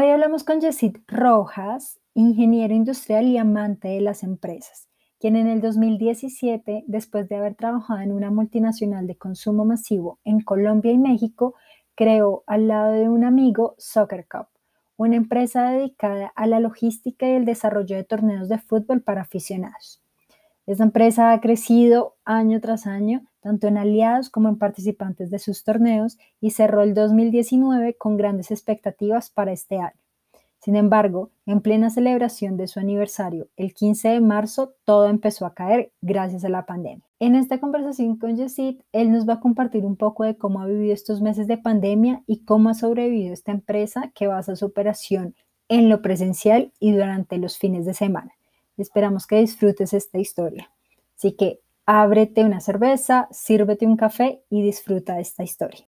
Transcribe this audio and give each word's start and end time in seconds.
Hoy 0.00 0.10
hablamos 0.10 0.44
con 0.44 0.60
Yesid 0.60 0.98
Rojas, 1.08 1.98
ingeniero 2.14 2.72
industrial 2.72 3.26
y 3.26 3.36
amante 3.36 3.88
de 3.88 4.00
las 4.00 4.22
empresas, 4.22 4.88
quien 5.18 5.34
en 5.34 5.48
el 5.48 5.60
2017, 5.60 6.84
después 6.86 7.28
de 7.28 7.34
haber 7.34 7.56
trabajado 7.56 7.98
en 8.02 8.12
una 8.12 8.30
multinacional 8.30 9.08
de 9.08 9.16
consumo 9.16 9.64
masivo 9.64 10.20
en 10.22 10.40
Colombia 10.40 10.92
y 10.92 10.98
México, 10.98 11.56
creó 11.96 12.44
al 12.46 12.68
lado 12.68 12.92
de 12.92 13.08
un 13.08 13.24
amigo 13.24 13.74
Soccer 13.76 14.28
Cup, 14.30 14.46
una 14.96 15.16
empresa 15.16 15.68
dedicada 15.70 16.32
a 16.36 16.46
la 16.46 16.60
logística 16.60 17.28
y 17.28 17.32
el 17.32 17.44
desarrollo 17.44 17.96
de 17.96 18.04
torneos 18.04 18.48
de 18.48 18.58
fútbol 18.58 19.02
para 19.02 19.22
aficionados. 19.22 20.00
Esta 20.68 20.84
empresa 20.84 21.32
ha 21.32 21.40
crecido 21.40 22.14
año 22.24 22.60
tras 22.60 22.86
año, 22.86 23.22
tanto 23.48 23.66
en 23.66 23.78
aliados 23.78 24.28
como 24.28 24.50
en 24.50 24.58
participantes 24.58 25.30
de 25.30 25.38
sus 25.38 25.64
torneos, 25.64 26.18
y 26.38 26.50
cerró 26.50 26.82
el 26.82 26.92
2019 26.92 27.94
con 27.94 28.18
grandes 28.18 28.50
expectativas 28.50 29.30
para 29.30 29.52
este 29.52 29.78
año. 29.78 29.98
Sin 30.60 30.76
embargo, 30.76 31.30
en 31.46 31.62
plena 31.62 31.88
celebración 31.88 32.58
de 32.58 32.68
su 32.68 32.78
aniversario, 32.78 33.48
el 33.56 33.72
15 33.72 34.08
de 34.10 34.20
marzo, 34.20 34.74
todo 34.84 35.08
empezó 35.08 35.46
a 35.46 35.54
caer 35.54 35.92
gracias 36.02 36.44
a 36.44 36.50
la 36.50 36.66
pandemia. 36.66 37.06
En 37.20 37.36
esta 37.36 37.58
conversación 37.58 38.18
con 38.18 38.36
Yesid, 38.36 38.82
él 38.92 39.12
nos 39.12 39.26
va 39.26 39.34
a 39.34 39.40
compartir 39.40 39.86
un 39.86 39.96
poco 39.96 40.24
de 40.24 40.36
cómo 40.36 40.60
ha 40.60 40.66
vivido 40.66 40.92
estos 40.92 41.22
meses 41.22 41.46
de 41.46 41.56
pandemia 41.56 42.22
y 42.26 42.44
cómo 42.44 42.68
ha 42.68 42.74
sobrevivido 42.74 43.32
esta 43.32 43.52
empresa 43.52 44.12
que 44.14 44.26
basa 44.26 44.56
su 44.56 44.66
operación 44.66 45.34
en 45.68 45.88
lo 45.88 46.02
presencial 46.02 46.70
y 46.78 46.92
durante 46.92 47.38
los 47.38 47.56
fines 47.56 47.86
de 47.86 47.94
semana. 47.94 48.32
Esperamos 48.76 49.26
que 49.26 49.36
disfrutes 49.36 49.94
esta 49.94 50.18
historia. 50.18 50.70
Así 51.16 51.32
que 51.32 51.60
ábrete 51.90 52.44
una 52.44 52.60
cerveza, 52.60 53.28
sírvete 53.30 53.86
un 53.86 53.96
café 53.96 54.42
y 54.50 54.60
disfruta 54.62 55.14
de 55.14 55.22
esta 55.22 55.42
historia. 55.42 55.86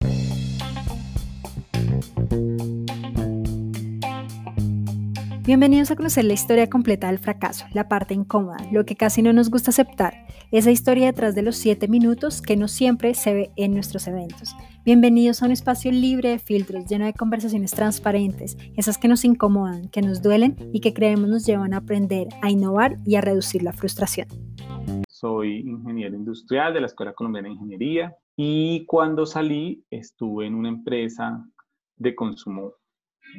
Bienvenidos 5.44 5.90
a 5.90 5.96
conocer 5.96 6.26
la 6.26 6.34
historia 6.34 6.70
completa 6.70 7.08
del 7.08 7.18
fracaso, 7.18 7.66
la 7.74 7.88
parte 7.88 8.14
incómoda, 8.14 8.58
lo 8.72 8.86
que 8.86 8.96
casi 8.96 9.24
no 9.24 9.34
nos 9.34 9.50
gusta 9.50 9.72
aceptar, 9.72 10.28
esa 10.52 10.70
historia 10.70 11.08
detrás 11.08 11.34
de 11.34 11.42
los 11.42 11.56
siete 11.56 11.88
minutos 11.88 12.44
que 12.44 12.58
no 12.58 12.68
siempre 12.68 13.16
se 13.16 13.34
ve 13.34 13.52
en 13.56 13.74
nuestros 13.74 14.08
eventos. 14.08 14.56
Bienvenidos 14.86 15.42
a 15.42 15.48
un 15.48 15.52
espacio 15.52 15.92
libre 15.92 16.30
de 16.30 16.38
filtros, 16.38 16.86
lleno 16.86 17.06
de 17.06 17.14
conversaciones 17.14 17.72
transparentes, 17.72 18.56
esas 18.76 19.00
que 19.00 19.08
nos 19.08 19.26
incomodan, 19.26 19.88
que 19.90 20.04
nos 20.04 20.22
duelen 20.22 20.58
y 20.72 20.80
que 20.80 20.94
creemos 20.94 21.28
nos 21.28 21.46
llevan 21.48 21.74
a 21.74 21.78
aprender, 21.78 22.28
a 22.44 22.52
innovar 22.52 23.00
y 23.04 23.16
a 23.16 23.22
reducir 23.22 23.64
la 23.64 23.74
frustración. 23.74 24.28
Soy 25.20 25.62
ingeniero 25.62 26.16
industrial 26.16 26.76
de 26.76 26.82
la 26.82 26.86
Escuela 26.86 27.12
Colombiana 27.12 27.48
de 27.48 27.56
Ingeniería 27.56 28.16
y 28.36 28.86
cuando 28.86 29.26
salí 29.26 29.84
estuve 29.90 30.46
en 30.46 30.54
una 30.54 30.70
empresa 30.70 31.44
de 31.96 32.14
consumo 32.14 32.76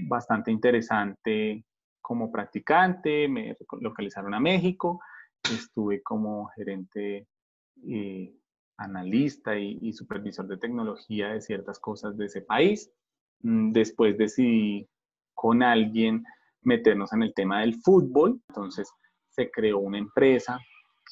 bastante 0.09 0.51
interesante 0.51 1.65
como 2.01 2.33
practicante, 2.33 3.29
me 3.29 3.57
localizaron 3.81 4.35
a 4.35 4.41
México, 4.41 5.01
estuve 5.53 6.03
como 6.03 6.49
gerente, 6.49 7.29
eh, 7.87 8.35
analista 8.77 9.57
y, 9.57 9.93
supervisor 9.93 10.49
de 10.49 10.59
tecnología 10.59 11.29
de 11.29 11.41
ciertas 11.41 11.79
cosas 11.79 12.17
de 12.17 12.27
ese 12.27 12.41
país. 12.41 12.91
Mm, 13.43 13.71
después 13.71 14.19
decidí 14.19 14.89
con 15.33 15.63
alguien 15.63 16.25
meternos 16.63 17.13
en 17.13 17.23
el 17.23 17.33
tema 17.35 17.61
del 17.61 17.77
fútbol, 17.77 18.41
entonces 18.49 18.91
se 19.29 19.49
creó 19.49 19.79
una 19.79 19.99
empresa 19.99 20.59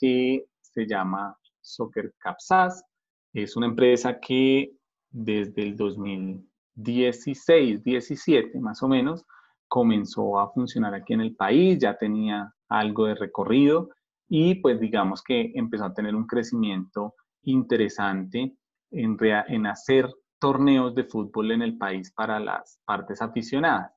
que 0.01 0.45
se 0.77 0.86
llama 0.86 1.36
Soccer 1.62 2.14
Capsas. 2.19 2.84
Es 3.32 3.56
una 3.56 3.66
empresa 3.66 4.20
que 4.20 4.72
desde 5.10 5.62
el 5.62 5.74
2016, 5.74 7.83
17 7.83 8.60
más 8.60 8.83
o 8.83 8.88
menos, 8.88 9.24
comenzó 9.68 10.38
a 10.38 10.52
funcionar 10.52 10.94
aquí 10.94 11.14
en 11.14 11.22
el 11.22 11.34
país, 11.34 11.78
ya 11.78 11.96
tenía 11.96 12.52
algo 12.68 13.06
de 13.06 13.14
recorrido 13.14 13.88
y 14.28 14.56
pues 14.56 14.78
digamos 14.78 15.22
que 15.22 15.50
empezó 15.55 15.86
a 15.86 15.94
tener 15.94 16.14
un 16.14 16.27
crecimiento 16.27 17.14
interesante 17.44 18.55
en, 18.90 19.17
en 19.48 19.67
hacer 19.67 20.12
torneos 20.39 20.95
de 20.95 21.05
fútbol 21.05 21.52
en 21.52 21.62
el 21.62 21.78
país 21.78 22.12
para 22.12 22.39
las 22.39 22.78
partes 22.84 23.22
aficionadas. 23.22 23.90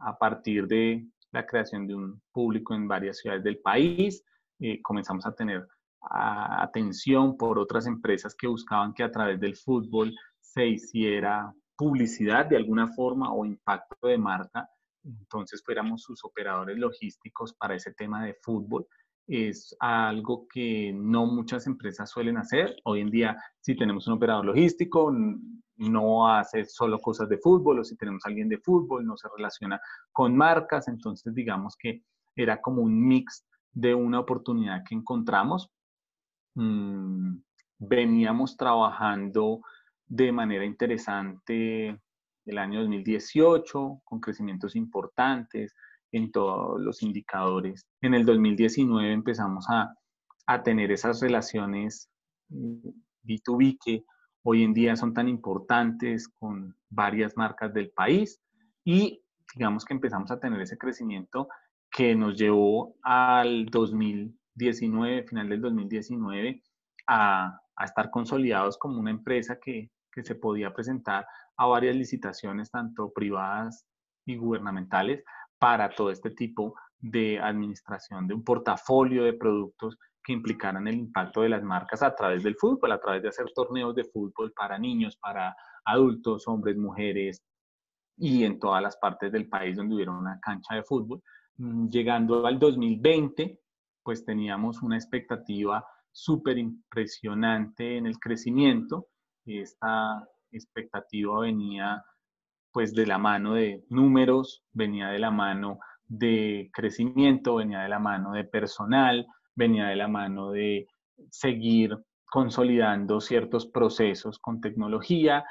A 0.00 0.18
partir 0.18 0.66
de 0.66 1.06
la 1.30 1.46
creación 1.46 1.86
de 1.86 1.94
un 1.94 2.20
público 2.32 2.74
en 2.74 2.88
varias 2.88 3.18
ciudades 3.18 3.44
del 3.44 3.58
país, 3.58 4.24
eh, 4.58 4.82
comenzamos 4.82 5.24
a 5.24 5.34
tener 5.34 5.68
atención 6.10 7.36
por 7.36 7.58
otras 7.58 7.86
empresas 7.86 8.34
que 8.34 8.46
buscaban 8.46 8.94
que 8.94 9.02
a 9.02 9.10
través 9.10 9.40
del 9.40 9.56
fútbol 9.56 10.14
se 10.40 10.66
hiciera 10.66 11.52
publicidad 11.76 12.46
de 12.46 12.56
alguna 12.56 12.88
forma 12.88 13.32
o 13.32 13.44
impacto 13.44 14.06
de 14.06 14.18
marca 14.18 14.68
entonces 15.06 15.62
fuéramos 15.64 16.02
sus 16.02 16.24
operadores 16.24 16.76
logísticos 16.76 17.54
para 17.54 17.74
ese 17.74 17.92
tema 17.92 18.24
de 18.24 18.34
fútbol. 18.42 18.86
Es 19.28 19.74
algo 19.80 20.46
que 20.48 20.92
no 20.94 21.26
muchas 21.26 21.66
empresas 21.66 22.10
suelen 22.10 22.36
hacer. 22.36 22.76
Hoy 22.84 23.00
en 23.00 23.10
día, 23.10 23.36
si 23.60 23.76
tenemos 23.76 24.06
un 24.06 24.14
operador 24.14 24.44
logístico, 24.44 25.12
no 25.76 26.28
hace 26.28 26.64
solo 26.64 26.98
cosas 27.00 27.28
de 27.28 27.38
fútbol, 27.38 27.80
o 27.80 27.84
si 27.84 27.96
tenemos 27.96 28.24
alguien 28.24 28.48
de 28.48 28.58
fútbol, 28.58 29.04
no 29.04 29.16
se 29.16 29.28
relaciona 29.36 29.80
con 30.12 30.36
marcas. 30.36 30.88
Entonces, 30.88 31.34
digamos 31.34 31.76
que 31.76 32.02
era 32.34 32.60
como 32.60 32.82
un 32.82 33.06
mix 33.06 33.44
de 33.72 33.94
una 33.94 34.20
oportunidad 34.20 34.82
que 34.88 34.94
encontramos. 34.94 35.70
Mm, 36.56 37.36
veníamos 37.78 38.56
trabajando 38.56 39.60
de 40.06 40.32
manera 40.32 40.64
interesante 40.64 42.00
el 42.46 42.58
año 42.58 42.80
2018, 42.80 44.00
con 44.04 44.20
crecimientos 44.20 44.74
importantes 44.74 45.74
en 46.12 46.32
todos 46.32 46.80
los 46.80 47.02
indicadores. 47.02 47.86
En 48.00 48.14
el 48.14 48.24
2019 48.24 49.12
empezamos 49.12 49.66
a, 49.68 49.94
tener 50.62 50.92
esas 50.92 51.20
relaciones 51.20 52.08
B2B 52.48 53.72
eh, 53.72 53.78
que 53.84 54.04
hoy 54.44 54.62
en 54.62 54.72
día 54.72 54.94
son 54.94 55.12
tan 55.12 55.28
importantes 55.28 56.28
con 56.28 56.76
varias 56.88 57.36
marcas 57.36 57.74
del 57.74 57.90
país 57.90 58.40
y 58.84 59.20
digamos 59.56 59.84
que 59.84 59.94
empezamos 59.94 60.30
a 60.30 60.38
tener 60.38 60.60
ese 60.60 60.78
crecimiento 60.78 61.48
que 61.90 62.14
nos 62.14 62.38
llevó 62.38 62.94
al 63.02 63.66
2019, 64.56 65.24
final 65.24 65.48
del 65.48 65.60
2019, 65.60 66.62
a, 67.06 67.60
a 67.76 67.84
estar 67.84 68.10
consolidados 68.10 68.78
como 68.78 68.98
una 68.98 69.10
empresa 69.10 69.58
que, 69.62 69.90
que 70.12 70.24
se 70.24 70.34
podía 70.34 70.72
presentar 70.72 71.26
a 71.56 71.66
varias 71.66 71.94
licitaciones, 71.96 72.70
tanto 72.70 73.12
privadas 73.12 73.86
y 74.24 74.36
gubernamentales, 74.36 75.22
para 75.58 75.88
todo 75.90 76.10
este 76.10 76.30
tipo 76.30 76.74
de 76.98 77.38
administración 77.38 78.26
de 78.26 78.34
un 78.34 78.44
portafolio 78.44 79.24
de 79.24 79.34
productos 79.34 79.98
que 80.22 80.32
implicaran 80.32 80.88
el 80.88 80.96
impacto 80.96 81.42
de 81.42 81.48
las 81.48 81.62
marcas 81.62 82.02
a 82.02 82.14
través 82.14 82.42
del 82.42 82.56
fútbol, 82.56 82.92
a 82.92 83.00
través 83.00 83.22
de 83.22 83.28
hacer 83.28 83.46
torneos 83.54 83.94
de 83.94 84.04
fútbol 84.04 84.52
para 84.52 84.78
niños, 84.78 85.16
para 85.16 85.54
adultos, 85.84 86.48
hombres, 86.48 86.76
mujeres 86.76 87.42
y 88.16 88.44
en 88.44 88.58
todas 88.58 88.82
las 88.82 88.96
partes 88.96 89.30
del 89.30 89.48
país 89.48 89.76
donde 89.76 89.94
hubiera 89.94 90.10
una 90.10 90.40
cancha 90.40 90.74
de 90.74 90.82
fútbol. 90.82 91.22
Mm, 91.58 91.88
llegando 91.88 92.44
al 92.44 92.58
2020, 92.58 93.60
pues 94.06 94.24
teníamos 94.24 94.82
una 94.82 94.96
expectativa 94.96 95.84
súper 96.10 96.56
impresionante 96.56 97.98
en 97.98 98.06
el 98.06 98.18
crecimiento 98.18 99.08
esta 99.46 100.26
expectativa 100.50 101.40
venía 101.40 102.02
pues 102.72 102.94
de 102.94 103.06
la 103.06 103.18
mano 103.18 103.54
de 103.54 103.84
números, 103.88 104.62
venía 104.72 105.08
de 105.08 105.18
la 105.18 105.30
mano 105.30 105.78
de 106.06 106.70
crecimiento, 106.72 107.56
venía 107.56 107.80
de 107.80 107.88
la 107.88 107.98
mano 107.98 108.32
de 108.32 108.44
personal, 108.44 109.26
venía 109.54 109.86
de 109.86 109.96
la 109.96 110.08
mano 110.08 110.50
de 110.50 110.86
seguir 111.30 111.96
consolidando 112.26 113.20
ciertos 113.20 113.66
procesos 113.66 114.38
con 114.38 114.60
tecnología. 114.60 115.44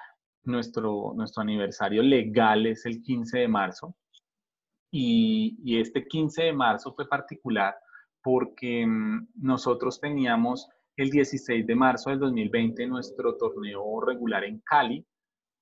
Nuestro, 0.43 1.13
nuestro 1.15 1.41
aniversario 1.41 2.03
legal 2.03 2.67
es 2.67 2.85
el 2.85 3.01
15 3.01 3.39
de 3.39 3.47
marzo 3.47 3.95
y, 4.91 5.57
y 5.63 5.79
este 5.79 6.05
15 6.05 6.43
de 6.43 6.53
marzo 6.53 6.93
fue 6.93 7.09
particular 7.09 7.75
porque 8.25 8.87
mm, 8.87 9.27
nosotros 9.35 10.01
teníamos 10.01 10.67
el 10.97 11.11
16 11.11 11.67
de 11.67 11.75
marzo 11.75 12.09
del 12.09 12.19
2020 12.19 12.87
nuestro 12.87 13.37
torneo 13.37 14.01
regular 14.01 14.43
en 14.43 14.61
Cali 14.61 15.05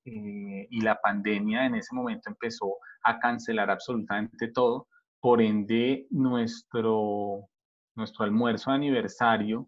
eh, 0.05 0.67
y 0.69 0.79
la 0.79 0.97
pandemia 1.01 1.65
en 1.65 1.75
ese 1.75 1.93
momento 1.93 2.29
empezó 2.29 2.77
a 3.03 3.19
cancelar 3.19 3.69
absolutamente 3.69 4.47
todo. 4.53 4.87
Por 5.19 5.41
ende, 5.41 6.07
nuestro, 6.09 7.49
nuestro 7.97 8.23
almuerzo 8.23 8.71
de 8.71 8.77
aniversario, 8.77 9.67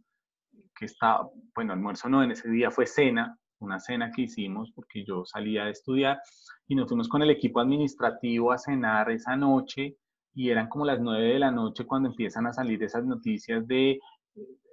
que 0.73 0.85
estaba, 0.85 1.29
bueno, 1.53 1.73
almuerzo 1.73 2.07
no, 2.07 2.23
en 2.23 2.31
ese 2.31 2.49
día 2.49 2.71
fue 2.71 2.85
cena, 2.85 3.37
una 3.59 3.79
cena 3.79 4.09
que 4.09 4.21
hicimos 4.21 4.71
porque 4.73 5.03
yo 5.05 5.25
salía 5.25 5.65
de 5.65 5.71
estudiar 5.71 6.19
y 6.65 6.75
nos 6.75 6.87
fuimos 6.87 7.09
con 7.09 7.21
el 7.21 7.29
equipo 7.29 7.59
administrativo 7.59 8.53
a 8.53 8.57
cenar 8.57 9.11
esa 9.11 9.35
noche 9.35 9.97
y 10.35 10.51
eran 10.51 10.69
como 10.69 10.85
las 10.85 10.99
9 10.99 11.33
de 11.33 11.39
la 11.39 11.49
noche 11.49 11.85
cuando 11.85 12.09
empiezan 12.09 12.45
a 12.45 12.53
salir 12.53 12.83
esas 12.83 13.05
noticias 13.05 13.65
de 13.67 13.99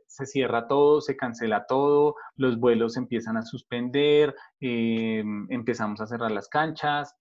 se 0.06 0.26
cierra 0.26 0.69
todo, 0.69 1.00
se 1.00 1.17
cancela 1.17 1.64
todo, 1.67 2.17
los 2.37 2.59
vuelos 2.59 2.99
empiezan 2.99 3.38
a 3.38 3.43
suspender, 3.43 4.35
em, 4.61 5.47
empezamos 5.50 6.03
a 6.03 6.06
cerrar 6.06 6.31
las 6.31 6.49
canchas 6.49 7.17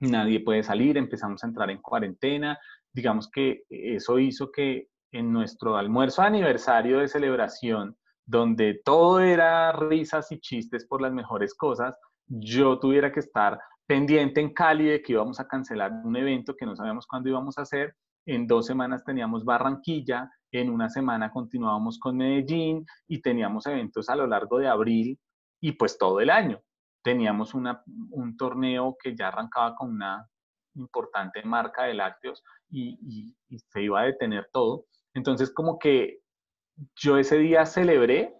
nadie 0.00 0.40
puede 0.40 0.62
salir, 0.62 0.96
empezamos 0.96 1.42
a 1.42 1.46
entrar 1.46 1.70
en 1.70 1.82
cuarentena. 1.82 2.58
Digamos 2.92 3.30
que 3.30 3.62
eso 3.68 4.18
hizo 4.18 4.50
que 4.50 4.88
en 5.12 5.32
nuestro 5.32 5.76
almuerzo 5.76 6.22
aniversario 6.22 6.98
de 6.98 7.08
celebración, 7.08 7.96
donde 8.26 8.80
todo 8.84 9.20
era 9.20 9.72
risas 9.72 10.30
y 10.32 10.38
chistes 10.38 10.86
por 10.86 11.00
las 11.00 11.12
mejores 11.12 11.54
cosas, 11.54 11.96
yo 12.26 12.78
tuviera 12.78 13.10
que 13.10 13.20
estar 13.20 13.58
pendiente 13.88 14.42
en 14.42 14.52
Cali 14.52 14.84
de 14.84 15.02
que 15.02 15.14
íbamos 15.14 15.40
a 15.40 15.48
cancelar 15.48 15.90
un 16.04 16.14
evento 16.14 16.54
que 16.54 16.66
no 16.66 16.76
sabíamos 16.76 17.06
cuándo 17.06 17.30
íbamos 17.30 17.56
a 17.56 17.62
hacer. 17.62 17.96
En 18.26 18.46
dos 18.46 18.66
semanas 18.66 19.02
teníamos 19.02 19.46
Barranquilla, 19.46 20.30
en 20.52 20.68
una 20.68 20.90
semana 20.90 21.32
continuábamos 21.32 21.98
con 21.98 22.18
Medellín 22.18 22.84
y 23.08 23.22
teníamos 23.22 23.66
eventos 23.66 24.10
a 24.10 24.16
lo 24.16 24.26
largo 24.26 24.58
de 24.58 24.68
abril 24.68 25.18
y 25.62 25.72
pues 25.72 25.96
todo 25.96 26.20
el 26.20 26.28
año. 26.28 26.60
Teníamos 27.02 27.54
una, 27.54 27.82
un 28.10 28.36
torneo 28.36 28.94
que 29.02 29.16
ya 29.16 29.28
arrancaba 29.28 29.74
con 29.74 29.92
una 29.92 30.28
importante 30.74 31.42
marca 31.42 31.84
de 31.84 31.94
lácteos 31.94 32.44
y, 32.68 33.34
y 33.48 33.58
se 33.58 33.82
iba 33.82 34.02
a 34.02 34.04
detener 34.04 34.50
todo. 34.52 34.84
Entonces 35.14 35.50
como 35.50 35.78
que 35.78 36.18
yo 36.94 37.16
ese 37.16 37.38
día 37.38 37.64
celebré 37.64 38.34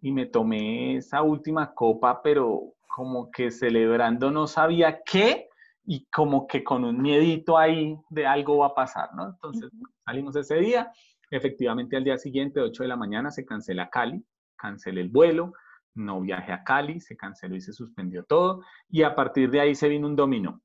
y 0.00 0.10
me 0.10 0.24
tomé 0.24 0.96
esa 0.96 1.20
última 1.20 1.74
copa, 1.74 2.22
pero 2.22 2.75
como 2.96 3.30
que 3.30 3.50
celebrando 3.50 4.30
no 4.30 4.46
sabía 4.46 5.02
qué 5.04 5.50
y 5.84 6.06
como 6.06 6.46
que 6.46 6.64
con 6.64 6.82
un 6.82 7.02
miedito 7.02 7.58
ahí 7.58 7.94
de 8.08 8.26
algo 8.26 8.56
va 8.56 8.68
a 8.68 8.74
pasar, 8.74 9.10
¿no? 9.14 9.28
Entonces 9.28 9.70
salimos 10.02 10.34
ese 10.34 10.54
día, 10.54 10.90
efectivamente 11.30 11.98
al 11.98 12.04
día 12.04 12.16
siguiente, 12.16 12.58
8 12.58 12.84
de 12.84 12.88
la 12.88 12.96
mañana, 12.96 13.30
se 13.30 13.44
cancela 13.44 13.90
Cali, 13.90 14.24
cancelé 14.56 15.02
el 15.02 15.10
vuelo, 15.10 15.52
no 15.94 16.22
viajé 16.22 16.52
a 16.54 16.64
Cali, 16.64 16.98
se 16.98 17.18
canceló 17.18 17.54
y 17.56 17.60
se 17.60 17.74
suspendió 17.74 18.24
todo, 18.24 18.62
y 18.88 19.02
a 19.02 19.14
partir 19.14 19.50
de 19.50 19.60
ahí 19.60 19.74
se 19.74 19.90
vino 19.90 20.06
un 20.06 20.16
dominó. 20.16 20.62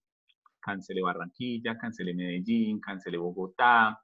Cancelé 0.62 1.01
Barranquilla, 1.01 1.77
cancelé 1.77 2.13
Medellín, 2.13 2.80
cancelé 2.80 3.18
Bogotá, 3.18 4.01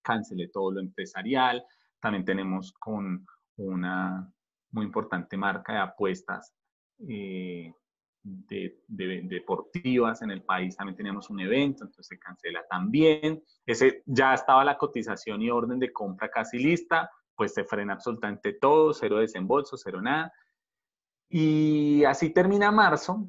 cancelé 0.00 0.48
todo 0.48 0.72
lo 0.72 0.80
empresarial, 0.80 1.62
también 2.00 2.24
tenemos 2.24 2.72
con 2.72 3.26
una 3.58 4.32
muy 4.70 4.86
importante 4.86 5.36
marca 5.36 5.74
de 5.74 5.80
apuestas 5.80 6.54
eh, 7.08 7.72
de, 8.22 8.78
deportivas 8.88 10.22
en 10.22 10.30
el 10.30 10.42
país 10.42 10.76
también 10.76 10.96
teníamos 10.96 11.30
un 11.30 11.40
evento, 11.40 11.84
entonces 11.84 12.06
se 12.06 12.18
cancela 12.18 12.64
también. 12.68 13.42
Ese 13.64 14.02
ya 14.06 14.34
estaba 14.34 14.64
la 14.64 14.76
cotización 14.76 15.42
y 15.42 15.50
orden 15.50 15.78
de 15.78 15.92
compra 15.92 16.30
casi 16.30 16.58
lista, 16.58 17.10
pues 17.34 17.54
se 17.54 17.64
frena 17.64 17.94
absolutamente 17.94 18.52
todo, 18.54 18.92
cero 18.92 19.18
desembolso, 19.18 19.76
cero 19.76 20.02
nada. 20.02 20.32
Y 21.28 22.04
así 22.04 22.30
termina 22.30 22.70
marzo 22.70 23.28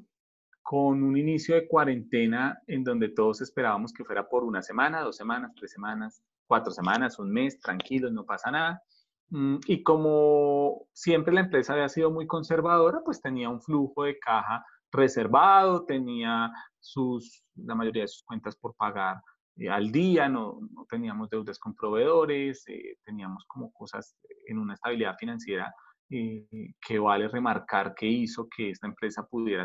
con 0.61 1.03
un 1.03 1.17
inicio 1.17 1.55
de 1.55 1.67
cuarentena 1.67 2.61
en 2.67 2.83
donde 2.83 3.09
todos 3.09 3.41
esperábamos 3.41 3.93
que 3.93 4.03
fuera 4.03 4.27
por 4.27 4.43
una 4.43 4.61
semana, 4.61 5.01
dos 5.01 5.15
semanas, 5.15 5.51
tres 5.55 5.71
semanas, 5.71 6.21
cuatro 6.47 6.71
semanas, 6.71 7.19
un 7.19 7.31
mes, 7.31 7.59
tranquilos, 7.59 8.11
no 8.11 8.25
pasa 8.25 8.51
nada. 8.51 8.83
Mm, 9.31 9.59
y 9.65 9.81
como 9.81 10.87
siempre 10.93 11.33
la 11.33 11.41
empresa 11.41 11.73
había 11.73 11.89
sido 11.89 12.11
muy 12.11 12.27
conservadora, 12.27 13.01
pues 13.03 13.21
tenía 13.21 13.49
un 13.49 13.61
flujo 13.61 14.03
de 14.03 14.19
caja 14.19 14.65
reservado, 14.91 15.85
tenía 15.85 16.51
sus, 16.79 17.43
la 17.55 17.75
mayoría 17.75 18.03
de 18.03 18.09
sus 18.09 18.23
cuentas 18.23 18.57
por 18.57 18.75
pagar 18.75 19.21
eh, 19.57 19.69
al 19.69 19.91
día, 19.91 20.27
no, 20.27 20.59
no, 20.73 20.85
teníamos 20.89 21.29
deudas 21.29 21.57
con 21.59 21.75
proveedores, 21.75 22.63
eh, 22.67 22.97
teníamos 23.05 23.45
como 23.47 23.71
cosas 23.71 24.17
en 24.47 24.57
una 24.57 24.73
estabilidad 24.73 25.15
financiera 25.17 25.73
eh, 26.09 26.45
que 26.85 26.99
vale 26.99 27.29
remarcar 27.29 27.95
que 27.95 28.07
hizo 28.07 28.49
que 28.49 28.71
esta 28.71 28.87
empresa 28.87 29.25
pudiera 29.25 29.63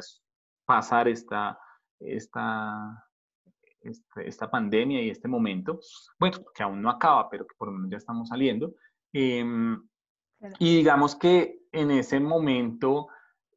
pasar 0.64 1.08
esta, 1.08 1.58
esta, 1.98 3.04
este, 3.80 4.28
esta 4.28 4.48
pandemia 4.48 5.02
y 5.02 5.10
este 5.10 5.26
momento, 5.26 5.80
bueno, 6.20 6.38
que 6.54 6.62
aún 6.62 6.80
no 6.82 6.90
acaba, 6.90 7.28
pero 7.28 7.44
que 7.46 7.54
por 7.58 7.68
lo 7.68 7.74
menos 7.74 7.90
ya 7.90 7.96
estamos 7.96 8.28
saliendo. 8.28 8.74
Em, 9.18 9.82
y 10.58 10.76
digamos 10.76 11.16
que 11.16 11.62
en 11.72 11.90
ese 11.90 12.20
momento 12.20 13.08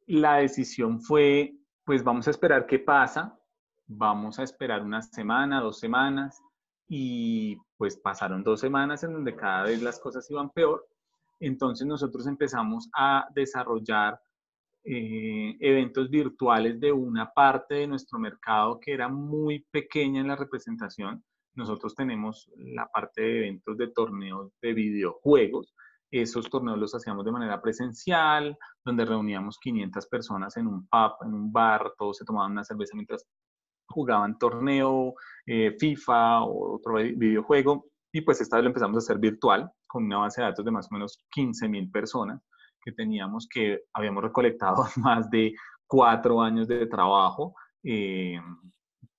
la 0.06 0.36
decisión 0.36 1.02
fue, 1.02 1.54
pues 1.84 2.02
vamos 2.02 2.26
a 2.26 2.30
esperar 2.30 2.64
qué 2.66 2.78
pasa, 2.78 3.38
vamos 3.86 4.38
a 4.38 4.42
esperar 4.42 4.82
una 4.82 5.02
semana, 5.02 5.60
dos 5.60 5.78
semanas, 5.78 6.40
y 6.88 7.58
pues 7.76 7.98
pasaron 7.98 8.42
dos 8.42 8.58
semanas 8.58 9.04
en 9.04 9.12
donde 9.12 9.36
cada 9.36 9.64
vez 9.64 9.82
las 9.82 10.00
cosas 10.00 10.30
iban 10.30 10.48
peor. 10.48 10.88
Entonces 11.38 11.86
nosotros 11.86 12.26
empezamos 12.26 12.88
a 12.96 13.28
desarrollar 13.34 14.18
eh, 14.82 15.58
eventos 15.60 16.08
virtuales 16.08 16.80
de 16.80 16.90
una 16.90 17.34
parte 17.34 17.74
de 17.74 17.86
nuestro 17.86 18.18
mercado 18.18 18.80
que 18.80 18.94
era 18.94 19.08
muy 19.10 19.60
pequeña 19.70 20.22
en 20.22 20.28
la 20.28 20.36
representación. 20.36 21.22
Nosotros 21.60 21.94
tenemos 21.94 22.50
la 22.56 22.86
parte 22.86 23.20
de 23.20 23.38
eventos 23.38 23.76
de 23.76 23.88
torneos 23.88 24.50
de 24.62 24.72
videojuegos. 24.72 25.74
Esos 26.10 26.48
torneos 26.48 26.78
los 26.78 26.94
hacíamos 26.94 27.22
de 27.24 27.32
manera 27.32 27.60
presencial, 27.60 28.56
donde 28.82 29.04
reuníamos 29.04 29.58
500 29.58 30.06
personas 30.06 30.56
en 30.56 30.66
un 30.66 30.88
pub, 30.88 31.12
en 31.26 31.34
un 31.34 31.52
bar, 31.52 31.92
todos 31.98 32.16
se 32.16 32.24
tomaban 32.24 32.52
una 32.52 32.64
cerveza 32.64 32.96
mientras 32.96 33.26
jugaban 33.88 34.38
torneo, 34.38 35.14
eh, 35.44 35.76
FIFA 35.78 36.44
o 36.44 36.76
otro 36.76 36.94
videojuego. 36.94 37.90
Y 38.10 38.22
pues 38.22 38.40
esta 38.40 38.56
vez 38.56 38.64
lo 38.64 38.70
empezamos 38.70 38.96
a 38.96 39.04
hacer 39.04 39.18
virtual, 39.18 39.70
con 39.86 40.04
una 40.04 40.18
base 40.18 40.40
de 40.40 40.48
datos 40.48 40.64
de 40.64 40.70
más 40.70 40.90
o 40.90 40.94
menos 40.94 41.22
15 41.30 41.68
mil 41.68 41.90
personas 41.90 42.42
que 42.82 42.92
teníamos 42.92 43.46
que 43.46 43.82
habíamos 43.92 44.24
recolectado 44.24 44.84
más 44.96 45.28
de 45.30 45.52
cuatro 45.86 46.40
años 46.40 46.66
de 46.66 46.86
trabajo 46.86 47.54
eh, 47.84 48.40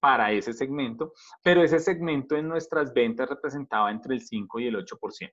para 0.01 0.31
ese 0.31 0.51
segmento, 0.51 1.13
pero 1.43 1.63
ese 1.63 1.79
segmento 1.79 2.35
en 2.35 2.49
nuestras 2.49 2.91
ventas 2.93 3.29
representaba 3.29 3.91
entre 3.91 4.15
el 4.15 4.21
5 4.21 4.59
y 4.59 4.67
el 4.67 4.75
8%. 4.75 5.31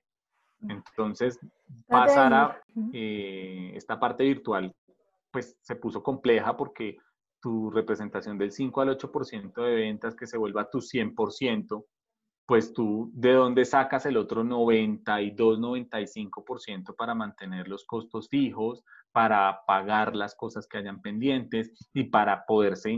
Entonces, 0.69 1.39
pasar 1.87 2.33
a 2.33 2.61
eh, 2.93 3.71
esta 3.75 3.99
parte 3.99 4.23
virtual, 4.23 4.73
pues 5.31 5.57
se 5.61 5.75
puso 5.75 6.03
compleja 6.03 6.55
porque 6.55 6.97
tu 7.41 7.71
representación 7.71 8.37
del 8.37 8.51
5 8.51 8.81
al 8.81 8.97
8% 8.97 9.53
de 9.53 9.75
ventas 9.75 10.15
que 10.15 10.27
se 10.27 10.37
vuelva 10.37 10.69
tu 10.69 10.79
100%, 10.79 11.85
pues 12.45 12.73
tú 12.73 13.09
de 13.13 13.33
dónde 13.33 13.63
sacas 13.65 14.05
el 14.05 14.17
otro 14.17 14.43
92, 14.43 15.59
95% 15.59 16.95
para 16.95 17.15
mantener 17.15 17.67
los 17.67 17.85
costos 17.85 18.27
fijos, 18.27 18.83
para 19.11 19.61
pagar 19.65 20.15
las 20.15 20.35
cosas 20.35 20.67
que 20.67 20.77
hayan 20.77 21.01
pendientes 21.01 21.71
y 21.93 22.05
para 22.05 22.45
poderse 22.45 22.91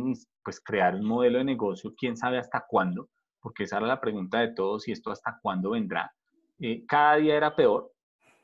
pues, 0.44 0.60
crear 0.60 0.96
un 0.96 1.06
modelo 1.06 1.40
de 1.40 1.44
negocio, 1.44 1.94
quién 1.98 2.18
sabe 2.18 2.38
hasta 2.38 2.66
cuándo, 2.68 3.10
porque 3.40 3.64
esa 3.64 3.78
era 3.78 3.88
la 3.88 4.02
pregunta 4.02 4.40
de 4.40 4.54
todos 4.54 4.88
y 4.88 4.92
esto 4.92 5.12
hasta 5.12 5.40
cuándo 5.42 5.72
vendrá. 5.72 6.14
Eh, 6.60 6.86
cada 6.88 7.16
día 7.16 7.36
era 7.36 7.56
peor, 7.56 7.92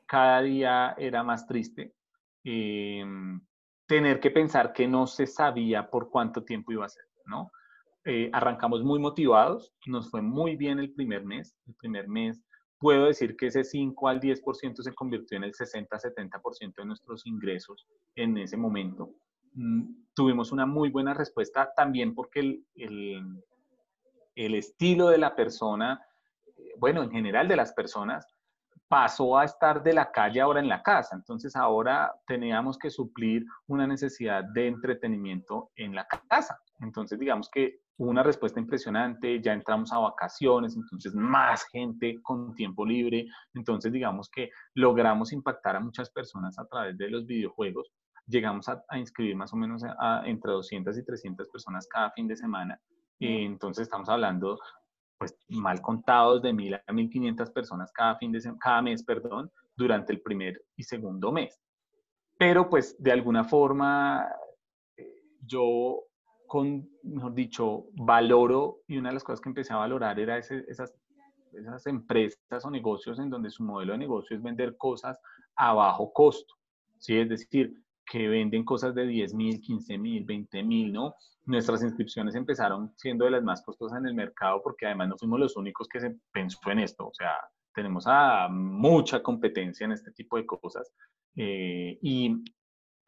cada 0.06 0.40
día 0.42 0.94
era 0.98 1.22
más 1.22 1.46
triste. 1.46 1.94
Em, 2.44 3.40
tener 3.86 4.20
que 4.20 4.30
pensar 4.30 4.72
que 4.72 4.86
no 4.86 5.06
se 5.06 5.26
sabía 5.26 5.88
por 5.88 6.10
cuánto 6.10 6.44
tiempo 6.44 6.72
iba 6.72 6.84
a 6.84 6.88
ser, 6.88 7.04
¿no? 7.26 7.50
Eh, 8.04 8.30
arrancamos 8.32 8.82
muy 8.82 8.98
motivados, 8.98 9.74
nos 9.86 10.10
fue 10.10 10.22
muy 10.22 10.56
bien 10.56 10.78
el 10.78 10.92
primer 10.94 11.24
mes. 11.24 11.56
El 11.66 11.74
primer 11.74 12.08
mes 12.08 12.40
puedo 12.78 13.06
decir 13.06 13.36
que 13.36 13.46
ese 13.48 13.64
5 13.64 14.08
al 14.08 14.20
10% 14.20 14.82
se 14.82 14.94
convirtió 14.94 15.36
en 15.36 15.44
el 15.44 15.52
60-70% 15.52 16.74
de 16.76 16.84
nuestros 16.86 17.26
ingresos 17.26 17.86
en 18.14 18.38
ese 18.38 18.56
momento. 18.56 19.10
Mm, 19.58 20.04
tuvimos 20.14 20.52
una 20.52 20.66
muy 20.66 20.88
buena 20.88 21.14
respuesta 21.14 21.72
también 21.74 22.14
porque 22.14 22.62
el, 22.76 23.42
el, 24.36 24.54
estilo 24.54 25.08
de 25.08 25.18
la 25.18 25.34
persona, 25.34 26.00
eh, 26.56 26.74
bueno, 26.78 27.02
en 27.02 27.10
general 27.10 27.48
de 27.48 27.56
las 27.56 27.72
personas, 27.72 28.24
pasó 28.86 29.36
a 29.36 29.44
estar 29.44 29.82
de 29.82 29.94
la 29.94 30.12
calle 30.12 30.40
ahora 30.40 30.60
en 30.60 30.68
la 30.68 30.80
casa. 30.82 31.16
Entonces 31.16 31.56
ahora 31.56 32.12
teníamos 32.26 32.78
que 32.78 32.88
suplir 32.88 33.44
una 33.66 33.86
necesidad 33.86 34.44
de 34.44 34.68
entretenimiento 34.68 35.70
en 35.74 35.94
la 35.94 36.06
casa. 36.06 36.60
Entonces 36.80 37.18
digamos 37.18 37.50
que 37.50 37.80
una 37.96 38.22
respuesta 38.22 38.60
impresionante, 38.60 39.40
ya 39.42 39.52
entramos 39.52 39.92
a 39.92 39.98
vacaciones, 39.98 40.76
entonces 40.76 41.14
más 41.16 41.66
gente 41.72 42.22
con 42.22 42.54
tiempo 42.54 42.86
libre, 42.86 43.26
entonces 43.54 43.90
digamos 43.90 44.30
que 44.30 44.50
logramos 44.74 45.32
impactar 45.32 45.74
a 45.74 45.80
muchas 45.80 46.08
personas 46.10 46.56
a 46.60 46.66
través 46.66 46.96
de 46.96 47.10
los 47.10 47.26
videojuegos, 47.26 47.90
llegamos 48.28 48.68
a, 48.68 48.84
inscribir 48.98 49.34
más 49.34 49.52
o 49.52 49.56
menos 49.56 49.82
entre 50.24 50.52
200 50.52 50.96
y 50.96 51.04
300 51.04 51.48
personas 51.48 51.88
cada 51.88 52.10
fin 52.10 52.28
de 52.28 52.36
semana, 52.36 52.80
entonces 53.18 53.82
estamos 53.82 54.08
hablando 54.08 54.58
pues 55.18 55.36
mal 55.48 55.82
contados 55.82 56.42
de 56.42 56.52
1000 56.52 56.74
a 56.74 56.92
1500 56.92 57.50
personas 57.50 57.90
cada, 57.92 58.16
fin 58.16 58.30
de 58.30 58.40
cada 58.60 58.80
mes, 58.82 59.02
perdón, 59.02 59.50
durante 59.76 60.12
el 60.12 60.20
primer 60.20 60.62
y 60.76 60.84
segundo 60.84 61.32
mes. 61.32 61.60
Pero 62.38 62.70
pues 62.70 62.96
de 63.02 63.10
alguna 63.10 63.42
forma 63.42 64.28
eh, 64.96 65.22
yo 65.44 66.04
con, 66.46 66.88
mejor 67.02 67.34
dicho, 67.34 67.86
valoro 67.94 68.82
y 68.86 68.96
una 68.96 69.08
de 69.08 69.14
las 69.14 69.24
cosas 69.24 69.40
que 69.40 69.48
empecé 69.48 69.72
a 69.72 69.78
valorar 69.78 70.20
era 70.20 70.38
esas, 70.38 70.94
esas 71.52 71.86
empresas 71.86 72.64
o 72.64 72.70
negocios 72.70 73.18
en 73.18 73.28
donde 73.28 73.50
su 73.50 73.64
modelo 73.64 73.92
de 73.92 73.98
negocio 73.98 74.36
es 74.36 74.42
vender 74.42 74.76
cosas 74.76 75.18
a 75.56 75.74
bajo 75.74 76.12
costo. 76.12 76.54
¿sí? 76.98 77.18
Es 77.18 77.28
decir, 77.28 77.74
que 78.08 78.28
venden 78.28 78.64
cosas 78.64 78.94
de 78.94 79.06
10 79.06 79.34
mil, 79.34 79.60
15 79.60 79.98
mil, 79.98 80.24
20 80.24 80.62
mil, 80.62 80.92
¿no? 80.92 81.14
Nuestras 81.44 81.82
inscripciones 81.82 82.34
empezaron 82.34 82.92
siendo 82.96 83.24
de 83.24 83.32
las 83.32 83.42
más 83.42 83.62
costosas 83.62 83.98
en 83.98 84.06
el 84.06 84.14
mercado 84.14 84.60
porque 84.62 84.86
además 84.86 85.08
no 85.08 85.18
fuimos 85.18 85.40
los 85.40 85.56
únicos 85.56 85.88
que 85.88 86.00
se 86.00 86.16
pensó 86.32 86.58
en 86.70 86.80
esto, 86.80 87.06
o 87.08 87.14
sea, 87.14 87.32
tenemos 87.74 88.04
a 88.06 88.48
mucha 88.48 89.22
competencia 89.22 89.84
en 89.84 89.92
este 89.92 90.10
tipo 90.12 90.36
de 90.36 90.46
cosas. 90.46 90.92
Eh, 91.36 91.98
y 92.02 92.42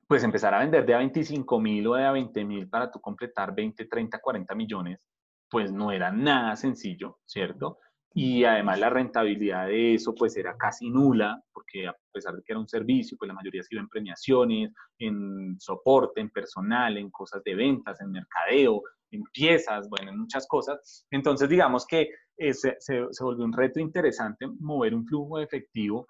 pues 0.06 0.22
empezar 0.22 0.54
a 0.54 0.60
vender 0.60 0.84
de 0.86 0.94
a 0.94 0.98
25 0.98 1.60
mil 1.60 1.86
o 1.86 1.94
de 1.94 2.04
a 2.04 2.12
20 2.12 2.44
mil 2.44 2.68
para 2.68 2.90
tú 2.90 3.00
completar 3.00 3.54
20, 3.54 3.86
30, 3.86 4.18
40 4.20 4.54
millones, 4.54 5.00
pues 5.48 5.72
no 5.72 5.90
era 5.90 6.12
nada 6.12 6.56
sencillo, 6.56 7.18
¿cierto? 7.24 7.78
Y 8.12 8.44
además 8.44 8.80
la 8.80 8.90
rentabilidad 8.90 9.66
de 9.66 9.94
eso 9.94 10.14
pues 10.14 10.36
era 10.36 10.56
casi 10.56 10.90
nula, 10.90 11.40
porque 11.52 11.86
a 11.86 11.96
pesar 12.12 12.34
de 12.34 12.42
que 12.42 12.52
era 12.52 12.58
un 12.58 12.68
servicio, 12.68 13.16
pues 13.16 13.28
la 13.28 13.34
mayoría 13.34 13.62
se 13.62 13.74
iba 13.74 13.82
en 13.82 13.88
premiaciones, 13.88 14.72
en 14.98 15.56
soporte, 15.60 16.20
en 16.20 16.30
personal, 16.30 16.98
en 16.98 17.10
cosas 17.10 17.42
de 17.44 17.54
ventas, 17.54 18.00
en 18.00 18.10
mercadeo, 18.10 18.82
en 19.12 19.22
piezas, 19.32 19.88
bueno, 19.88 20.10
en 20.10 20.18
muchas 20.18 20.46
cosas. 20.48 21.06
Entonces 21.10 21.48
digamos 21.48 21.86
que 21.86 22.10
eh, 22.36 22.52
se, 22.52 22.76
se, 22.80 23.04
volvió 23.20 23.44
un 23.44 23.52
reto 23.52 23.78
interesante 23.78 24.46
mover 24.58 24.94
un 24.94 25.06
flujo 25.06 25.38
de 25.38 25.44
efectivo 25.44 26.06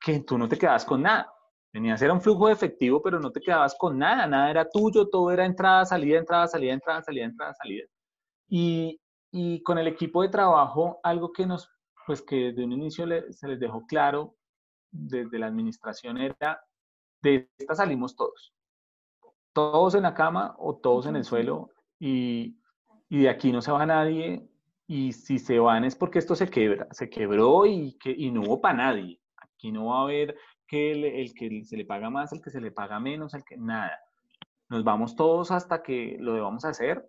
que 0.00 0.20
tú 0.20 0.38
no 0.38 0.48
te 0.48 0.56
quedas 0.56 0.84
con 0.84 1.02
nada. 1.02 1.32
Tenías, 1.72 2.02
era 2.02 2.12
un 2.12 2.20
flujo 2.20 2.46
de 2.46 2.52
efectivo, 2.52 3.00
pero 3.02 3.20
no 3.20 3.30
te 3.30 3.40
quedabas 3.40 3.74
con 3.76 3.98
nada, 3.98 4.26
nada 4.26 4.50
era 4.50 4.68
tuyo, 4.68 5.08
todo 5.08 5.30
era 5.30 5.44
entrada, 5.44 5.84
salida, 5.84 6.18
entrada, 6.18 6.48
salida, 6.48 6.74
entrada, 6.74 7.02
salida, 7.02 7.24
entrada, 7.24 7.54
salida. 7.54 7.84
Y, 8.48 8.99
y 9.30 9.62
con 9.62 9.78
el 9.78 9.86
equipo 9.86 10.22
de 10.22 10.28
trabajo, 10.28 11.00
algo 11.02 11.32
que 11.32 11.46
nos, 11.46 11.70
pues 12.06 12.22
que 12.22 12.36
desde 12.36 12.64
un 12.64 12.72
inicio 12.72 13.06
se 13.30 13.48
les 13.48 13.60
dejó 13.60 13.86
claro 13.86 14.36
desde 14.90 15.38
la 15.38 15.46
administración 15.46 16.18
era, 16.18 16.64
de 17.22 17.48
esta 17.58 17.74
salimos 17.74 18.16
todos. 18.16 18.54
Todos 19.52 19.94
en 19.94 20.02
la 20.02 20.14
cama 20.14 20.54
o 20.58 20.76
todos 20.76 21.06
en 21.06 21.16
el 21.16 21.24
suelo 21.24 21.70
y, 21.98 22.56
y 23.08 23.22
de 23.22 23.28
aquí 23.28 23.52
no 23.52 23.62
se 23.62 23.72
va 23.72 23.86
nadie 23.86 24.48
y 24.86 25.12
si 25.12 25.38
se 25.38 25.60
van 25.60 25.84
es 25.84 25.94
porque 25.94 26.18
esto 26.18 26.34
se 26.34 26.48
quebra, 26.48 26.88
se 26.90 27.08
quebró 27.08 27.64
y, 27.66 27.96
que, 27.98 28.10
y 28.10 28.30
no 28.30 28.42
hubo 28.42 28.60
para 28.60 28.74
nadie. 28.74 29.20
Aquí 29.36 29.70
no 29.70 29.86
va 29.86 29.98
a 29.98 30.02
haber 30.02 30.36
que 30.66 30.92
el, 30.92 31.34
que 31.34 31.64
se 31.64 31.76
le 31.76 31.84
paga 31.84 32.10
más, 32.10 32.32
el 32.32 32.40
que 32.40 32.50
se 32.50 32.60
le 32.60 32.72
paga 32.72 32.98
menos, 32.98 33.34
el 33.34 33.44
que 33.44 33.56
nada. 33.56 34.00
Nos 34.68 34.82
vamos 34.82 35.14
todos 35.14 35.50
hasta 35.50 35.82
que 35.82 36.16
lo 36.18 36.34
debamos 36.34 36.64
hacer. 36.64 37.08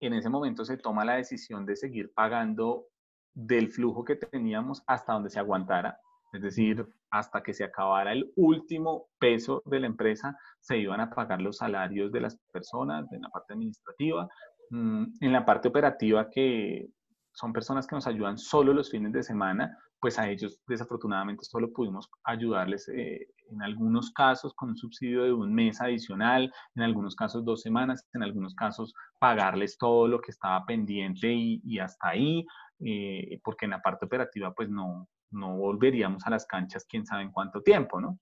En 0.00 0.14
ese 0.14 0.28
momento 0.28 0.64
se 0.64 0.78
toma 0.78 1.04
la 1.04 1.16
decisión 1.16 1.66
de 1.66 1.76
seguir 1.76 2.12
pagando 2.14 2.86
del 3.34 3.70
flujo 3.70 4.04
que 4.04 4.16
teníamos 4.16 4.82
hasta 4.86 5.12
donde 5.12 5.30
se 5.30 5.38
aguantara, 5.38 5.98
es 6.32 6.42
decir, 6.42 6.86
hasta 7.10 7.42
que 7.42 7.52
se 7.52 7.64
acabara 7.64 8.12
el 8.12 8.32
último 8.36 9.08
peso 9.18 9.62
de 9.66 9.80
la 9.80 9.86
empresa, 9.86 10.36
se 10.60 10.78
iban 10.78 11.00
a 11.00 11.10
pagar 11.10 11.40
los 11.40 11.58
salarios 11.58 12.12
de 12.12 12.20
las 12.20 12.36
personas, 12.52 13.08
de 13.10 13.18
la 13.18 13.28
parte 13.28 13.52
administrativa, 13.52 14.28
mm, 14.70 15.04
en 15.20 15.32
la 15.32 15.44
parte 15.44 15.68
operativa 15.68 16.30
que 16.30 16.88
son 17.32 17.52
personas 17.52 17.86
que 17.86 17.94
nos 17.94 18.06
ayudan 18.06 18.38
solo 18.38 18.72
los 18.72 18.90
fines 18.90 19.12
de 19.12 19.22
semana, 19.22 19.76
pues 20.00 20.18
a 20.18 20.28
ellos 20.28 20.58
desafortunadamente 20.66 21.44
solo 21.44 21.72
pudimos 21.72 22.08
ayudarles 22.24 22.88
eh, 22.88 23.28
en 23.50 23.62
algunos 23.62 24.10
casos 24.12 24.54
con 24.54 24.70
un 24.70 24.76
subsidio 24.76 25.24
de 25.24 25.32
un 25.32 25.54
mes 25.54 25.80
adicional, 25.80 26.52
en 26.74 26.82
algunos 26.82 27.14
casos 27.14 27.44
dos 27.44 27.60
semanas, 27.60 28.06
en 28.14 28.22
algunos 28.22 28.54
casos 28.54 28.94
pagarles 29.18 29.76
todo 29.76 30.08
lo 30.08 30.20
que 30.20 30.30
estaba 30.30 30.64
pendiente 30.64 31.28
y, 31.32 31.78
hasta 31.78 32.08
ahí, 32.08 32.46
eh, 32.80 33.38
porque 33.44 33.66
en 33.66 33.72
la 33.72 33.82
parte 33.82 34.06
operativa 34.06 34.54
pues 34.54 34.70
no, 34.70 35.08
no 35.32 35.56
volveríamos 35.56 36.26
a 36.26 36.30
las 36.30 36.46
canchas 36.46 36.86
quién 36.88 37.04
sabe 37.04 37.22
en 37.22 37.32
cuánto 37.32 37.60
tiempo, 37.62 38.00
¿no? 38.00 38.18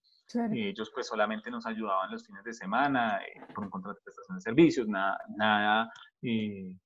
Ellos 0.52 0.90
pues 0.92 1.06
solamente 1.06 1.50
nos 1.50 1.64
ayudaban 1.64 2.10
los 2.10 2.26
fines 2.26 2.44
de 2.44 2.52
semana 2.52 3.18
eh, 3.22 3.40
por 3.54 3.64
un 3.64 3.70
contrato 3.70 3.96
de 3.96 4.02
prestación 4.04 4.36
de 4.36 4.42
servicios, 4.42 4.86
nada, 4.86 5.18
nada 5.36 5.90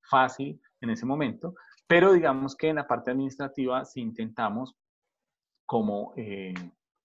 fácil 0.09 0.61
en 0.81 0.91
ese 0.91 1.07
momento, 1.07 1.55
pero 1.89 2.13
digamos 2.13 2.55
que 2.55 2.69
en 2.69 2.77
la 2.77 2.87
parte 2.87 3.11
administrativa 3.11 3.85
sí 3.85 4.01
intentamos 4.01 4.77
como 5.73 6.12
eh, 6.19 6.52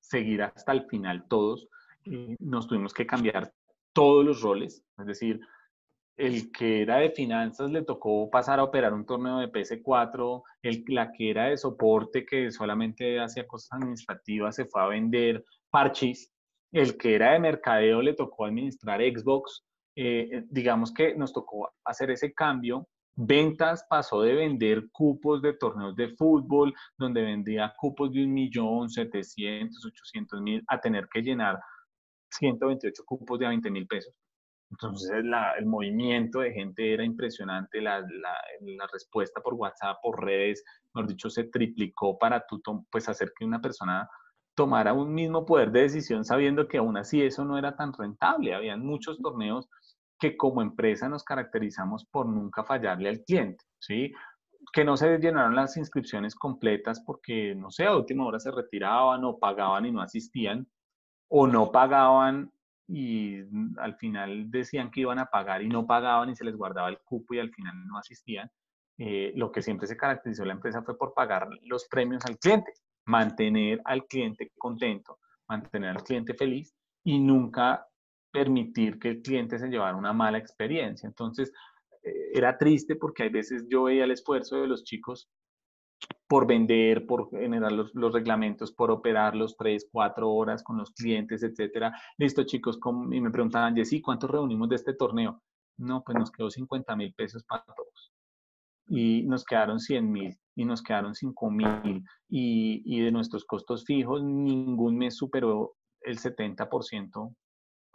seguir 0.01 0.43
hasta 0.43 0.74
el 0.74 0.83
final 0.88 1.25
todos. 1.29 1.69
Eh, 2.03 2.36
nos 2.39 2.67
tuvimos 2.67 2.93
que 2.93 3.07
cambiar 3.07 3.53
todos 3.93 4.25
los 4.25 4.41
roles, 4.41 4.83
es 4.97 5.05
decir, 5.05 5.39
el 6.17 6.51
que 6.51 6.81
era 6.81 6.97
de 6.97 7.12
finanzas 7.12 7.71
le 7.71 7.86
tocó 7.86 8.29
pasar 8.29 8.59
a 8.59 8.65
operar 8.65 8.93
un 8.93 9.05
torneo 9.05 9.39
de 9.39 9.50
PS4, 9.50 10.43
el, 10.63 10.83
la 10.89 11.13
que 11.13 11.29
era 11.29 11.45
de 11.45 11.55
soporte 11.55 12.25
que 12.25 12.51
solamente 12.51 13.21
hacía 13.21 13.47
cosas 13.47 13.71
administrativas 13.71 14.57
se 14.57 14.65
fue 14.65 14.81
a 14.81 14.88
vender 14.88 15.45
parches, 15.69 16.33
el 16.74 16.97
que 16.97 17.15
era 17.15 17.31
de 17.31 17.39
mercadeo 17.39 18.01
le 18.01 18.15
tocó 18.15 18.47
administrar 18.47 19.00
Xbox, 19.00 19.63
eh, 19.95 20.43
digamos 20.50 20.93
que 20.93 21.15
nos 21.15 21.31
tocó 21.31 21.71
hacer 21.86 22.12
ese 22.12 22.33
cambio 22.33 22.86
Ventas 23.19 23.83
pasó 23.89 24.21
de 24.21 24.36
vender 24.36 24.91
cupos 24.91 25.41
de 25.41 25.53
torneos 25.53 25.95
de 25.95 26.09
fútbol, 26.15 26.71
donde 27.00 27.24
vendía 27.24 27.74
cupos 27.75 28.12
de 28.12 28.24
un 28.24 28.31
millón, 28.31 28.89
700, 28.91 29.86
800 29.86 30.39
mil, 30.39 30.63
a 30.67 30.79
tener 30.79 31.07
que 31.12 31.24
llenar 31.24 31.59
128 32.29 33.03
cupos 33.05 33.39
de 33.39 33.47
20 33.47 33.71
mil 33.71 33.88
pesos. 33.88 34.13
Entonces 34.69 35.09
el 35.12 35.65
movimiento 35.65 36.41
de 36.41 36.51
gente 36.51 36.93
era 36.93 37.03
impresionante, 37.03 37.81
la, 37.81 38.05
respuesta 38.93 39.41
por 39.41 39.55
WhatsApp, 39.55 39.97
por 40.03 40.24
redes, 40.24 40.63
mejor 40.93 41.09
dicho, 41.09 41.29
se 41.31 41.45
triplicó 41.45 42.19
para 42.19 42.45
tú, 42.45 42.62
pues, 42.91 43.09
hacer 43.09 43.31
que 43.36 43.45
una 43.45 43.59
persona 43.59 44.07
tomara 44.55 44.93
un 44.93 45.13
mismo 45.13 45.43
poder 45.43 45.71
de 45.71 45.81
decisión 45.81 46.24
sabiendo 46.24 46.67
que 46.67 46.77
aún 46.77 46.97
así 46.97 47.21
eso 47.21 47.45
no 47.45 47.57
era 47.57 47.75
tan 47.75 47.93
rentable. 47.93 48.53
Habían 48.53 48.86
muchos 48.86 49.17
torneos 49.19 49.67
que 50.19 50.36
como 50.36 50.62
empresa 50.62 51.07
nos 51.09 51.24
caracterizamos 51.24 52.05
por 52.05 52.27
nunca 52.27 52.63
fallarle 52.63 53.09
al 53.09 53.24
cliente, 53.24 53.63
¿sí? 53.79 54.13
Que 54.74 54.83
no 54.83 54.97
se 54.97 55.17
llenaron 55.19 55.55
las 55.55 55.77
inscripciones 55.77 56.36
completas 56.36 57.01
porque, 57.05 57.55
no 57.55 57.71
sé, 57.71 57.86
a 57.86 57.95
última 57.95 58.25
hora 58.25 58.39
se 58.39 58.51
retiraban 58.51 59.24
o 59.24 59.38
pagaban 59.39 59.86
y 59.86 59.91
no 59.91 60.01
asistían, 60.01 60.67
o 61.29 61.47
no 61.47 61.71
pagaban 61.71 62.51
y 62.88 63.39
al 63.79 63.95
final 63.97 64.50
decían 64.50 64.89
que 64.89 65.01
iban 65.01 65.19
a 65.19 65.25
pagar 65.25 65.62
y 65.62 65.67
no 65.67 65.86
pagaban 65.86 66.29
y 66.29 66.36
se 66.36 66.45
les 66.45 66.55
guardaba 66.55 66.89
el 66.89 67.00
cupo 67.00 67.33
y 67.33 67.39
al 67.39 67.51
final 67.51 67.86
no 67.86 67.97
asistían. 67.97 68.50
Eh, 68.97 69.33
lo 69.36 69.51
que 69.51 69.62
siempre 69.62 69.88
se 69.88 69.97
caracterizó 69.97 70.43
la 70.45 70.53
empresa 70.53 70.81
fue 70.81 70.97
por 70.97 71.13
pagar 71.13 71.47
los 71.63 71.88
premios 71.88 72.25
al 72.25 72.39
cliente, 72.39 72.74
mantener 73.05 73.81
al 73.86 74.05
cliente 74.05 74.51
contento, 74.57 75.19
mantener 75.47 75.91
al 75.91 76.03
cliente 76.03 76.33
feliz 76.33 76.74
y 77.03 77.19
nunca 77.19 77.86
permitir 78.31 79.00
que 79.00 79.10
el 79.10 79.22
cliente 79.22 79.60
se 79.60 79.67
llevara 79.67 79.96
una 79.96 80.13
mala 80.13 80.38
experiencia. 80.38 81.07
Entonces, 81.07 81.51
eh, 82.03 82.31
era 82.34 82.57
triste 82.57 82.96
porque 82.96 83.24
hay 83.24 83.29
veces 83.29 83.65
yo 83.69 83.84
veía 83.84 84.03
el 84.03 84.12
esfuerzo 84.12 84.62
de 84.62 84.67
los 84.67 84.84
chicos 84.84 85.29
por 86.27 86.46
vender, 86.46 87.05
por 87.07 87.29
generar 87.29 87.72
los, 87.72 87.91
reglamentos, 88.13 88.72
por 88.72 88.91
operar 88.91 89.36
los 89.36 89.55
tres, 89.57 89.88
cuatro 89.91 90.29
horas 90.29 90.63
con 90.63 90.77
los 90.77 90.91
clientes, 90.91 91.41
etcétera. 91.41 91.93
Listo, 92.17 92.43
chicos, 92.43 92.79
y 93.12 93.22
me 93.22 93.31
preguntaban, 93.31 93.75
Jessy, 93.75 94.01
¿cuántos 94.01 94.29
reunimos 94.29 94.69
de 94.69 94.75
este 94.75 94.93
torneo? 94.93 95.41
No, 95.77 96.03
pues 96.03 96.17
nos 96.17 96.31
quedó 96.31 96.50
50 96.50 96.96
mil 96.96 97.13
pesos 97.13 97.43
para 97.46 97.63
todos. 97.63 98.13
Y 98.89 99.24
nos 99.24 99.46
quedaron 99.46 99.79
100 99.79 100.12
mil, 100.12 100.38
y 100.55 100.65
nos 100.65 100.81
quedaron 100.81 101.15
5 101.15 101.50
mil, 101.50 102.03
y, 102.29 102.84
y 102.86 103.01
de 103.01 103.12
nuestros 103.12 103.46
costos 103.46 103.86
fijos, 103.86 104.24
ningún 104.24 104.98
mes 104.98 105.17
superó 105.17 105.75
el 106.01 106.19
70% 106.19 107.34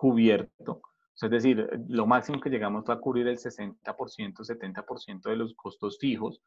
cubierto. 0.03 0.83
Es 1.15 1.31
decir, 1.31 1.71
lo 1.89 2.09
máximo 2.09 2.41
que 2.41 2.51
llegamos 2.51 2.85
fue 2.85 2.93
a 2.93 2.99
cubrir 2.99 3.29
el 3.29 3.39
60%, 3.39 3.77
70% 3.85 5.23
de 5.23 5.37
los 5.37 5.55
costos 5.55 5.97
fijos. 6.01 6.43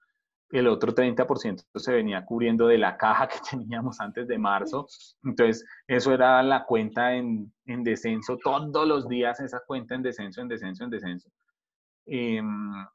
El 0.49 0.67
otro 0.67 0.93
30% 0.93 1.63
se 1.75 1.93
venía 1.93 2.25
cubriendo 2.25 2.67
de 2.67 2.77
la 2.77 2.97
caja 2.97 3.27
que 3.29 3.37
teníamos 3.49 4.01
antes 4.01 4.27
de 4.27 4.37
marzo. 4.37 4.87
Entonces, 5.23 5.65
eso 5.87 6.11
era 6.11 6.43
la 6.43 6.65
cuenta 6.65 7.15
en, 7.15 7.53
en 7.65 7.83
descenso, 7.85 8.37
todos 8.43 8.85
los 8.85 9.07
días 9.07 9.39
esa 9.39 9.61
cuenta 9.65 9.95
en 9.95 10.01
descenso, 10.01 10.41
en 10.41 10.49
descenso, 10.49 10.83
en 10.83 10.89
descenso. 10.89 11.29
Em, 12.07 12.85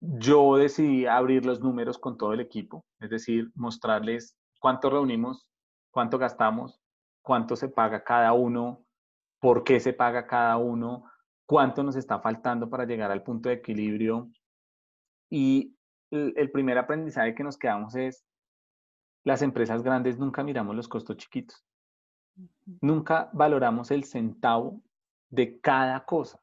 yo 0.00 0.56
decidí 0.56 1.06
abrir 1.06 1.46
los 1.46 1.60
números 1.60 1.98
con 1.98 2.18
todo 2.18 2.32
el 2.32 2.40
equipo, 2.40 2.84
es 2.98 3.10
decir, 3.10 3.52
mostrarles 3.54 4.36
cuánto 4.58 4.90
reunimos, 4.90 5.46
cuánto 5.92 6.18
gastamos, 6.18 6.80
cuánto 7.22 7.54
se 7.54 7.68
paga 7.68 8.02
cada 8.02 8.32
uno 8.32 8.84
por 9.40 9.64
qué 9.64 9.80
se 9.80 9.92
paga 9.92 10.26
cada 10.26 10.56
uno, 10.58 11.04
cuánto 11.46 11.82
nos 11.82 11.96
está 11.96 12.20
faltando 12.20 12.70
para 12.70 12.84
llegar 12.84 13.10
al 13.10 13.22
punto 13.22 13.48
de 13.48 13.56
equilibrio. 13.56 14.30
Y 15.28 15.74
el, 16.10 16.50
primer 16.50 16.78
aprendizaje 16.78 17.34
que 17.34 17.42
nos 17.42 17.58
quedamos 17.58 17.96
es, 17.96 18.24
las 19.24 19.42
empresas 19.42 19.82
grandes 19.82 20.18
nunca 20.18 20.44
miramos 20.44 20.76
los 20.76 20.88
costos 20.88 21.16
chiquitos. 21.16 21.64
Nunca 22.80 23.30
valoramos 23.32 23.90
el 23.90 24.04
centavo 24.04 24.80
de 25.28 25.60
cada 25.60 26.04
cosa. 26.04 26.40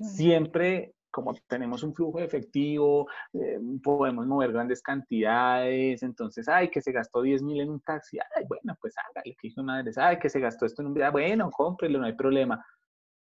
Siempre 0.00 0.95
como 1.16 1.32
tenemos 1.46 1.82
un 1.82 1.94
flujo 1.94 2.18
de 2.18 2.26
efectivo, 2.26 3.08
eh, 3.32 3.58
podemos 3.82 4.26
mover 4.26 4.52
grandes 4.52 4.82
cantidades, 4.82 6.02
entonces, 6.02 6.46
ay, 6.46 6.68
que 6.68 6.82
se 6.82 6.92
gastó 6.92 7.22
10 7.22 7.42
mil 7.42 7.58
en 7.58 7.70
un 7.70 7.80
taxi, 7.80 8.18
ay, 8.18 8.44
bueno, 8.46 8.76
pues 8.78 8.94
hágale, 8.98 9.34
que 9.40 9.46
hizo 9.46 9.62
madre, 9.62 9.90
ay, 9.96 10.18
que 10.18 10.28
se 10.28 10.40
gastó 10.40 10.66
esto 10.66 10.82
en 10.82 10.88
un 10.88 10.94
video, 10.94 11.10
bueno, 11.12 11.50
cómprelo, 11.50 11.98
no 11.98 12.04
hay 12.04 12.12
problema. 12.12 12.62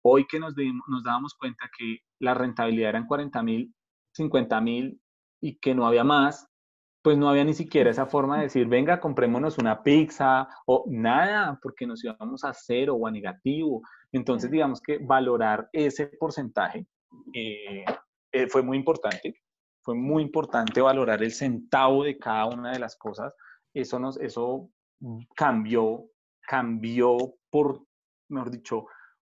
hoy 0.02 0.26
que 0.26 0.40
nos, 0.40 0.56
nos 0.88 1.04
dábamos 1.04 1.36
cuenta 1.36 1.70
que 1.78 2.00
la 2.20 2.34
rentabilidad 2.34 2.90
eran 2.90 3.06
40 3.06 3.44
mil, 3.44 3.72
50 4.14 4.60
mil 4.62 5.00
y 5.40 5.60
que 5.60 5.76
no 5.76 5.86
había 5.86 6.04
más, 6.04 6.48
pues 7.04 7.16
no 7.16 7.30
había 7.30 7.44
ni 7.44 7.54
siquiera 7.54 7.92
esa 7.92 8.08
forma 8.08 8.38
de 8.38 8.44
decir, 8.46 8.68
venga, 8.68 9.00
comprémonos 9.00 9.60
una 9.60 9.84
pizza 9.84 10.48
o 10.66 10.84
nada, 10.88 11.60
porque 11.62 11.86
nos 11.86 12.04
íbamos 12.04 12.44
a 12.44 12.54
cero 12.54 12.96
o 12.96 13.06
a 13.06 13.12
negativo. 13.12 13.84
Entonces, 14.12 14.50
digamos 14.50 14.82
que 14.82 14.98
valorar 14.98 15.70
ese 15.74 16.08
porcentaje 16.08 16.88
eh, 17.34 17.86
eh, 18.32 18.48
fue 18.48 18.62
muy 18.62 18.78
importante. 18.78 19.42
Fue 19.82 19.96
muy 19.96 20.24
importante 20.24 20.82
valorar 20.82 21.24
el 21.24 21.32
centavo 21.32 22.04
de 22.04 22.18
cada 22.18 22.48
una 22.48 22.72
de 22.72 22.80
las 22.80 22.96
cosas. 22.98 23.34
Eso, 23.74 24.00
nos, 24.00 24.18
eso 24.18 24.70
cambió, 25.36 26.06
cambió 26.42 27.18
por, 27.50 27.86
mejor 28.30 28.52
dicho, 28.52 28.86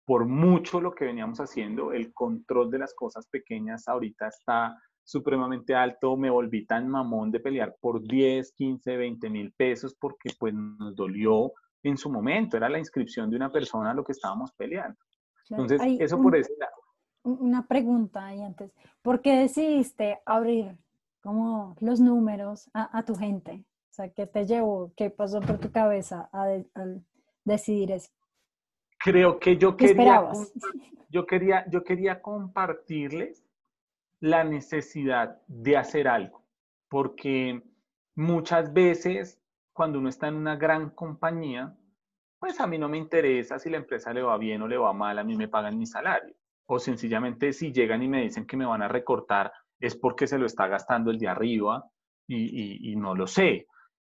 por 0.05 0.27
mucho 0.27 0.81
lo 0.81 0.93
que 0.93 1.05
veníamos 1.05 1.39
haciendo. 1.39 1.93
El 1.93 2.12
control 2.12 2.71
de 2.71 2.79
las 2.79 2.95
cosas 2.95 3.27
pequeñas 3.29 3.87
ahorita 3.87 4.29
está 4.29 4.77
supremamente 5.05 5.75
alto, 5.75 6.17
me 6.17 6.31
volví 6.31 6.67
tan 6.67 6.89
mamón 6.89 7.31
de 7.31 7.41
pelear 7.41 7.77
por 7.81 8.00
10, 8.00 8.53
15, 8.53 8.97
20 8.97 9.31
mil 9.31 9.53
pesos 9.53 9.97
porque 9.99 10.31
pues 10.39 10.55
nos 10.55 10.95
dolió 10.95 11.53
en 11.83 11.97
su 11.97 12.11
momento, 12.11 12.57
era 12.57 12.69
la 12.69 12.79
inscripción 12.79 13.31
de 13.31 13.37
una 13.37 13.50
persona 13.50 13.91
a 13.91 13.95
lo 13.95 14.05
que 14.05 14.12
estábamos 14.12 14.53
peleando. 14.53 14.99
Entonces, 15.49 15.81
eso 15.99 16.21
por 16.21 16.37
ese 16.37 16.53
lado. 16.59 16.80
Una 17.23 17.67
pregunta 17.67 18.27
ahí 18.27 18.43
antes, 18.43 18.73
¿por 19.03 19.21
qué 19.21 19.37
decidiste 19.37 20.21
abrir 20.25 20.77
como 21.23 21.77
los 21.81 22.00
números 22.00 22.71
a, 22.73 23.03
tu 23.03 23.15
gente? 23.15 23.65
O 23.91 23.93
sea, 23.93 24.09
¿qué 24.09 24.27
te 24.27 24.47
llevó, 24.47 24.93
qué 24.97 25.11
pasó 25.11 25.41
por 25.41 25.59
tu 25.59 25.71
cabeza 25.71 26.31
al 26.33 27.05
decidir 27.45 27.93
eso? 27.93 28.11
Creo 29.03 29.39
que 29.39 29.57
yo 29.57 29.77
quería, 29.77 30.31
yo 31.09 31.27
quería, 31.27 31.65
yo 31.71 31.85
quería 31.85 32.21
compartirles 32.21 33.45
la 34.21 34.45
necesidad 34.45 35.41
de 35.47 35.77
hacer 35.77 36.07
algo, 36.07 36.45
porque 36.89 37.62
muchas 38.15 38.73
veces 38.73 39.41
cuando 39.73 39.99
uno 39.99 40.11
está 40.11 40.29
en 40.29 40.35
una 40.35 40.57
gran 40.57 40.91
compañía, 40.91 41.75
pues 42.39 42.61
a 42.61 42.67
mí 42.67 42.77
no 42.77 42.89
me 42.89 42.99
interesa 42.99 43.59
si 43.59 43.71
la 43.71 43.79
empresa 43.79 44.12
le 44.12 44.23
va 44.23 44.37
bien 44.37 44.61
o 44.61 44.69
le 44.69 44.77
va 44.77 44.93
mal, 44.93 45.19
a 45.19 45.25
mí 45.25 45.37
me 45.37 45.49
pagan 45.49 45.79
mi 45.79 45.87
salario. 45.87 46.35
O 46.73 46.79
sencillamente 46.79 47.53
si 47.53 47.73
llegan 47.73 48.00
y 48.00 48.07
me 48.07 48.23
dicen 48.23 48.47
que 48.47 48.57
me 48.57 48.65
van 48.65 48.81
a 48.81 48.87
recortar, 48.87 49.53
es 49.81 49.97
porque 49.97 50.29
se 50.29 50.39
lo 50.39 50.47
está 50.47 50.69
gastando 50.69 51.11
el 51.11 51.19
de 51.19 51.27
arriba 51.27 51.85
y, 52.29 52.95
no 52.95 53.17
lo 53.17 53.27
sé. 53.27 53.67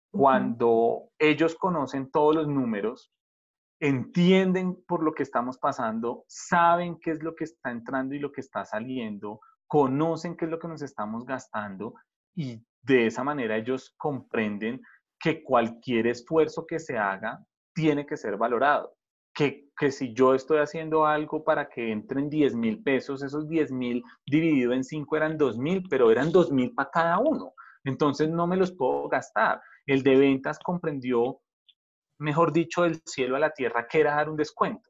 Cuando 0.09 1.09
ellos 1.19 1.55
conocen 1.55 2.09
todos 2.09 2.33
los 2.33 2.47
números, 2.47 3.11
entienden 3.81 4.81
por 4.87 5.03
lo 5.03 5.13
que 5.13 5.23
estamos 5.23 5.57
pasando, 5.57 6.23
saben 6.29 6.97
qué 7.01 7.11
es 7.11 7.21
lo 7.21 7.35
que 7.35 7.43
está 7.43 7.69
entrando 7.69 8.15
y 8.15 8.19
lo 8.19 8.31
que 8.31 8.39
está 8.39 8.63
saliendo, 8.63 9.41
conocen 9.67 10.37
qué 10.37 10.45
es 10.45 10.51
lo 10.51 10.59
que 10.59 10.69
nos 10.69 10.81
estamos 10.81 11.25
gastando 11.25 11.95
y 12.33 12.65
de 12.81 13.07
esa 13.07 13.25
manera 13.25 13.57
ellos 13.57 13.93
comprenden 13.97 14.81
que 15.19 15.43
cualquier 15.43 16.07
esfuerzo 16.07 16.65
que 16.65 16.79
se 16.79 16.97
haga 16.97 17.45
tiene 17.73 18.05
que 18.05 18.15
ser 18.15 18.37
valorado. 18.37 18.95
Que, 19.33 19.69
que 19.77 19.91
si 19.91 20.13
yo 20.13 20.35
estoy 20.35 20.59
haciendo 20.59 21.05
algo 21.05 21.43
para 21.43 21.67
que 21.67 21.91
entren 21.91 22.29
10 22.29 22.55
mil 22.55 22.83
pesos, 22.83 23.23
esos 23.23 23.47
10 23.47 23.71
mil 23.71 24.03
dividido 24.25 24.73
en 24.73 24.83
5 24.83 25.17
eran 25.17 25.37
2 25.37 25.57
mil, 25.57 25.83
pero 25.89 26.11
eran 26.11 26.31
2 26.31 26.51
mil 26.51 26.73
para 26.73 26.91
cada 26.91 27.19
uno. 27.19 27.53
Entonces 27.83 28.29
no 28.29 28.47
me 28.47 28.57
los 28.57 28.71
puedo 28.71 29.09
gastar. 29.09 29.61
El 29.85 30.03
de 30.03 30.15
ventas 30.15 30.59
comprendió, 30.59 31.41
mejor 32.19 32.53
dicho, 32.53 32.83
del 32.83 33.01
cielo 33.05 33.35
a 33.35 33.39
la 33.39 33.51
tierra, 33.51 33.87
que 33.87 33.99
era 33.99 34.15
dar 34.15 34.29
un 34.29 34.37
descuento. 34.37 34.89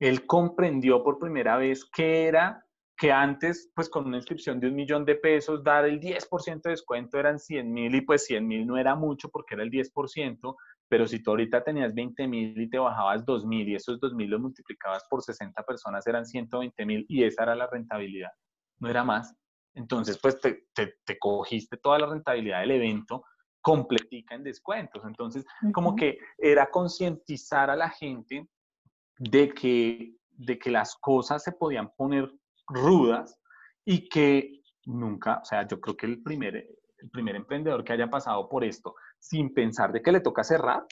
Él 0.00 0.26
comprendió 0.26 1.02
por 1.02 1.18
primera 1.18 1.56
vez 1.56 1.84
que 1.84 2.26
era 2.26 2.64
que 2.96 3.10
antes, 3.10 3.70
pues 3.74 3.88
con 3.88 4.06
una 4.06 4.18
inscripción 4.18 4.60
de 4.60 4.68
un 4.68 4.74
millón 4.74 5.04
de 5.04 5.16
pesos, 5.16 5.64
dar 5.64 5.84
el 5.84 6.00
10% 6.00 6.62
de 6.62 6.70
descuento 6.70 7.18
eran 7.18 7.38
100 7.38 7.72
mil 7.72 7.94
y 7.94 8.00
pues 8.02 8.24
100 8.26 8.46
mil 8.46 8.66
no 8.66 8.76
era 8.76 8.94
mucho 8.94 9.28
porque 9.30 9.54
era 9.54 9.64
el 9.64 9.70
10%, 9.70 10.56
pero 10.88 11.06
si 11.06 11.22
tú 11.22 11.30
ahorita 11.30 11.64
tenías 11.64 11.94
20 11.94 12.26
mil 12.28 12.60
y 12.60 12.68
te 12.68 12.78
bajabas 12.78 13.24
2 13.24 13.46
mil 13.46 13.68
y 13.68 13.74
esos 13.74 13.98
2 14.00 14.14
mil 14.14 14.30
los 14.30 14.40
multiplicabas 14.40 15.04
por 15.08 15.22
60 15.22 15.62
personas 15.62 16.06
eran 16.06 16.26
120 16.26 16.86
mil 16.86 17.06
y 17.08 17.24
esa 17.24 17.44
era 17.44 17.54
la 17.54 17.68
rentabilidad, 17.68 18.30
no 18.78 18.88
era 18.88 19.04
más. 19.04 19.34
Entonces, 19.74 20.18
pues 20.20 20.40
te, 20.40 20.66
te, 20.72 21.18
cogiste 21.18 21.76
toda 21.78 21.98
la 21.98 22.06
rentabilidad 22.06 22.60
del 22.60 22.70
evento 22.72 23.24
completica 23.60 24.34
en 24.34 24.44
descuentos. 24.44 25.02
Entonces, 25.04 25.44
como 25.72 25.96
que 25.96 26.18
era 26.38 26.70
concientizar 26.70 27.70
a 27.70 27.76
la 27.76 27.90
gente 27.90 28.48
de 29.18 29.48
que, 29.52 30.14
de 30.30 30.58
que 30.58 30.70
las 30.70 30.94
cosas 30.96 31.42
se 31.42 31.52
podían 31.52 31.90
poner 31.96 32.30
rudas 32.68 33.36
y 33.84 34.08
que 34.08 34.62
nunca, 34.84 35.40
o 35.42 35.44
sea, 35.44 35.66
yo 35.66 35.80
creo 35.80 35.96
que 35.96 36.06
el 36.06 36.22
primer, 36.22 36.56
el 36.56 37.10
primer 37.10 37.34
emprendedor 37.36 37.82
que 37.82 37.94
haya 37.94 38.08
pasado 38.08 38.48
por 38.48 38.64
esto 38.64 38.94
sin 39.24 39.54
pensar 39.54 39.90
de 39.90 40.02
que 40.02 40.12
le 40.12 40.20
toca 40.20 40.44
cerrar, 40.44 40.84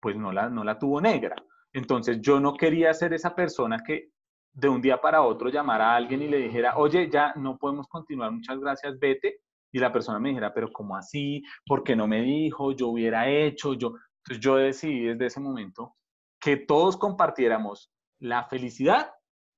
pues 0.00 0.16
no 0.16 0.32
la, 0.32 0.48
no 0.48 0.64
la 0.64 0.78
tuvo 0.78 0.98
negra. 0.98 1.36
Entonces 1.74 2.18
yo 2.22 2.40
no 2.40 2.54
quería 2.54 2.94
ser 2.94 3.12
esa 3.12 3.34
persona 3.34 3.82
que 3.86 4.12
de 4.52 4.68
un 4.70 4.80
día 4.80 4.98
para 4.98 5.20
otro 5.20 5.50
llamara 5.50 5.92
a 5.92 5.96
alguien 5.96 6.22
y 6.22 6.28
le 6.28 6.38
dijera, 6.38 6.78
oye, 6.78 7.10
ya 7.10 7.34
no 7.36 7.58
podemos 7.58 7.86
continuar, 7.86 8.32
muchas 8.32 8.58
gracias, 8.58 8.98
vete. 8.98 9.40
Y 9.72 9.78
la 9.78 9.92
persona 9.92 10.18
me 10.18 10.30
dijera, 10.30 10.54
pero 10.54 10.72
¿cómo 10.72 10.96
así? 10.96 11.42
¿Por 11.66 11.84
qué 11.84 11.94
no 11.94 12.06
me 12.06 12.22
dijo? 12.22 12.72
Yo 12.72 12.88
hubiera 12.88 13.28
hecho, 13.28 13.74
yo. 13.74 13.92
Entonces 14.24 14.40
yo 14.42 14.56
decidí 14.56 15.02
desde 15.08 15.26
ese 15.26 15.40
momento 15.40 15.96
que 16.40 16.56
todos 16.56 16.96
compartiéramos 16.96 17.92
la 18.20 18.44
felicidad, 18.44 19.12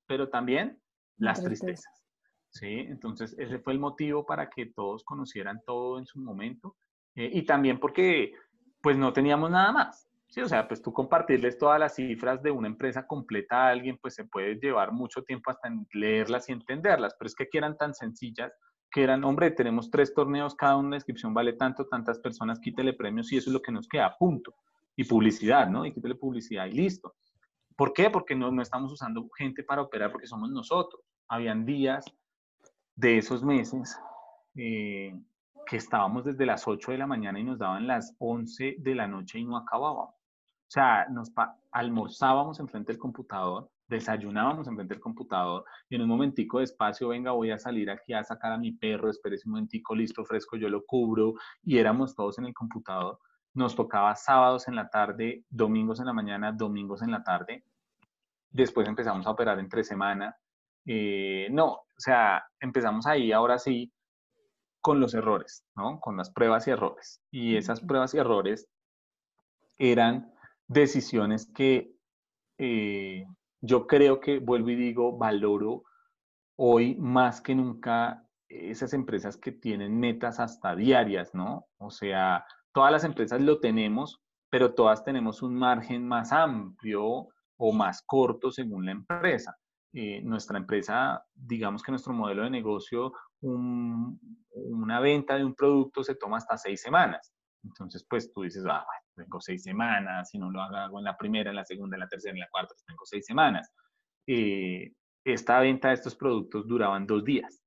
pero 0.09 0.29
también 0.29 0.83
las 1.19 1.41
tristezas. 1.41 2.05
¿sí? 2.51 2.81
Entonces, 2.81 3.35
ese 3.39 3.61
fue 3.61 3.75
el 3.75 3.79
motivo 3.79 4.27
para 4.27 4.51
que 4.51 4.67
todos 4.67 5.05
conocieran 5.05 5.61
todo 5.65 6.01
en 6.01 6.07
su 6.07 6.19
momento 6.19 6.77
eh, 7.15 7.31
y 7.33 7.43
también 7.43 7.79
porque 7.79 8.35
pues 8.81 8.97
no 8.97 9.13
teníamos 9.13 9.51
nada 9.51 9.73
más. 9.73 10.09
Sí, 10.29 10.41
o 10.41 10.49
sea, 10.49 10.67
pues 10.67 10.81
tú 10.81 10.93
compartirles 10.93 11.59
todas 11.59 11.79
las 11.79 11.95
cifras 11.95 12.43
de 12.43 12.51
una 12.51 12.67
empresa 12.67 13.07
completa 13.07 13.67
a 13.67 13.69
alguien, 13.69 13.99
pues 14.01 14.15
se 14.15 14.25
puede 14.25 14.55
llevar 14.55 14.91
mucho 14.91 15.23
tiempo 15.23 15.51
hasta 15.51 15.69
leerlas 15.93 16.49
y 16.49 16.53
entenderlas, 16.53 17.15
pero 17.19 17.27
es 17.27 17.35
que 17.35 17.45
aquí 17.45 17.59
eran 17.59 17.77
tan 17.77 17.93
sencillas 17.93 18.51
que 18.91 19.03
eran, 19.03 19.25
hombre, 19.25 19.51
tenemos 19.51 19.91
tres 19.91 20.15
torneos, 20.15 20.55
cada 20.55 20.77
una 20.77 20.97
descripción 20.97 21.33
vale 21.33 21.55
tanto, 21.55 21.87
tantas 21.87 22.19
personas, 22.19 22.61
quítele 22.61 22.93
premios 22.93 23.33
y 23.33 23.39
eso 23.39 23.51
es 23.51 23.55
lo 23.55 23.63
que 23.63 23.73
nos 23.73 23.89
queda, 23.89 24.17
punto. 24.19 24.55
Y 24.95 25.05
publicidad, 25.05 25.69
¿no? 25.69 25.87
Y 25.87 25.93
quítele 25.93 26.15
publicidad 26.15 26.67
y 26.67 26.73
listo. 26.73 27.15
¿Por 27.75 27.95
qué? 27.95 28.11
Porque 28.11 28.35
no, 28.35 28.51
no 28.51 28.61
estamos 28.61 28.93
usando 28.93 29.29
gente 29.37 29.65
para 29.65 29.81
operar 29.81 30.13
porque 30.13 30.27
somos 30.27 30.51
nosotros. 30.51 31.03
Habían 31.29 31.65
días 31.65 32.05
de 32.95 33.17
esos 33.17 33.43
meses 33.43 33.99
eh, 34.55 35.19
que 35.73 35.79
estábamos 35.79 36.27
desde 36.27 36.45
las 36.45 36.69
8 36.69 36.93
de 36.93 36.99
la 36.99 37.07
mañana 37.07 37.41
y 37.41 37.45
nos 37.45 37.59
daban 37.59 37.87
las 37.87 38.15
11 38.19 38.77
de 38.79 38.95
la 38.95 39.07
noche 39.07 39.39
y 39.39 39.45
no 39.47 39.57
acabábamos. 39.57 40.11
O 40.11 40.69
sea, 40.69 41.07
nos 41.09 41.33
almorzábamos 41.71 42.61
enfrente 42.61 42.93
del 42.93 42.99
computador, 42.99 43.71
desayunábamos 43.87 44.69
enfrente 44.69 44.93
del 44.93 45.01
computador 45.01 45.65
y 45.89 45.95
en 45.95 46.03
un 46.03 46.09
momentico 46.09 46.59
de 46.59 46.65
espacio, 46.65 47.09
venga, 47.09 47.31
voy 47.31 47.53
a 47.53 47.59
salir 47.59 47.89
aquí 47.89 48.13
a 48.13 48.23
sacar 48.23 48.53
a 48.53 48.59
mi 48.59 48.73
perro, 48.73 49.09
espérese 49.09 49.49
un 49.49 49.53
momentico, 49.53 49.95
listo, 49.95 50.27
fresco, 50.27 50.59
yo 50.59 50.69
lo 50.69 50.85
cubro 50.85 51.37
y 51.63 51.79
éramos 51.79 52.15
todos 52.15 52.39
en 52.39 52.45
el 52.45 52.53
computador. 52.53 53.19
Nos 53.55 53.75
tocaba 53.75 54.15
sábados 54.15 54.69
en 54.69 54.75
la 54.75 54.91
tarde, 54.91 55.47
domingos 55.49 56.01
en 56.01 56.07
la 56.07 56.13
mañana, 56.13 56.53
domingos 56.53 57.01
en 57.01 57.13
la 57.13 57.23
tarde 57.23 57.65
Después 58.51 58.87
empezamos 58.87 59.27
a 59.27 59.31
operar 59.31 59.59
entre 59.59 59.83
semana. 59.85 60.37
Eh, 60.85 61.49
no, 61.51 61.69
o 61.73 61.87
sea, 61.97 62.45
empezamos 62.61 63.07
ahí 63.07 63.33
ahora 63.33 63.59
sí 63.59 63.91
con 64.83 65.01
los 65.01 65.15
errores, 65.15 65.65
¿no? 65.77 66.01
Con 66.01 66.17
las 66.17 66.31
pruebas 66.31 66.67
y 66.67 66.73
errores. 66.73 67.23
Y 67.31 67.57
esas 67.57 67.81
pruebas 67.81 68.13
y 68.15 68.19
errores 68.19 68.69
eran 69.79 70.35
decisiones 70.69 71.51
que 71.55 71.95
eh, 72.59 73.25
yo 73.61 73.87
creo 73.87 74.21
que, 74.21 74.41
vuelvo 74.41 74.71
y 74.71 74.77
digo, 74.77 75.17
valoro 75.17 75.85
hoy 76.57 76.97
más 76.97 77.41
que 77.41 77.55
nunca 77.55 78.29
esas 78.49 78.93
empresas 78.93 79.37
que 79.37 79.53
tienen 79.53 79.99
metas 79.99 80.39
hasta 80.41 80.77
diarias, 80.77 81.35
¿no? 81.35 81.69
O 81.79 81.91
sea, 81.91 82.45
todas 82.73 82.93
las 82.93 83.05
empresas 83.05 83.41
lo 83.41 83.61
tenemos, 83.61 84.21
pero 84.51 84.75
todas 84.75 85.05
tenemos 85.05 85.43
un 85.43 85.55
margen 85.55 86.07
más 86.07 86.33
amplio 86.33 87.29
o 87.57 87.73
más 87.73 88.03
corto 88.03 88.51
según 88.51 88.85
la 88.85 88.93
empresa. 88.93 89.57
Eh, 89.95 90.21
nuestra 90.23 90.59
empresa, 90.59 91.25
digamos 91.35 91.83
que 91.83 91.93
nuestro 91.93 92.13
modelo 92.13 92.43
de 92.43 92.51
negocio, 92.51 93.13
una 93.43 95.01
venta 95.01 95.37
de 95.37 95.45
un 95.45 95.55
producto 95.55 96.03
se 96.03 96.15
toma 96.15 96.39
hasta 96.39 96.57
seis 96.57 96.81
semanas. 96.81 97.33
Entonces, 97.65 98.05
pues 98.09 98.33
tú 98.33 98.43
dices, 98.43 98.65
ah, 98.67 98.85
bueno, 98.85 99.03
tengo 99.15 99.41
seis 99.41 99.63
semanas, 99.63 100.31
si 100.31 100.39
no 100.39 100.51
lo 100.51 100.61
hago 100.61 100.99
en 100.99 101.05
la 101.05 101.17
primera, 101.17 101.51
en 101.51 101.57
la 101.57 101.65
segunda, 101.65 101.97
en 101.97 102.01
la 102.01 102.09
tercera, 102.09 102.33
en 102.33 102.41
la 102.41 102.49
cuarta, 102.51 102.75
pues 102.75 102.85
tengo 102.85 103.05
seis 103.05 103.25
semanas. 103.25 103.71
Eh, 104.27 104.93
esta 105.25 105.61
venta 105.61 105.89
de 105.89 105.95
estos 105.95 106.17
productos 106.17 106.67
duraban 106.67 107.07
dos 107.07 107.25
días 107.25 107.63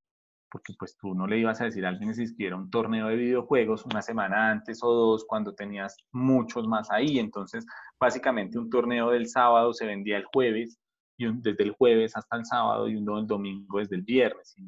porque 0.55 0.73
pues 0.79 0.95
tú 0.97 1.13
no 1.13 1.27
le 1.27 1.39
ibas 1.39 1.59
a 1.59 1.65
decir 1.65 1.85
a 1.85 1.89
alguien 1.89 2.15
si 2.15 2.33
quiera 2.33 2.55
un 2.55 2.69
torneo 2.69 3.07
de 3.07 3.17
videojuegos 3.17 3.85
una 3.85 4.01
semana 4.01 4.51
antes 4.51 4.79
o 4.83 4.89
dos 4.89 5.25
cuando 5.27 5.53
tenías 5.53 5.97
muchos 6.13 6.65
más 6.65 6.89
ahí. 6.91 7.19
Entonces, 7.19 7.65
básicamente 7.99 8.57
un 8.57 8.69
torneo 8.69 9.09
del 9.09 9.27
sábado 9.27 9.73
se 9.73 9.85
vendía 9.85 10.15
el 10.15 10.23
jueves 10.23 10.79
y 11.17 11.25
desde 11.41 11.61
el 11.61 11.71
jueves 11.71 12.15
hasta 12.15 12.37
el 12.37 12.45
sábado 12.45 12.87
y 12.87 12.95
uno 12.95 13.19
el 13.19 13.27
domingo 13.27 13.79
desde 13.79 13.97
el 13.97 14.03
viernes, 14.03 14.55
y, 14.57 14.63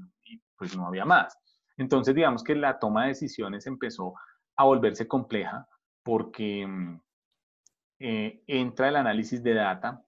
pues 0.58 0.76
no 0.76 0.88
había 0.88 1.06
más. 1.06 1.38
Entonces, 1.78 2.16
digamos 2.16 2.44
que 2.44 2.56
la 2.56 2.80
toma 2.80 3.04
de 3.04 3.10
decisiones 3.10 3.68
empezó 3.68 4.16
a 4.56 4.66
volverse 4.66 5.08
compleja 5.08 5.68
porque 6.04 6.66
mm, 6.66 7.02
eh, 8.00 8.44
entra 8.48 8.90
el 8.90 8.96
análisis 8.96 9.44
de 9.44 9.54
data, 9.54 10.04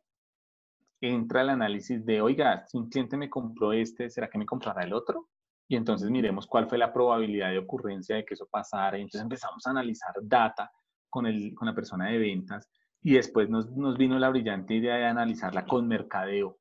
entra 1.02 1.42
el 1.42 1.50
análisis 1.50 2.06
de, 2.06 2.22
oiga, 2.22 2.66
si 2.68 2.78
un 2.78 2.90
cliente 2.90 3.18
me 3.18 3.30
compró 3.30 3.74
este, 3.74 4.10
¿será 4.10 4.30
que 4.30 4.38
me 4.38 4.46
comprará 4.46 4.84
el 4.84 4.94
otro? 4.94 5.30
Y 5.68 5.76
entonces 5.76 6.10
miremos 6.10 6.48
cuál 6.48 6.68
fue 6.68 6.78
la 6.78 6.92
probabilidad 6.92 7.52
de 7.52 7.60
ocurrencia 7.60 8.16
de 8.16 8.26
que 8.26 8.34
eso 8.34 8.48
pasara. 8.50 8.98
Y 8.98 9.02
entonces 9.02 9.22
empezamos 9.22 9.66
a 9.66 9.70
analizar 9.70 10.14
data 10.22 10.72
con, 11.10 11.26
el, 11.28 11.54
con 11.54 11.68
la 11.68 11.76
persona 11.76 12.08
de 12.08 12.18
ventas 12.18 12.68
y 13.02 13.14
después 13.14 13.50
nos, 13.50 13.70
nos 13.72 13.98
vino 13.98 14.18
la 14.20 14.30
brillante 14.30 14.74
idea 14.74 14.96
de 14.96 15.06
analizarla 15.06 15.66
con 15.66 15.88
mercadeo. 15.88 16.59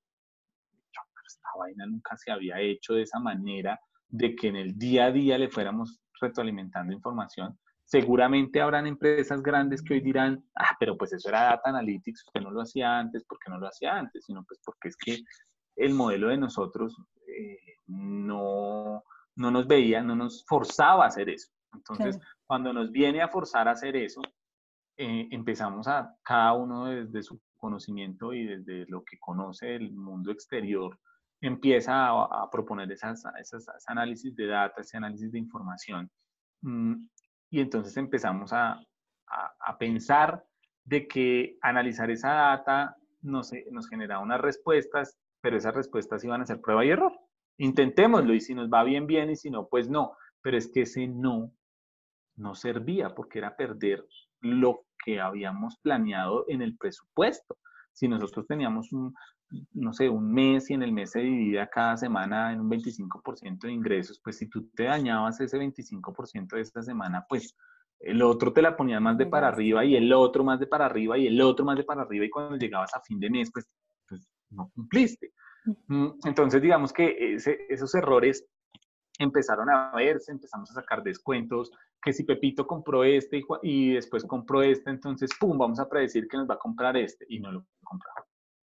Vaina 1.59 1.87
nunca 1.87 2.17
se 2.17 2.31
había 2.31 2.61
hecho 2.61 2.95
de 2.95 3.03
esa 3.03 3.19
manera, 3.19 3.79
de 4.09 4.35
que 4.35 4.49
en 4.49 4.57
el 4.57 4.79
día 4.79 5.07
a 5.07 5.13
día 5.13 5.39
le 5.39 5.51
fuéramos 5.51 6.01
retroalimentando 6.21 6.93
información. 6.93 7.59
Seguramente 7.85 8.61
habrán 8.61 8.87
empresas 8.87 9.43
grandes 9.43 9.83
que 9.83 9.95
hoy 9.95 10.01
dirán, 10.01 10.45
ah, 10.57 10.77
pero 10.79 10.97
pues 10.97 11.13
eso 11.13 11.29
era 11.29 11.45
Data 11.45 11.71
Analytics, 11.71 12.27
usted 12.27 12.41
no 12.41 12.51
lo 12.51 12.61
hacía 12.61 12.99
antes, 12.99 13.25
¿por 13.25 13.39
qué 13.39 13.51
no 13.51 13.59
lo 13.59 13.67
hacía 13.67 13.97
antes? 13.97 14.25
Sino 14.25 14.45
pues 14.45 14.61
porque 14.65 14.89
es 14.89 14.97
que 14.97 15.23
el 15.77 15.95
modelo 15.95 16.29
de 16.29 16.37
nosotros 16.37 16.97
eh, 17.27 17.77
no, 17.87 19.03
no 19.37 19.51
nos 19.51 19.67
veía, 19.67 20.03
no 20.03 20.17
nos 20.17 20.45
forzaba 20.47 21.05
a 21.05 21.09
hacer 21.09 21.31
eso. 21.31 21.51
Entonces, 21.73 22.19
cuando 22.47 22.73
nos 22.73 22.91
viene 22.91 23.23
a 23.23 23.29
forzar 23.29 23.69
a 23.69 23.73
hacer 23.73 23.97
eso, 23.97 24.21
eh, 24.97 25.29
empezamos 25.31 25.87
a 25.87 26.15
cada 26.23 26.55
uno 26.55 26.87
desde 26.87 27.23
su 27.23 27.41
conocimiento 27.57 28.33
y 28.33 28.47
desde 28.47 28.87
lo 28.89 29.05
que 29.05 29.19
conoce 29.19 29.77
el 29.77 29.93
mundo 29.93 30.31
exterior, 30.31 30.99
empieza 31.41 32.09
a, 32.09 32.49
proponer 32.51 32.91
esas, 32.91 33.25
esas, 33.41 33.67
análisis 33.87 34.35
de 34.35 34.47
data, 34.47 34.81
ese 34.81 34.97
análisis 34.97 35.31
de 35.31 35.39
información. 35.39 36.11
Mm, 36.63 37.07
y 37.51 37.61
entonces 37.61 37.97
empezamos 37.97 38.53
a, 38.53 38.81
a, 39.27 39.79
pensar 39.79 40.45
de 40.85 41.07
que 41.07 41.57
analizar 41.63 42.11
esa 42.11 42.33
data 42.33 42.97
nos, 43.23 43.53
nos 43.71 43.89
generaba 43.89 44.23
unas 44.23 44.41
respuestas, 44.41 45.19
pero 45.41 45.57
esas 45.57 45.75
respuestas 45.75 46.25
iban 46.25 46.43
a 46.43 46.47
ser 46.47 46.61
prueba 46.61 46.85
y 46.85 46.91
error. 46.91 47.13
Intentémoslo 47.59 48.35
y 48.35 48.41
si 48.41 48.55
nos 48.55 48.69
va 48.69 48.85
bien, 48.85 49.07
bien 49.07 49.31
y 49.31 49.37
si 49.37 49.51
no, 49.51 49.69
pues 49.69 49.89
no. 49.89 50.17
Pero 50.43 50.57
es 50.57 50.69
que 50.73 50.83
ese 50.83 51.07
no 51.07 51.53
no 52.39 52.55
servía 52.55 53.15
porque 53.15 53.39
era 53.39 53.57
perder 53.57 54.07
lo 54.41 54.87
que 55.05 55.21
habíamos 55.21 55.77
planeado 55.83 56.45
en 56.49 56.63
el 56.63 56.77
presupuesto. 56.77 57.59
Si 57.93 58.09
nosotros 58.09 58.47
teníamos 58.47 58.93
un, 58.93 59.15
no 59.73 59.93
sé, 59.93 60.09
un 60.09 60.33
mes 60.33 60.71
y 60.71 60.75
en 60.75 60.83
el 60.83 60.93
mes 60.93 61.13
se 61.13 61.21
dividía 61.21 61.69
cada 61.69 61.97
semana 61.97 62.53
en 62.53 62.61
un 62.61 62.71
25% 62.71 63.61
de 63.61 63.73
ingresos, 63.73 64.21
pues 64.23 64.37
si 64.39 64.49
tú 64.49 64.69
te 64.75 64.85
dañabas 64.85 65.41
ese 65.41 65.59
25% 65.59 66.57
de 66.57 66.61
esta 66.61 66.83
semana, 66.83 67.25
pues 67.29 67.57
el 68.01 68.23
otro 68.23 68.53
te 68.53 68.63
la 68.63 68.77
ponía 68.77 69.01
más 69.01 69.19
de 69.19 69.27
para 69.27 69.49
arriba 69.49 69.85
y 69.85 69.97
el 69.97 70.13
otro 70.13 70.45
más 70.45 70.61
de 70.61 70.67
para 70.67 70.87
arriba 70.87 71.19
y 71.19 71.27
el 71.27 71.41
otro 71.41 71.65
más 71.65 71.77
de 71.77 71.85
para 71.85 72.03
arriba 72.03 72.25
y 72.25 72.31
cuando 72.31 72.57
llegabas 72.57 72.95
a 72.95 73.01
fin 73.01 73.19
de 73.19 73.31
mes, 73.31 73.51
pues, 73.53 73.67
pues 74.09 74.29
no 74.51 74.71
cumpliste. 74.75 75.33
Mm, 75.87 76.11
entonces, 76.25 76.63
digamos 76.63 76.93
que 76.93 77.37
esos 77.69 77.95
errores 77.95 78.47
empezaron 79.19 79.69
a 79.69 79.91
verse, 79.95 80.31
empezamos 80.31 80.71
a 80.71 80.75
sacar 80.75 81.03
descuentos, 81.03 81.71
que 82.01 82.13
si 82.13 82.23
Pepito 82.25 82.67
compró 82.67 83.03
este 83.03 83.43
y, 83.63 83.95
después 83.95 84.25
compró 84.25 84.63
este, 84.63 84.91
entonces, 84.91 85.31
¡pum!, 85.39 85.59
vamos 85.59 85.81
a 85.81 85.89
predecir 85.89 86.29
que 86.29 86.37
nos 86.37 86.49
va 86.49 86.55
a 86.55 86.59
comprar 86.59 86.97
este 86.97 87.27
y 87.29 87.41
no 87.41 87.51
lo 87.51 87.67
compró. 87.83 88.11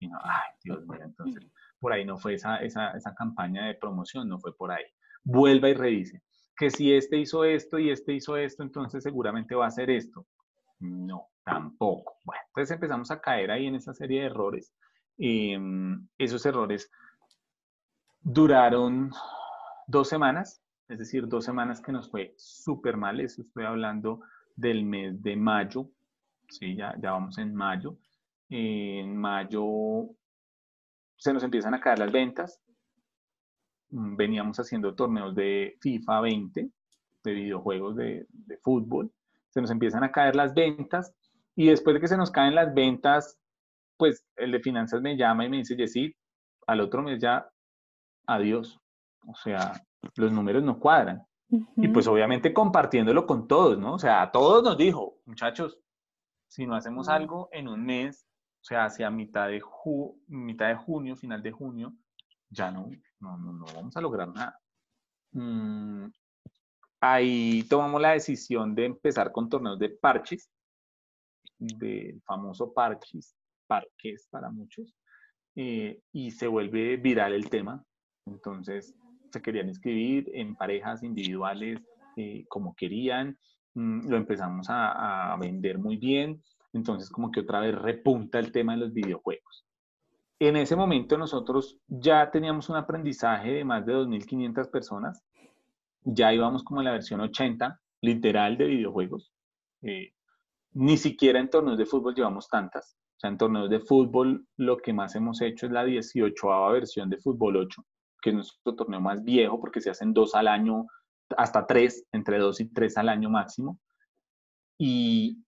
Y 0.02 0.08
no, 0.08 0.18
ay, 0.20 0.50
Dios 0.64 0.84
mío, 0.86 1.00
entonces, 1.04 1.46
por 1.78 1.92
ahí 1.92 2.04
no 2.04 2.18
fue 2.18 2.34
esa, 2.34 2.56
esa, 2.56 2.90
esa 2.90 3.14
campaña 3.14 3.66
de 3.66 3.74
promoción, 3.74 4.28
no 4.28 4.40
fue 4.40 4.54
por 4.56 4.72
ahí. 4.72 4.84
Vuelva 5.22 5.68
y 5.68 5.74
revise 5.74 6.22
que 6.56 6.70
si 6.70 6.92
este 6.92 7.18
hizo 7.18 7.44
esto 7.44 7.78
y 7.78 7.90
este 7.90 8.12
hizo 8.12 8.36
esto, 8.36 8.64
entonces 8.64 9.04
seguramente 9.04 9.54
va 9.54 9.66
a 9.66 9.68
hacer 9.68 9.90
esto. 9.90 10.26
No, 10.80 11.28
tampoco. 11.44 12.18
Bueno, 12.24 12.42
entonces 12.48 12.74
empezamos 12.74 13.12
a 13.12 13.20
caer 13.20 13.52
ahí 13.52 13.66
en 13.66 13.76
esa 13.76 13.94
serie 13.94 14.20
de 14.20 14.26
errores. 14.26 14.74
em, 15.18 16.08
esos 16.18 16.44
errores 16.46 16.90
duraron 18.20 19.12
dos 19.86 20.08
semanas, 20.08 20.62
es 20.88 20.98
decir, 20.98 21.28
dos 21.28 21.44
semanas 21.44 21.80
que 21.80 21.92
nos 21.92 22.10
fue 22.10 22.34
súper 22.36 22.96
mal, 22.96 23.20
eso 23.20 23.42
estoy 23.42 23.64
hablando 23.64 24.20
del 24.56 24.84
mes 24.84 25.22
de 25.22 25.36
mayo, 25.36 25.88
sí, 26.48 26.74
ya, 26.76 26.94
ya 27.00 27.12
vamos 27.12 27.38
en 27.38 27.54
mayo. 27.54 27.98
En 28.54 29.16
mayo 29.16 30.10
se 31.16 31.32
nos 31.32 31.42
empiezan 31.42 31.72
a 31.72 31.80
caer 31.80 31.98
las 31.98 32.12
ventas, 32.12 32.60
mm, 33.88 34.14
veníamos 34.14 34.58
haciendo 34.60 34.94
torneos 34.94 35.34
de 35.34 35.78
FIFA 35.80 36.20
20, 36.20 36.70
de 37.24 37.32
videojuegos 37.32 37.96
de, 37.96 38.26
de 38.28 38.58
fútbol, 38.58 39.10
se 39.48 39.62
nos 39.62 39.70
empiezan 39.70 40.04
a 40.04 40.12
caer 40.12 40.36
las 40.36 40.52
ventas 40.52 41.14
y 41.56 41.68
después 41.68 41.94
de 41.94 42.00
que 42.00 42.08
se 42.08 42.18
nos 42.18 42.30
caen 42.30 42.54
las 42.54 42.74
ventas, 42.74 43.38
pues 43.96 44.22
el 44.36 44.52
de 44.52 44.60
finanzas 44.60 45.00
me 45.00 45.16
llama 45.16 45.46
y 45.46 45.48
me 45.48 45.56
dice, 45.56 45.74
Jessy, 45.74 46.14
al 46.66 46.80
otro 46.80 47.02
mes 47.02 47.20
ya, 47.22 47.48
adiós. 48.26 48.78
O 49.26 49.34
sea, 49.34 49.72
los 50.16 50.30
números 50.30 50.62
no 50.62 50.78
cuadran. 50.78 51.26
Y 51.76 51.88
pues 51.88 52.06
obviamente 52.06 52.52
compartiéndolo 52.52 53.26
con 53.26 53.48
todos, 53.48 53.78
¿no? 53.78 53.94
O 53.94 53.98
sea, 53.98 54.20
a 54.20 54.30
todos 54.30 54.62
nos 54.62 54.76
dijo, 54.76 55.20
muchachos, 55.24 55.78
si 56.48 56.66
no 56.66 56.74
hacemos 56.74 57.08
algo 57.08 57.48
en 57.52 57.68
un 57.68 57.84
mes, 57.84 58.26
o 58.62 58.64
sea, 58.64 58.84
hacia 58.84 59.10
mitad 59.10 59.48
de, 59.48 59.60
mitad 60.28 60.68
de 60.68 60.76
junio, 60.76 61.16
final 61.16 61.42
de 61.42 61.50
junio, 61.50 61.94
ya 62.48 62.70
no, 62.70 62.88
no, 63.18 63.36
no, 63.36 63.64
vamos 63.74 63.96
a 63.96 64.00
lograr 64.00 64.28
nada. 64.28 64.56
Mm, 65.32 66.06
ahí 67.00 67.64
tomamos 67.64 68.00
la 68.00 68.12
decisión 68.12 68.74
de 68.74 68.84
empezar 68.84 69.32
con 69.32 69.48
torneos 69.48 69.78
de 69.80 69.88
parches, 69.88 70.48
del 71.58 72.22
famoso 72.22 72.72
parches, 72.72 73.34
parques 73.66 74.28
para 74.30 74.48
muchos, 74.48 74.94
eh, 75.56 76.00
y 76.12 76.30
se 76.30 76.46
vuelve 76.46 76.96
viral 76.98 77.32
el 77.32 77.50
tema. 77.50 77.84
Entonces, 78.26 78.94
se 79.32 79.42
querían 79.42 79.68
inscribir 79.68 80.30
en 80.34 80.54
parejas 80.54 81.02
individuales 81.02 81.80
eh, 82.16 82.44
como 82.48 82.76
querían, 82.76 83.36
mm, 83.74 84.08
lo 84.08 84.16
empezamos 84.16 84.66
a, 84.68 85.36
vender 85.40 85.78
muy 85.78 85.96
bien, 85.96 86.40
entonces 86.72 87.10
como 87.10 87.30
que 87.30 87.40
otra 87.40 87.60
vez 87.60 87.74
repunta 87.74 88.38
el 88.38 88.52
tema 88.52 88.72
de 88.72 88.80
los 88.80 88.92
videojuegos. 88.92 89.66
En 90.38 90.56
ese 90.56 90.74
momento 90.74 91.16
nosotros 91.16 91.78
ya 91.86 92.30
teníamos 92.30 92.68
un 92.68 92.76
aprendizaje 92.76 93.52
de 93.52 93.64
más 93.64 93.86
de 93.86 93.94
2.500 93.94 94.70
personas, 94.70 95.22
ya 96.02 96.32
íbamos 96.32 96.64
como 96.64 96.80
en 96.80 96.86
la 96.86 96.92
versión 96.92 97.20
80, 97.20 97.80
literal, 98.00 98.56
de 98.56 98.64
videojuegos. 98.66 99.32
Eh, 99.82 100.12
ni 100.72 100.96
siquiera 100.96 101.38
en 101.38 101.50
torneos 101.50 101.78
de 101.78 101.86
fútbol 101.86 102.14
llevamos 102.14 102.48
tantas. 102.48 102.96
O 103.16 103.20
sea, 103.20 103.30
en 103.30 103.38
torneos 103.38 103.70
de 103.70 103.78
fútbol 103.78 104.44
lo 104.56 104.78
que 104.78 104.92
más 104.92 105.14
hemos 105.14 105.40
hecho 105.40 105.66
es 105.66 105.72
la 105.72 105.84
18 105.84 106.70
versión 106.72 107.08
de 107.08 107.18
fútbol 107.18 107.56
8 107.56 107.84
que 108.22 108.30
es 108.30 108.36
nuestro 108.36 108.74
torneo 108.74 109.00
más 109.00 109.22
viejo, 109.22 109.60
porque 109.60 109.80
se 109.80 109.90
hacen 109.90 110.14
dos 110.14 110.34
al 110.34 110.48
año, 110.48 110.86
hasta 111.36 111.66
tres, 111.66 112.06
entre 112.12 112.38
dos 112.38 112.60
y 112.60 112.72
tres 112.72 112.96
al 112.96 113.10
año 113.10 113.28
máximo. 113.28 113.78
Y, 114.78 115.44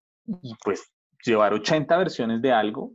pues 0.62 0.92
llevar 1.24 1.52
80 1.52 1.96
versiones 1.96 2.42
de 2.42 2.52
algo, 2.52 2.92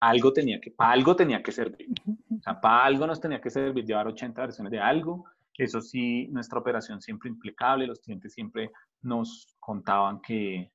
algo 0.00 0.32
tenía 0.32 0.60
que, 0.60 0.70
para 0.70 0.92
algo 0.92 1.14
tenía 1.14 1.42
que 1.42 1.52
servir. 1.52 1.88
O 2.06 2.42
sea, 2.42 2.60
para 2.60 2.84
algo 2.84 3.06
nos 3.06 3.20
tenía 3.20 3.40
que 3.40 3.50
servir 3.50 3.84
llevar 3.84 4.06
80 4.08 4.40
versiones 4.40 4.70
de 4.70 4.80
algo. 4.80 5.26
Eso 5.56 5.80
sí, 5.80 6.28
nuestra 6.28 6.58
operación 6.58 7.00
siempre 7.00 7.28
impecable, 7.28 7.86
los 7.86 8.00
clientes 8.00 8.32
siempre 8.32 8.70
nos 9.02 9.54
contaban 9.60 10.20
que, 10.20 10.72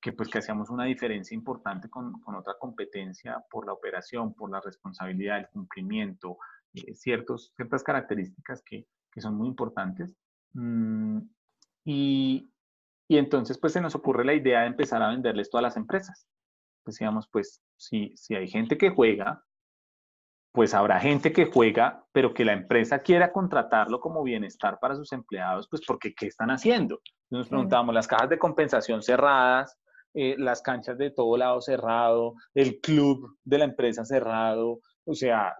que 0.00 0.12
pues 0.12 0.28
que 0.28 0.38
hacíamos 0.38 0.70
una 0.70 0.84
diferencia 0.84 1.34
importante 1.34 1.88
con, 1.88 2.20
con, 2.20 2.34
otra 2.34 2.54
competencia 2.58 3.42
por 3.50 3.66
la 3.66 3.72
operación, 3.72 4.34
por 4.34 4.50
la 4.50 4.60
responsabilidad, 4.60 5.38
el 5.38 5.48
cumplimiento, 5.48 6.36
eh, 6.74 6.94
ciertos, 6.94 7.52
ciertas 7.56 7.82
características 7.82 8.62
que, 8.62 8.86
que 9.10 9.20
son 9.20 9.34
muy 9.34 9.48
importantes. 9.48 10.14
Mm, 10.52 11.20
y, 11.84 12.50
y, 13.08 13.18
entonces 13.18 13.58
pues 13.58 13.72
se 13.72 13.80
nos 13.80 13.94
ocurre 13.94 14.24
la 14.24 14.34
idea 14.34 14.60
de 14.60 14.66
empezar 14.66 15.02
a 15.02 15.08
venderles 15.08 15.50
todas 15.50 15.62
las 15.62 15.76
empresas. 15.76 16.26
Decíamos, 16.84 17.28
pues 17.30 17.62
si, 17.76 18.16
si 18.16 18.34
hay 18.34 18.48
gente 18.48 18.78
que 18.78 18.90
juega, 18.90 19.42
pues 20.52 20.74
habrá 20.74 20.98
gente 21.00 21.32
que 21.32 21.46
juega, 21.46 22.04
pero 22.12 22.34
que 22.34 22.44
la 22.44 22.52
empresa 22.52 22.98
quiera 23.00 23.32
contratarlo 23.32 24.00
como 24.00 24.22
bienestar 24.22 24.78
para 24.80 24.96
sus 24.96 25.12
empleados, 25.12 25.68
pues 25.68 25.82
porque 25.86 26.14
¿qué 26.14 26.26
están 26.26 26.50
haciendo? 26.50 27.00
Nos 27.30 27.48
preguntábamos, 27.48 27.94
las 27.94 28.08
cajas 28.08 28.30
de 28.30 28.38
compensación 28.38 29.02
cerradas, 29.02 29.78
eh, 30.14 30.34
las 30.38 30.62
canchas 30.62 30.96
de 30.98 31.10
todo 31.10 31.36
lado 31.36 31.60
cerrado, 31.60 32.34
el 32.54 32.80
club 32.80 33.36
de 33.44 33.58
la 33.58 33.64
empresa 33.64 34.04
cerrado, 34.04 34.80
o 35.04 35.14
sea, 35.14 35.54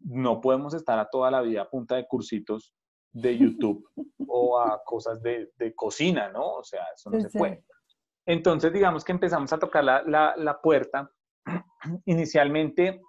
no 0.00 0.40
podemos 0.40 0.74
estar 0.74 0.98
a 0.98 1.08
toda 1.08 1.30
la 1.30 1.40
vida 1.40 1.62
a 1.62 1.70
punta 1.70 1.94
de 1.96 2.06
cursitos 2.06 2.74
de 3.12 3.36
YouTube 3.36 3.88
o 4.26 4.58
a 4.58 4.82
cosas 4.84 5.22
de, 5.22 5.50
cocina, 5.76 6.30
¿no? 6.30 6.54
O 6.54 6.64
sea, 6.64 6.84
eso 6.94 7.10
no 7.10 7.20
se 7.20 7.30
puede. 7.30 7.64
Entonces, 8.26 8.72
digamos 8.72 9.04
que 9.04 9.12
empezamos 9.12 9.52
a 9.52 9.58
tocar 9.58 9.84
la, 9.84 10.60
puerta. 10.62 11.10
Inicialmente 12.06 13.00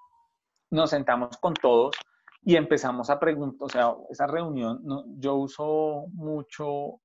nos 0.71 0.89
sentamos 0.89 1.37
con 1.37 1.53
todos 1.53 1.95
y 2.41 2.55
empezamos 2.55 3.09
a 3.09 3.19
preguntar, 3.19 3.65
o 3.65 3.69
sea, 3.69 3.95
esa 4.09 4.27
reunión, 4.27 4.81
yo 5.19 5.35
uso 5.35 6.07
mucho 6.13 6.99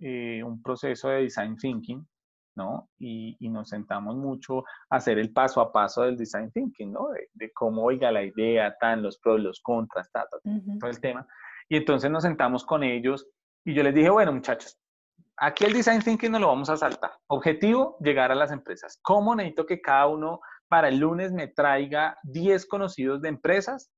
eh, 0.00 0.42
un 0.44 0.62
proceso 0.62 1.08
de 1.08 1.22
design 1.22 1.56
thinking, 1.56 2.06
¿no? 2.56 2.88
Y, 2.98 3.36
nos 3.48 3.70
sentamos 3.70 4.16
mucho 4.16 4.58
a 4.90 4.96
hacer 4.96 5.18
el 5.18 5.32
paso 5.32 5.60
a 5.60 5.72
paso 5.72 6.02
del 6.02 6.16
design 6.16 6.50
thinking, 6.52 6.92
¿no? 6.92 7.08
De, 7.32 7.52
cómo, 7.52 7.84
oiga, 7.84 8.12
la 8.12 8.22
idea, 8.22 8.76
tan, 8.78 9.02
los 9.02 9.18
pros, 9.18 9.40
los 9.40 9.60
contras, 9.60 10.10
todo 10.12 10.90
el 10.90 11.00
tema. 11.00 11.26
Y 11.68 11.76
entonces 11.76 12.10
nos 12.10 12.22
sentamos 12.22 12.64
con 12.64 12.82
ellos 12.82 13.28
y 13.64 13.74
yo 13.74 13.82
les 13.82 13.94
dije, 13.94 14.10
bueno, 14.10 14.32
muchachos, 14.32 14.78
aquí 15.36 15.64
el 15.64 15.72
design 15.72 16.00
thinking 16.00 16.30
no 16.32 16.38
lo 16.38 16.48
vamos 16.48 16.70
a 16.70 16.76
saltar. 16.76 17.12
Objetivo, 17.28 17.96
llegar 18.00 18.30
a 18.30 18.36
las 18.36 18.52
empresas. 18.52 18.98
¿Cómo 19.02 19.34
necesito 19.34 19.66
que 19.66 19.80
cada 19.80 20.06
uno 20.06 20.40
para 20.68 20.88
el 20.88 20.98
lunes 20.98 21.32
me 21.32 21.48
traiga 21.48 22.18
10 22.24 22.66
conocidos 22.66 23.20
de 23.22 23.28
empresas 23.28 23.90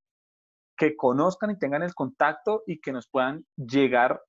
que 0.77 0.97
conozcan 0.97 1.51
y 1.51 1.59
tengan 1.59 1.83
el 1.83 1.95
contacto 1.95 2.63
y 2.67 2.81
que 2.81 2.93
nos 2.93 3.09
puedan 3.09 3.45
llegar 3.57 4.23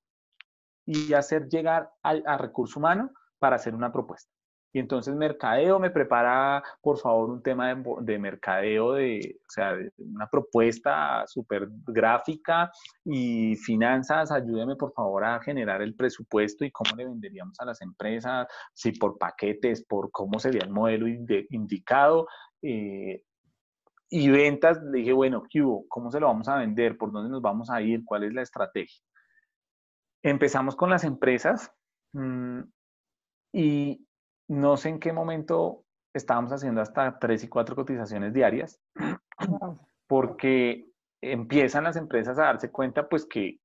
y 0.86 1.14
hacer 1.14 1.48
llegar 1.48 1.92
al, 2.02 2.24
a 2.26 2.38
recurso 2.38 2.80
humano 2.80 3.12
para 3.38 3.58
hacer 3.58 3.76
una 3.76 3.92
propuesta. 3.92 4.32
Y 4.72 4.80
entonces 4.80 5.16
mercadeo 5.16 5.80
me 5.80 5.90
prepara, 5.90 6.64
por 6.82 7.00
favor, 7.00 7.32
un 7.32 7.42
tema 7.42 7.74
de, 8.02 8.20
mercadeo, 8.20 8.94
de, 8.94 9.40
o 9.42 9.52
sea, 9.52 9.76
una 9.98 10.30
propuesta 10.30 11.26
súper 11.26 11.68
gráfica 11.88 12.72
y 13.04 13.56
finanzas, 13.56 14.32
ayúdeme 14.32 14.76
por 14.76 14.94
favor 14.94 15.26
a 15.26 15.42
generar 15.42 15.82
el 15.82 15.96
presupuesto 15.96 16.66
y 16.66 16.72
cómo 16.72 16.96
le 16.96 17.06
venderíamos 17.06 17.60
a 17.60 17.66
las 17.66 17.82
empresas, 17.82 18.48
si 18.74 18.92
por 18.92 19.18
paquetes, 19.18 19.84
por 19.86 20.12
cómo 20.12 20.38
sería 20.38 20.62
el 20.62 20.70
modelo 20.70 21.08
indicado. 21.08 22.28
Eh, 22.62 23.24
y 24.12 24.30
ventas, 24.30 24.82
le 24.84 25.00
dije, 25.00 25.14
bueno, 25.14 25.44
¿qué 25.50 25.64
¿Cómo 25.88 26.12
se 26.12 26.20
lo 26.20 26.28
vamos 26.28 26.48
a 26.48 26.58
vender? 26.58 26.98
¿Por 26.98 27.12
dónde 27.12 27.30
nos 27.30 27.42
vamos 27.42 27.70
a 27.70 27.82
ir? 27.82 28.04
¿Cuál 28.04 28.24
es 28.24 28.34
la 28.34 28.42
estrategia? 28.42 29.04
Empezamos 30.24 30.76
con 30.76 30.90
las 30.90 31.04
empresas 31.04 31.72
mm, 32.14 32.62
y 33.54 34.09
no 34.50 34.78
sé 34.78 34.90
en 34.90 35.00
qué 35.00 35.14
momento 35.14 35.86
estábamos 36.14 36.52
haciendo 36.52 36.82
hasta 36.82 37.20
tres 37.20 37.44
y 37.44 37.48
cuatro 37.48 37.76
cotizaciones 37.76 38.34
diarias, 38.34 38.82
porque 40.08 40.92
empiezan 41.22 41.84
las 41.84 41.96
empresas 41.96 42.38
a 42.40 42.46
darse 42.46 42.72
cuenta 42.72 43.08
pues 43.08 43.26
que, 43.26 43.60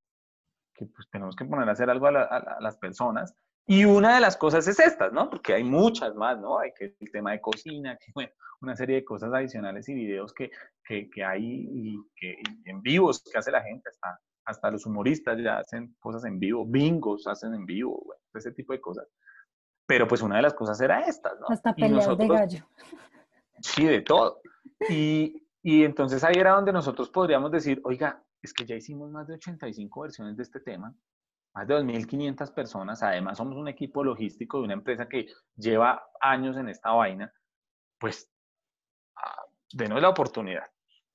pues, 0.76 1.08
tenemos 1.10 1.34
que 1.34 1.46
poner 1.46 1.68
a 1.68 1.72
hacer 1.72 1.88
algo 1.88 2.06
a, 2.06 2.58
las 2.60 2.76
personas. 2.76 3.34
Y 3.66 3.86
una 3.86 4.14
de 4.14 4.20
las 4.20 4.36
cosas 4.36 4.68
es 4.68 4.78
estas, 4.78 5.10
¿no? 5.12 5.30
Porque 5.30 5.54
hay 5.54 5.64
muchas 5.64 6.14
más, 6.14 6.38
¿no? 6.38 6.58
Hay 6.58 6.72
que 6.78 6.94
el 7.00 7.10
tema 7.10 7.32
de 7.32 7.40
cocina, 7.40 7.96
que 7.96 8.12
bueno, 8.14 8.30
una 8.60 8.76
serie 8.76 8.96
de 8.96 9.04
cosas 9.04 9.32
adicionales 9.32 9.88
y 9.88 9.94
videos 9.94 10.34
que, 10.34 10.50
hay 11.24 11.66
y 11.72 11.98
que 12.14 12.36
en 12.66 12.82
vivos 12.82 13.22
que 13.22 13.38
hace 13.38 13.50
la 13.50 13.62
gente, 13.62 13.88
hasta, 13.88 14.20
hasta 14.44 14.70
los 14.70 14.84
humoristas 14.84 15.38
ya 15.42 15.58
hacen 15.58 15.96
cosas 15.98 16.26
en 16.26 16.38
vivo, 16.38 16.66
bingos 16.66 17.26
hacen 17.26 17.54
en 17.54 17.64
vivo, 17.64 18.04
ese 18.34 18.52
tipo 18.52 18.74
de 18.74 18.82
cosas. 18.82 19.08
Pero 19.86 20.08
pues 20.08 20.22
una 20.22 20.36
de 20.36 20.42
las 20.42 20.54
cosas 20.54 20.80
era 20.80 21.00
esta, 21.00 21.34
¿no? 21.40 21.46
Hasta 21.48 21.74
peleas 21.74 22.16
de 22.16 22.28
gallo. 22.28 22.66
Sí, 23.60 23.84
de 23.84 24.00
todo. 24.02 24.40
Y, 24.88 25.42
entonces 25.62 26.22
ahí 26.24 26.34
era 26.36 26.52
donde 26.52 26.72
nosotros 26.72 27.08
podríamos 27.10 27.50
decir, 27.50 27.80
oiga, 27.84 28.22
es 28.42 28.52
que 28.52 28.66
ya 28.66 28.76
hicimos 28.76 29.10
más 29.10 29.26
de 29.26 29.34
85 29.34 30.00
versiones 30.02 30.36
de 30.36 30.42
este 30.42 30.60
tema, 30.60 30.94
más 31.54 31.66
de 31.66 31.74
2.500 31.74 32.52
personas, 32.52 33.02
además 33.02 33.38
somos 33.38 33.56
un 33.56 33.68
equipo 33.68 34.04
logístico 34.04 34.58
de 34.58 34.64
una 34.64 34.74
empresa 34.74 35.08
que 35.08 35.28
lleva 35.56 36.02
años 36.20 36.56
en 36.56 36.68
esta 36.68 36.90
vaina, 36.90 37.32
pues 37.98 38.30
ah, 39.16 39.44
denos 39.72 40.02
la 40.02 40.10
oportunidad. 40.10 40.66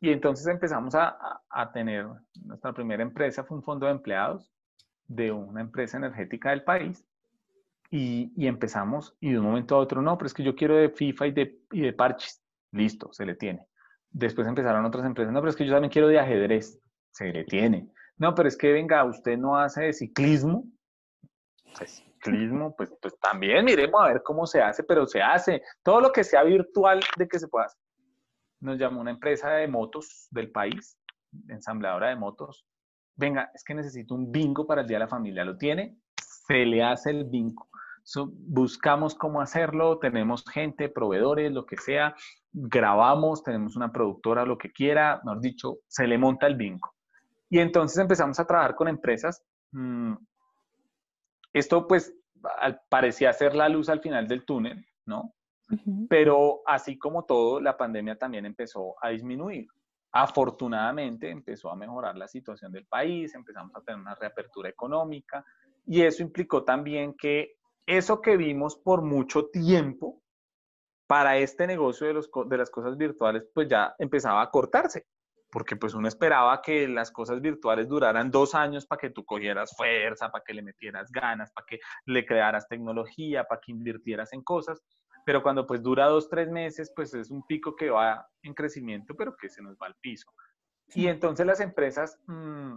Y 0.01 0.11
entonces 0.11 0.47
empezamos 0.47 0.95
a, 0.95 1.43
a, 1.49 1.71
tener, 1.71 2.07
nuestra 2.41 2.73
primera 2.73 3.03
empresa 3.03 3.43
fue 3.43 3.57
un 3.57 3.63
fondo 3.63 3.85
de 3.85 3.91
empleados 3.91 4.51
de 5.05 5.31
una 5.31 5.61
empresa 5.61 5.97
energética 5.97 6.51
del 6.51 6.63
país 6.63 7.05
y, 7.91 8.47
empezamos 8.47 9.15
y 9.19 9.31
de 9.31 9.39
un 9.39 9.45
momento 9.45 9.75
a 9.75 9.79
otro, 9.79 10.01
no, 10.01 10.17
pero 10.17 10.27
es 10.27 10.33
que 10.33 10.43
yo 10.43 10.55
quiero 10.55 10.75
de 10.75 10.89
FIFA 10.89 11.27
y 11.27 11.31
de, 11.31 11.59
y 11.71 11.81
de 11.81 11.93
parches. 11.93 12.41
Listo, 12.71 13.11
se 13.11 13.25
le 13.25 13.35
tiene. 13.35 13.65
Después 14.11 14.47
empezaron 14.47 14.85
otras 14.85 15.05
empresas, 15.05 15.33
no, 15.33 15.39
pero 15.39 15.49
es 15.49 15.55
que 15.55 15.65
yo 15.65 15.73
también 15.73 15.91
quiero 15.91 16.07
de 16.07 16.19
ajedrez. 16.19 16.79
Se 17.11 17.31
le 17.31 17.43
tiene. 17.45 17.91
No, 18.17 18.35
pero 18.35 18.47
es 18.47 18.57
que 18.57 18.71
venga, 18.71 19.03
usted 19.05 19.37
no 19.37 19.57
hace 19.57 19.85
de 19.85 19.93
ciclismo. 19.93 20.65
Pues, 21.75 22.03
ciclismo, 22.23 22.75
pues, 22.75 22.93
pues 23.01 23.17
también 23.19 23.65
miremos 23.65 24.01
a 24.01 24.09
ver 24.09 24.21
cómo 24.23 24.45
se 24.45 24.61
hace, 24.61 24.83
pero 24.83 25.07
se 25.07 25.21
hace. 25.21 25.63
Todo 25.81 26.01
lo 26.01 26.11
que 26.11 26.23
sea 26.23 26.43
virtual 26.43 26.99
de 27.17 27.27
que 27.27 27.39
se 27.39 27.47
pueda 27.47 27.65
hacer. 27.65 27.81
Nos 28.61 28.77
llamó 28.77 29.01
una 29.01 29.11
empresa 29.11 29.51
de 29.51 29.67
motos 29.67 30.27
del 30.31 30.51
país, 30.51 30.97
ensambladora 31.47 32.09
de 32.09 32.17
motos. 32.17 32.65
Venga, 33.15 33.49
es 33.53 33.63
que 33.63 33.73
necesito 33.73 34.13
un 34.13 34.31
bingo 34.31 34.67
para 34.67 34.81
el 34.81 34.87
Día 34.87 34.97
de 34.97 35.05
la 35.05 35.09
Familia. 35.09 35.43
¿Lo 35.45 35.57
tiene? 35.57 35.97
Se 36.49 36.65
le 36.65 36.83
hace 36.83 37.11
el 37.11 37.23
bingo 37.23 37.69
buscamos 38.17 39.15
cómo 39.15 39.41
hacerlo, 39.41 39.99
tenemos 39.99 40.43
gente, 40.45 40.89
proveedores, 40.89 41.51
lo 41.51 41.65
que 41.65 41.77
sea, 41.77 42.15
grabamos, 42.51 43.43
tenemos 43.43 43.75
una 43.75 43.91
productora, 43.91 44.45
lo 44.45 44.57
que 44.57 44.71
quiera, 44.71 45.21
mejor 45.23 45.41
dicho, 45.41 45.77
se 45.87 46.07
le 46.07 46.17
monta 46.17 46.47
el 46.47 46.55
bingo. 46.55 46.93
Y 47.49 47.59
entonces 47.59 47.97
empezamos 47.97 48.39
a 48.39 48.45
trabajar 48.45 48.75
con 48.75 48.87
empresas. 48.87 49.43
Mm, 49.71 50.13
esto 51.53 51.87
pues 51.87 52.13
parecía 52.89 53.33
ser 53.33 53.55
la 53.55 53.69
luz 53.69 53.89
al 53.89 54.01
final 54.01 54.27
del 54.27 54.45
túnel, 54.45 54.85
¿no? 55.05 55.33
Pero 56.09 56.61
así 56.65 56.97
como 56.97 57.25
todo, 57.25 57.59
la 57.59 57.77
pandemia 57.77 58.17
también 58.17 58.45
empezó 58.45 58.95
a 59.01 59.09
disminuir. 59.09 59.67
Afortunadamente 60.11 61.29
empezó 61.29 61.69
a 61.69 61.75
mejorar 61.75 62.17
la 62.17 62.27
situación 62.27 62.71
del 62.71 62.87
país, 62.87 63.35
empezamos 63.35 63.75
a 63.75 63.81
tener 63.81 64.01
una 64.01 64.15
reapertura 64.15 64.69
económica 64.69 65.45
y 65.89 66.03
eso 66.03 66.21
implicó 66.21 66.63
también 66.63 67.15
que 67.17 67.55
eso 67.87 68.21
que 68.21 68.37
vimos 68.37 68.77
por 68.77 69.01
mucho 69.01 69.47
tiempo 69.47 70.21
para 71.07 71.37
este 71.37 71.65
negocio 71.65 72.05
de, 72.05 72.13
los, 72.13 72.29
de 72.45 72.57
las 72.57 72.69
cosas 72.69 72.95
virtuales, 72.95 73.49
pues 73.55 73.67
ya 73.67 73.95
empezaba 73.97 74.43
a 74.43 74.51
cortarse, 74.51 75.07
porque 75.49 75.77
pues 75.77 75.95
uno 75.95 76.07
esperaba 76.07 76.61
que 76.61 76.87
las 76.87 77.09
cosas 77.09 77.41
virtuales 77.41 77.87
duraran 77.87 78.29
dos 78.29 78.53
años 78.53 78.85
para 78.85 78.99
que 78.99 79.09
tú 79.09 79.25
cogieras 79.25 79.75
fuerza, 79.75 80.29
para 80.29 80.43
que 80.43 80.53
le 80.53 80.61
metieras 80.61 81.11
ganas, 81.11 81.51
para 81.51 81.65
que 81.65 81.79
le 82.05 82.23
crearas 82.23 82.67
tecnología, 82.67 83.45
para 83.45 83.59
que 83.59 83.71
invirtieras 83.71 84.31
en 84.33 84.43
cosas, 84.43 84.83
pero 85.25 85.41
cuando 85.41 85.65
pues 85.65 85.81
dura 85.81 86.05
dos, 86.05 86.29
tres 86.29 86.51
meses, 86.51 86.93
pues 86.95 87.15
es 87.15 87.31
un 87.31 87.43
pico 87.47 87.75
que 87.75 87.89
va 87.89 88.27
en 88.43 88.53
crecimiento, 88.53 89.15
pero 89.15 89.35
que 89.35 89.49
se 89.49 89.63
nos 89.63 89.75
va 89.75 89.87
al 89.87 89.95
piso. 89.95 90.31
Y 90.93 91.07
entonces 91.07 91.45
las 91.47 91.59
empresas 91.59 92.19
mm, 92.27 92.73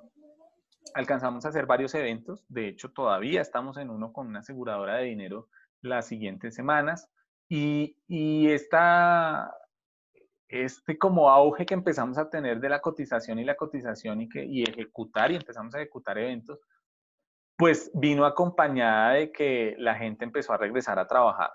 alcanzamos 0.95 1.45
a 1.45 1.49
hacer 1.49 1.67
varios 1.67 1.95
eventos, 1.95 2.45
de 2.49 2.69
hecho 2.69 2.91
todavía 2.91 3.41
estamos 3.41 3.77
en 3.77 3.91
uno 3.91 4.13
con 4.13 4.27
una 4.29 4.41
aseguradora 4.41 4.97
de 4.97 5.05
dinero 5.05 5.49
las 5.81 6.07
siguientes 6.07 6.55
semanas 6.55 7.11
y, 7.49 7.97
y 8.07 8.51
esta, 8.51 9.55
este 10.49 10.99
como 10.99 11.31
auge 11.31 11.67
que 11.67 11.75
empezamos 11.75 12.19
a 12.19 12.31
tener 12.31 12.61
de 12.61 12.69
la 12.69 12.81
cotización 12.81 13.39
y 13.39 13.45
la 13.45 13.57
cotización 13.57 14.21
y, 14.23 14.29
que, 14.29 14.45
y 14.45 14.63
ejecutar 14.63 15.31
y 15.31 15.37
empezamos 15.37 15.75
a 15.75 15.79
ejecutar 15.79 16.19
eventos, 16.19 16.61
pues 17.57 17.91
vino 17.95 18.25
acompañada 18.25 19.15
de 19.15 19.33
que 19.33 19.75
la 19.79 19.95
gente 19.95 20.25
empezó 20.25 20.53
a 20.53 20.59
regresar 20.59 20.99
a 20.99 21.07
trabajar. 21.07 21.51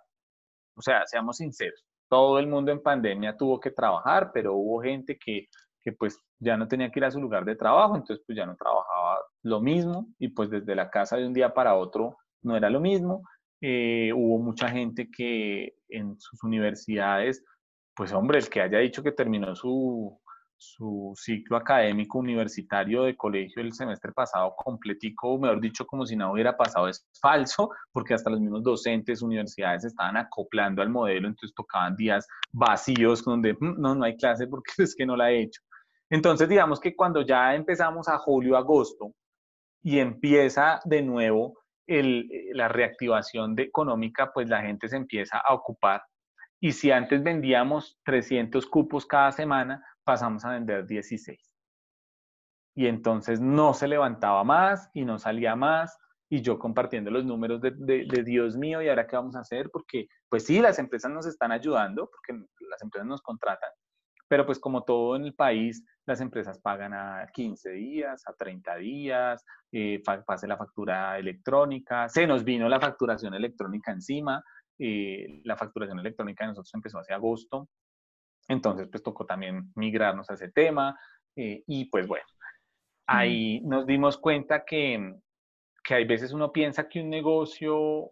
O 0.75 0.81
sea, 0.81 1.05
seamos 1.05 1.37
sinceros, 1.37 1.85
todo 2.07 2.39
el 2.39 2.47
mundo 2.47 2.71
en 2.71 2.81
pandemia 2.81 3.35
tuvo 3.35 3.59
que 3.59 3.71
trabajar, 3.71 4.31
pero 4.33 4.53
hubo 4.53 4.81
gente 4.81 5.17
que 5.17 5.47
que 5.87 5.93
pues 5.93 6.21
ya 6.39 6.57
no 6.57 6.67
tenía 6.67 6.91
que 6.91 6.99
ir 6.99 7.05
a 7.05 7.11
su 7.11 7.19
lugar 7.19 7.45
de 7.45 7.55
trabajo, 7.55 7.95
entonces 7.95 8.23
pues 8.25 8.37
ya 8.37 8.45
no 8.45 8.55
trabajaba 8.55 9.19
lo 9.43 9.61
mismo 9.61 10.07
y 10.19 10.29
pues 10.29 10.49
desde 10.49 10.75
la 10.75 10.89
casa 10.89 11.17
de 11.17 11.25
un 11.25 11.33
día 11.33 11.53
para 11.53 11.75
otro 11.75 12.17
no 12.43 12.55
era 12.55 12.69
lo 12.69 12.79
mismo. 12.79 13.23
Eh, 13.61 14.11
hubo 14.13 14.39
mucha 14.39 14.69
gente 14.69 15.09
que 15.09 15.73
en 15.89 16.19
sus 16.19 16.43
universidades, 16.43 17.43
pues 17.95 18.13
hombre, 18.13 18.39
el 18.39 18.49
que 18.49 18.61
haya 18.61 18.79
dicho 18.79 19.01
que 19.01 19.11
terminó 19.11 19.55
su, 19.55 20.19
su 20.57 21.13
ciclo 21.15 21.57
académico 21.57 22.17
universitario 22.17 23.03
de 23.03 23.15
colegio 23.15 23.61
el 23.61 23.73
semestre 23.73 24.11
pasado 24.11 24.53
completico, 24.57 25.37
mejor 25.37 25.61
dicho, 25.61 25.85
como 25.85 26.05
si 26.05 26.15
nada 26.15 26.31
hubiera 26.31 26.57
pasado, 26.57 26.87
es 26.87 27.07
falso, 27.21 27.69
porque 27.91 28.13
hasta 28.13 28.29
los 28.31 28.39
mismos 28.39 28.63
docentes, 28.63 29.21
universidades 29.21 29.85
estaban 29.85 30.17
acoplando 30.17 30.81
al 30.81 30.89
modelo, 30.89 31.27
entonces 31.27 31.53
tocaban 31.55 31.95
días 31.95 32.27
vacíos 32.51 33.23
donde 33.23 33.53
mm, 33.53 33.79
no, 33.79 33.95
no 33.95 34.05
hay 34.05 34.17
clase 34.17 34.47
porque 34.47 34.71
es 34.79 34.95
que 34.95 35.05
no 35.05 35.15
la 35.15 35.31
he 35.31 35.43
hecho. 35.43 35.61
Entonces, 36.09 36.47
digamos 36.47 36.79
que 36.79 36.95
cuando 36.95 37.21
ya 37.21 37.53
empezamos 37.53 38.07
a 38.07 38.17
julio, 38.17 38.55
agosto, 38.57 39.13
y 39.83 39.99
empieza 39.99 40.81
de 40.85 41.01
nuevo 41.01 41.59
la 41.87 42.67
reactivación 42.67 43.57
económica, 43.57 44.31
pues 44.33 44.49
la 44.49 44.61
gente 44.61 44.89
se 44.89 44.97
empieza 44.97 45.37
a 45.37 45.53
ocupar. 45.53 46.03
Y 46.59 46.73
si 46.73 46.91
antes 46.91 47.23
vendíamos 47.23 47.97
300 48.03 48.65
cupos 48.65 49.05
cada 49.05 49.31
semana, 49.31 49.81
pasamos 50.03 50.43
a 50.43 50.51
vender 50.51 50.85
16. 50.85 51.39
Y 52.75 52.87
entonces 52.87 53.39
no 53.39 53.73
se 53.73 53.87
levantaba 53.87 54.43
más 54.43 54.89
y 54.93 55.05
no 55.05 55.19
salía 55.19 55.55
más. 55.55 55.97
Y 56.29 56.41
yo 56.41 56.59
compartiendo 56.59 57.09
los 57.09 57.23
números 57.23 57.61
de, 57.61 57.71
de 57.71 58.23
Dios 58.25 58.57
mío, 58.57 58.81
¿y 58.81 58.89
ahora 58.89 59.07
qué 59.07 59.15
vamos 59.15 59.37
a 59.37 59.39
hacer? 59.39 59.69
Porque, 59.71 60.07
pues 60.27 60.45
sí, 60.45 60.59
las 60.59 60.77
empresas 60.79 61.09
nos 61.09 61.25
están 61.25 61.53
ayudando, 61.53 62.09
porque 62.09 62.43
las 62.69 62.81
empresas 62.81 63.07
nos 63.07 63.21
contratan, 63.21 63.69
pero 64.27 64.45
pues 64.45 64.59
como 64.59 64.83
todo 64.83 65.15
en 65.15 65.25
el 65.25 65.33
país, 65.33 65.83
las 66.05 66.21
empresas 66.21 66.59
pagan 66.59 66.93
a 66.93 67.27
15 67.33 67.71
días, 67.71 68.23
a 68.27 68.33
30 68.33 68.75
días, 68.77 69.45
eh, 69.71 70.01
pase 70.03 70.47
la 70.47 70.57
factura 70.57 71.17
electrónica, 71.17 72.09
se 72.09 72.27
nos 72.27 72.43
vino 72.43 72.67
la 72.67 72.79
facturación 72.79 73.33
electrónica 73.33 73.91
encima, 73.91 74.43
eh, 74.79 75.41
la 75.43 75.55
facturación 75.55 75.99
electrónica 75.99 76.43
de 76.43 76.49
nosotros 76.49 76.73
empezó 76.73 76.99
hace 76.99 77.13
agosto, 77.13 77.69
entonces 78.47 78.87
pues 78.89 79.03
tocó 79.03 79.25
también 79.25 79.71
migrarnos 79.75 80.29
a 80.29 80.33
ese 80.33 80.49
tema 80.49 80.97
eh, 81.35 81.63
y 81.67 81.85
pues 81.85 82.07
bueno, 82.07 82.25
ahí 83.07 83.61
nos 83.61 83.85
dimos 83.85 84.17
cuenta 84.17 84.65
que, 84.65 85.15
que 85.83 85.93
hay 85.93 86.05
veces 86.05 86.31
uno 86.31 86.51
piensa 86.51 86.87
que 86.87 87.01
un 87.01 87.09
negocio 87.09 88.11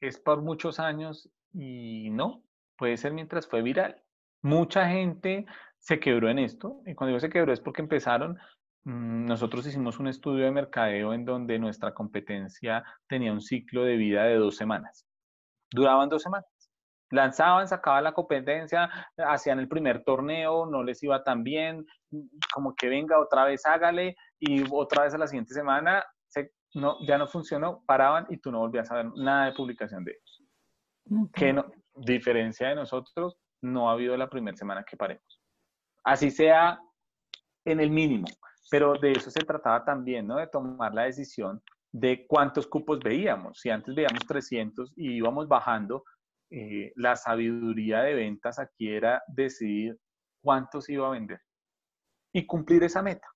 es 0.00 0.18
por 0.18 0.42
muchos 0.42 0.78
años 0.78 1.30
y 1.52 2.10
no, 2.10 2.42
puede 2.76 2.96
ser 2.96 3.12
mientras 3.12 3.46
fue 3.46 3.62
viral. 3.62 4.02
Mucha 4.46 4.88
gente 4.88 5.44
se 5.80 5.98
quebró 5.98 6.30
en 6.30 6.38
esto, 6.38 6.80
y 6.86 6.94
cuando 6.94 7.08
digo 7.08 7.18
se 7.18 7.30
quebró 7.30 7.52
es 7.52 7.60
porque 7.60 7.82
empezaron, 7.82 8.38
mm, 8.84 9.26
nosotros 9.26 9.66
hicimos 9.66 9.98
un 9.98 10.06
estudio 10.06 10.44
de 10.44 10.52
mercadeo 10.52 11.12
en 11.12 11.24
donde 11.24 11.58
nuestra 11.58 11.92
competencia 11.92 12.84
tenía 13.08 13.32
un 13.32 13.40
ciclo 13.40 13.82
de 13.82 13.96
vida 13.96 14.22
de 14.22 14.36
dos 14.36 14.56
semanas. 14.56 15.04
Duraban 15.72 16.08
dos 16.08 16.22
semanas. 16.22 16.46
Lanzaban, 17.10 17.66
sacaban 17.66 18.04
la 18.04 18.12
competencia, 18.12 18.88
hacían 19.16 19.58
el 19.58 19.66
primer 19.66 20.04
torneo, 20.04 20.66
no 20.66 20.84
les 20.84 21.02
iba 21.02 21.24
tan 21.24 21.42
bien, 21.42 21.84
como 22.54 22.76
que 22.76 22.88
venga 22.88 23.18
otra 23.18 23.46
vez, 23.46 23.66
hágale, 23.66 24.14
y 24.38 24.64
otra 24.70 25.02
vez 25.02 25.14
a 25.14 25.18
la 25.18 25.26
siguiente 25.26 25.54
semana 25.54 26.04
no, 26.74 26.98
ya 27.04 27.18
no 27.18 27.26
funcionó, 27.26 27.82
paraban 27.84 28.26
y 28.28 28.36
tú 28.36 28.52
no 28.52 28.60
volvías 28.60 28.92
a 28.92 28.96
ver 28.96 29.06
nada 29.16 29.46
de 29.46 29.52
publicación 29.54 30.04
de 30.04 30.12
ellos. 30.12 31.30
Que 31.32 31.52
no, 31.52 31.66
diferencia 31.96 32.68
de 32.68 32.76
nosotros, 32.76 33.36
no 33.72 33.88
ha 33.88 33.92
habido 33.92 34.16
la 34.16 34.28
primera 34.28 34.56
semana 34.56 34.84
que 34.84 34.96
paremos. 34.96 35.40
Así 36.04 36.30
sea 36.30 36.78
en 37.64 37.80
el 37.80 37.90
mínimo, 37.90 38.26
pero 38.70 38.94
de 38.94 39.12
eso 39.12 39.30
se 39.30 39.40
trataba 39.40 39.84
también, 39.84 40.26
¿no? 40.26 40.36
De 40.36 40.46
tomar 40.46 40.94
la 40.94 41.04
decisión 41.04 41.62
de 41.92 42.26
cuántos 42.26 42.66
cupos 42.66 43.00
veíamos. 43.00 43.60
Si 43.60 43.70
antes 43.70 43.94
veíamos 43.94 44.26
300 44.26 44.92
y 44.96 45.16
íbamos 45.16 45.48
bajando, 45.48 46.04
eh, 46.50 46.92
la 46.96 47.16
sabiduría 47.16 48.02
de 48.02 48.14
ventas 48.14 48.58
aquí 48.58 48.88
era 48.88 49.22
decidir 49.26 49.98
cuántos 50.40 50.88
iba 50.88 51.08
a 51.08 51.10
vender 51.10 51.40
y 52.32 52.46
cumplir 52.46 52.84
esa 52.84 53.02
meta. 53.02 53.26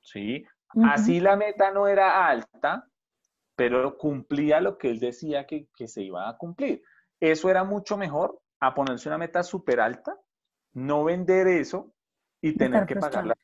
¿sí? 0.00 0.44
Así 0.84 1.20
la 1.20 1.36
meta 1.36 1.70
no 1.70 1.86
era 1.88 2.26
alta, 2.26 2.86
pero 3.56 3.96
cumplía 3.96 4.60
lo 4.60 4.76
que 4.76 4.90
él 4.90 5.00
decía 5.00 5.46
que, 5.46 5.68
se 5.86 6.02
iba 6.02 6.28
a 6.28 6.36
cumplir. 6.36 6.82
Eso 7.18 7.50
era 7.50 7.64
mucho 7.64 7.96
mejor 7.96 8.40
a 8.60 8.74
ponerse 8.74 9.08
una 9.08 9.18
meta 9.18 9.42
súper 9.42 9.80
alta, 9.80 10.18
no 10.74 11.04
vender 11.04 11.48
eso 11.48 11.92
y 12.40 12.56
tener 12.56 12.86
que 12.86 12.96
pagar 12.96 13.36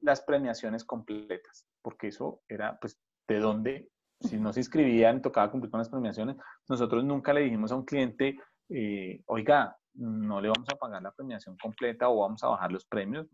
las 0.00 0.22
premiaciones 0.22 0.84
completas, 0.84 1.66
porque 1.80 2.08
eso 2.08 2.42
era, 2.48 2.78
pues, 2.80 2.98
de 3.28 3.38
dónde, 3.38 3.90
si 4.20 4.38
no 4.38 4.52
se 4.52 4.60
inscribían, 4.60 5.22
tocaba 5.22 5.50
cumplir 5.50 5.70
con 5.70 5.78
las 5.78 5.88
premiaciones. 5.88 6.36
Nosotros 6.68 7.04
nunca 7.04 7.32
le 7.32 7.42
dijimos 7.42 7.70
a 7.72 7.76
un 7.76 7.84
cliente, 7.84 8.38
eh, 8.68 9.22
oiga, 9.26 9.76
no 9.94 10.40
le 10.40 10.48
vamos 10.48 10.68
a 10.70 10.76
pagar 10.76 11.02
la 11.02 11.12
premiación 11.12 11.56
completa 11.56 12.08
o 12.08 12.20
vamos 12.20 12.42
a 12.42 12.48
bajar 12.48 12.72
los 12.72 12.84
premios 12.86 13.28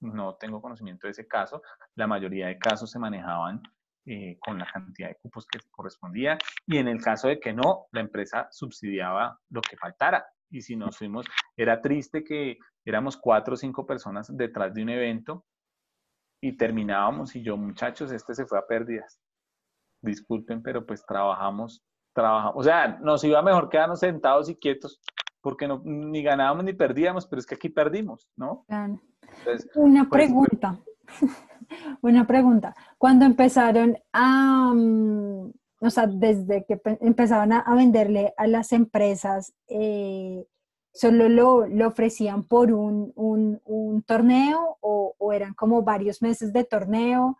no 0.00 0.34
tengo 0.34 0.60
conocimiento 0.60 1.06
de 1.06 1.12
ese 1.12 1.26
caso. 1.26 1.62
La 1.94 2.06
mayoría 2.06 2.48
de 2.48 2.58
casos 2.58 2.90
se 2.90 2.98
manejaban 2.98 3.62
eh, 4.04 4.38
con 4.40 4.58
la 4.58 4.66
cantidad 4.66 5.08
de 5.08 5.16
cupos 5.16 5.46
que 5.46 5.58
correspondía 5.70 6.38
y 6.66 6.78
en 6.78 6.88
el 6.88 7.02
caso 7.02 7.28
de 7.28 7.40
que 7.40 7.52
no, 7.52 7.86
la 7.92 8.00
empresa 8.00 8.48
subsidiaba 8.50 9.38
lo 9.50 9.60
que 9.60 9.76
faltara. 9.76 10.26
Y 10.50 10.62
si 10.62 10.76
nos 10.76 10.96
fuimos, 10.96 11.26
era 11.56 11.80
triste 11.80 12.22
que 12.22 12.58
éramos 12.84 13.16
cuatro 13.16 13.54
o 13.54 13.56
cinco 13.56 13.84
personas 13.86 14.34
detrás 14.36 14.74
de 14.74 14.82
un 14.82 14.90
evento 14.90 15.44
y 16.40 16.56
terminábamos 16.56 17.34
y 17.34 17.42
yo, 17.42 17.56
muchachos, 17.56 18.12
este 18.12 18.34
se 18.34 18.46
fue 18.46 18.58
a 18.58 18.66
pérdidas. 18.66 19.20
Disculpen, 20.02 20.62
pero 20.62 20.86
pues 20.86 21.04
trabajamos, 21.04 21.82
trabajamos. 22.14 22.54
O 22.56 22.62
sea, 22.62 22.98
nos 23.00 23.24
iba 23.24 23.42
mejor 23.42 23.68
quedarnos 23.68 24.00
sentados 24.00 24.48
y 24.48 24.56
quietos 24.56 25.00
porque 25.40 25.68
no, 25.68 25.80
ni 25.84 26.24
ganábamos 26.24 26.64
ni 26.64 26.72
perdíamos, 26.72 27.26
pero 27.26 27.38
es 27.38 27.46
que 27.46 27.54
aquí 27.54 27.68
perdimos, 27.68 28.28
¿no? 28.36 28.64
Una 29.74 30.08
pues, 30.08 30.10
pregunta, 30.10 30.80
una 32.02 32.26
pregunta. 32.26 32.74
Cuando 32.98 33.24
empezaron 33.24 33.96
a, 34.12 34.72
mm, 34.74 35.52
o 35.80 35.90
sea, 35.90 36.06
desde 36.06 36.64
que 36.64 36.80
empezaban 37.00 37.52
a, 37.52 37.74
venderle 37.74 38.32
a 38.36 38.46
las 38.46 38.72
empresas, 38.72 39.54
eh, 39.68 40.46
¿solo 40.92 41.28
lo, 41.28 41.66
lo, 41.66 41.88
ofrecían 41.88 42.44
por 42.44 42.72
un, 42.72 43.12
un, 43.14 43.60
un 43.64 44.02
torneo 44.02 44.78
o, 44.80 45.14
o, 45.18 45.32
eran 45.32 45.54
como 45.54 45.82
varios 45.82 46.22
meses 46.22 46.52
de 46.52 46.64
torneo? 46.64 47.36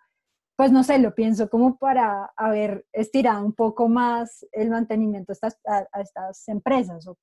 Pues 0.56 0.72
no 0.72 0.82
sé, 0.84 0.98
lo 0.98 1.14
pienso 1.14 1.48
como 1.48 1.78
para 1.78 2.32
haber 2.36 2.86
estirado 2.92 3.44
un 3.44 3.52
poco 3.52 3.88
más 3.88 4.46
el 4.52 4.70
mantenimiento 4.70 5.32
a 5.32 5.34
estas, 5.34 5.60
a, 5.66 6.00
estas 6.00 6.48
empresas. 6.48 7.06
¿o 7.06 7.16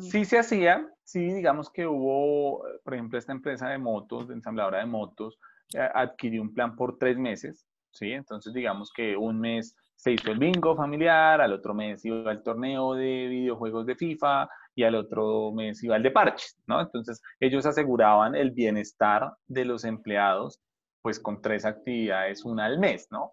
Sí 0.00 0.24
se 0.24 0.38
hacía, 0.38 0.86
sí, 1.02 1.32
digamos 1.32 1.70
que 1.70 1.86
hubo, 1.86 2.62
por 2.84 2.94
ejemplo, 2.94 3.18
esta 3.18 3.32
empresa 3.32 3.68
de 3.68 3.78
motos, 3.78 4.28
de 4.28 4.34
ensambladora 4.34 4.80
de 4.80 4.86
motos, 4.86 5.38
eh, 5.74 5.88
adquirió 5.94 6.42
un 6.42 6.52
plan 6.52 6.76
por 6.76 6.98
tres 6.98 7.16
meses, 7.16 7.66
¿sí? 7.90 8.12
Entonces, 8.12 8.52
digamos 8.52 8.92
que 8.92 9.16
un 9.16 9.40
mes 9.40 9.74
se 10.02 10.12
hizo 10.12 10.32
el 10.32 10.38
bingo 10.38 10.74
familiar, 10.74 11.40
al 11.40 11.52
otro 11.52 11.74
mes 11.74 12.04
iba 12.04 12.32
el 12.32 12.42
torneo 12.42 12.94
de 12.94 13.28
videojuegos 13.28 13.86
de 13.86 13.94
FIFA 13.94 14.48
y 14.74 14.82
al 14.82 14.96
otro 14.96 15.52
mes 15.52 15.82
iba 15.84 15.96
el 15.96 16.02
de 16.02 16.10
parches, 16.10 16.58
¿no? 16.66 16.80
Entonces, 16.80 17.22
ellos 17.38 17.66
aseguraban 17.66 18.34
el 18.34 18.50
bienestar 18.50 19.32
de 19.46 19.64
los 19.64 19.84
empleados, 19.84 20.60
pues 21.02 21.20
con 21.20 21.40
tres 21.40 21.64
actividades, 21.64 22.44
una 22.44 22.64
al 22.64 22.80
mes, 22.80 23.06
¿no? 23.10 23.32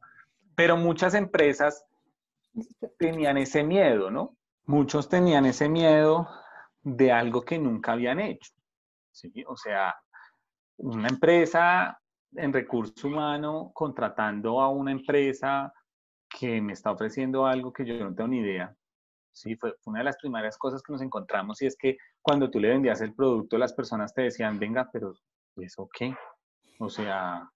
Pero 0.55 0.77
muchas 0.77 1.15
empresas 1.15 1.85
tenían 2.99 3.37
ese 3.37 3.63
miedo, 3.63 4.11
¿no? 4.11 4.35
muchos 4.69 5.09
tenían 5.09 5.47
ese 5.47 5.67
miedo 5.67 6.29
de 6.83 7.11
algo 7.11 7.41
que 7.41 7.57
nunca 7.57 7.93
habían 7.93 8.19
hecho. 8.19 8.53
¿sí? 9.11 9.43
O 9.47 9.57
sea, 9.57 9.95
una 10.77 11.07
empresa 11.07 11.99
en 12.35 12.53
recurso 12.53 13.07
humano 13.07 13.71
contratando 13.73 14.61
a 14.61 14.69
una 14.69 14.91
empresa 14.91 15.73
que 16.39 16.61
me 16.61 16.73
está 16.73 16.91
ofreciendo 16.91 17.45
algo 17.45 17.73
que 17.73 17.85
yo 17.85 17.99
no 17.99 18.15
tengo 18.15 18.29
ni 18.29 18.39
idea. 18.39 18.73
Sí, 19.33 19.55
fue, 19.55 19.75
una 19.85 19.99
de 19.99 20.05
las 20.05 20.17
primeras 20.17 20.57
cosas 20.57 20.81
que 20.81 20.93
nos 20.93 21.01
encontramos 21.01 21.61
y 21.61 21.65
es 21.65 21.75
que 21.77 21.97
cuando 22.21 22.49
tú 22.49 22.59
le 22.59 22.69
vendías 22.69 23.01
el 23.01 23.13
producto, 23.13 23.57
las 23.57 23.73
personas 23.73 24.13
te 24.13 24.23
decían, 24.23 24.57
venga, 24.57 24.89
pero 24.91 25.13
¿eso 25.57 25.89
qué? 25.93 26.15
O 26.79 26.89
sea, 26.89 27.49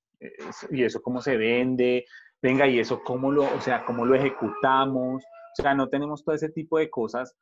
¿y 0.69 0.83
eso 0.83 1.01
cómo 1.01 1.21
se 1.21 1.37
vende? 1.37 2.05
Venga, 2.41 2.67
¿y 2.67 2.79
eso 2.79 3.01
cómo 3.03 3.31
lo, 3.31 3.43
o 3.43 3.61
sea, 3.61 3.85
cómo 3.85 4.05
lo 4.05 4.15
ejecutamos? 4.15 5.23
O 5.23 5.61
sea, 5.61 5.73
no 5.73 5.87
tenemos 5.87 6.23
todo 6.23 6.35
ese 6.35 6.49
tipo 6.49 6.77
de 6.77 6.89
cosas. 6.89 7.35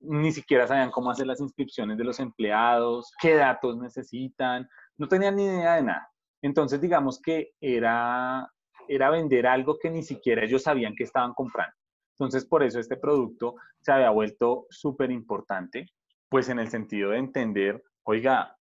Ni 0.00 0.32
siquiera 0.32 0.66
sabían 0.66 0.90
cómo 0.90 1.10
hacer 1.10 1.26
las 1.26 1.40
inscripciones 1.40 1.98
de 1.98 2.04
los 2.04 2.20
empleados, 2.20 3.12
qué 3.20 3.34
datos 3.34 3.76
necesitan. 3.76 4.66
No 4.96 5.08
tenían 5.08 5.36
ni 5.36 5.44
idea 5.44 5.76
de 5.76 5.82
nada. 5.82 6.10
Entonces, 6.42 6.80
digamos 6.80 7.20
que 7.20 7.52
era, 7.60 8.50
era 8.88 9.10
vender 9.10 9.46
algo 9.46 9.78
que 9.78 9.90
ni 9.90 10.02
siquiera 10.02 10.44
ellos 10.44 10.62
sabían 10.62 10.94
que 10.94 11.04
estaban 11.04 11.34
comprando. 11.34 11.74
Entonces, 12.18 12.46
por 12.46 12.62
eso 12.62 12.80
este 12.80 12.96
producto 12.96 13.56
se 13.80 13.92
había 13.92 14.10
vuelto 14.10 14.66
súper 14.70 15.10
importante, 15.10 15.86
pues 16.28 16.48
en 16.48 16.58
el 16.58 16.68
sentido 16.68 17.10
de 17.10 17.18
entender, 17.18 17.82
oiga, 18.04 18.56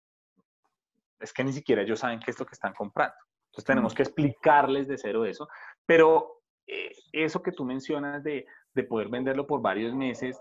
es 1.21 1.33
que 1.33 1.45
ni 1.45 1.53
siquiera 1.53 1.83
ellos 1.83 2.01
saben 2.01 2.21
qué 2.21 2.31
es 2.31 2.39
lo 2.39 2.47
que 2.47 2.55
están 2.55 2.75
comprando. 2.75 3.15
Entonces, 3.47 3.67
tenemos 3.67 3.95
que 3.95 4.03
explicarles 4.03 4.89
de 4.89 4.99
cero 4.99 5.25
eso. 5.25 5.49
Pero 5.87 6.43
eh, 6.67 6.93
eso 7.13 7.43
que 7.43 7.53
tú 7.53 7.65
mencionas 7.65 8.25
de, 8.25 8.45
de 8.75 8.85
poder 8.85 9.09
venderlo 9.09 9.47
por 9.47 9.63
varios 9.63 9.95
meses, 9.95 10.37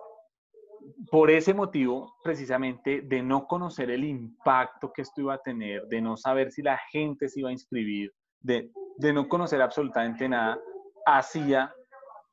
por 1.12 1.30
ese 1.30 1.54
motivo, 1.54 2.16
precisamente, 2.24 3.02
de 3.02 3.22
no 3.22 3.48
conocer 3.48 3.92
el 3.92 4.04
impacto 4.04 4.92
que 4.92 5.04
esto 5.04 5.22
iba 5.22 5.36
a 5.36 5.42
tener, 5.42 5.88
de 5.88 6.02
no 6.02 6.18
saber 6.18 6.52
si 6.52 6.62
la 6.62 6.80
gente 6.92 7.30
se 7.30 7.42
iba 7.42 7.50
a 7.50 7.54
inscribir, 7.54 8.12
de, 8.42 8.72
de 8.98 9.14
no 9.14 9.28
conocer 9.28 9.62
absolutamente 9.62 10.28
nada, 10.28 10.60
hacía 11.06 11.74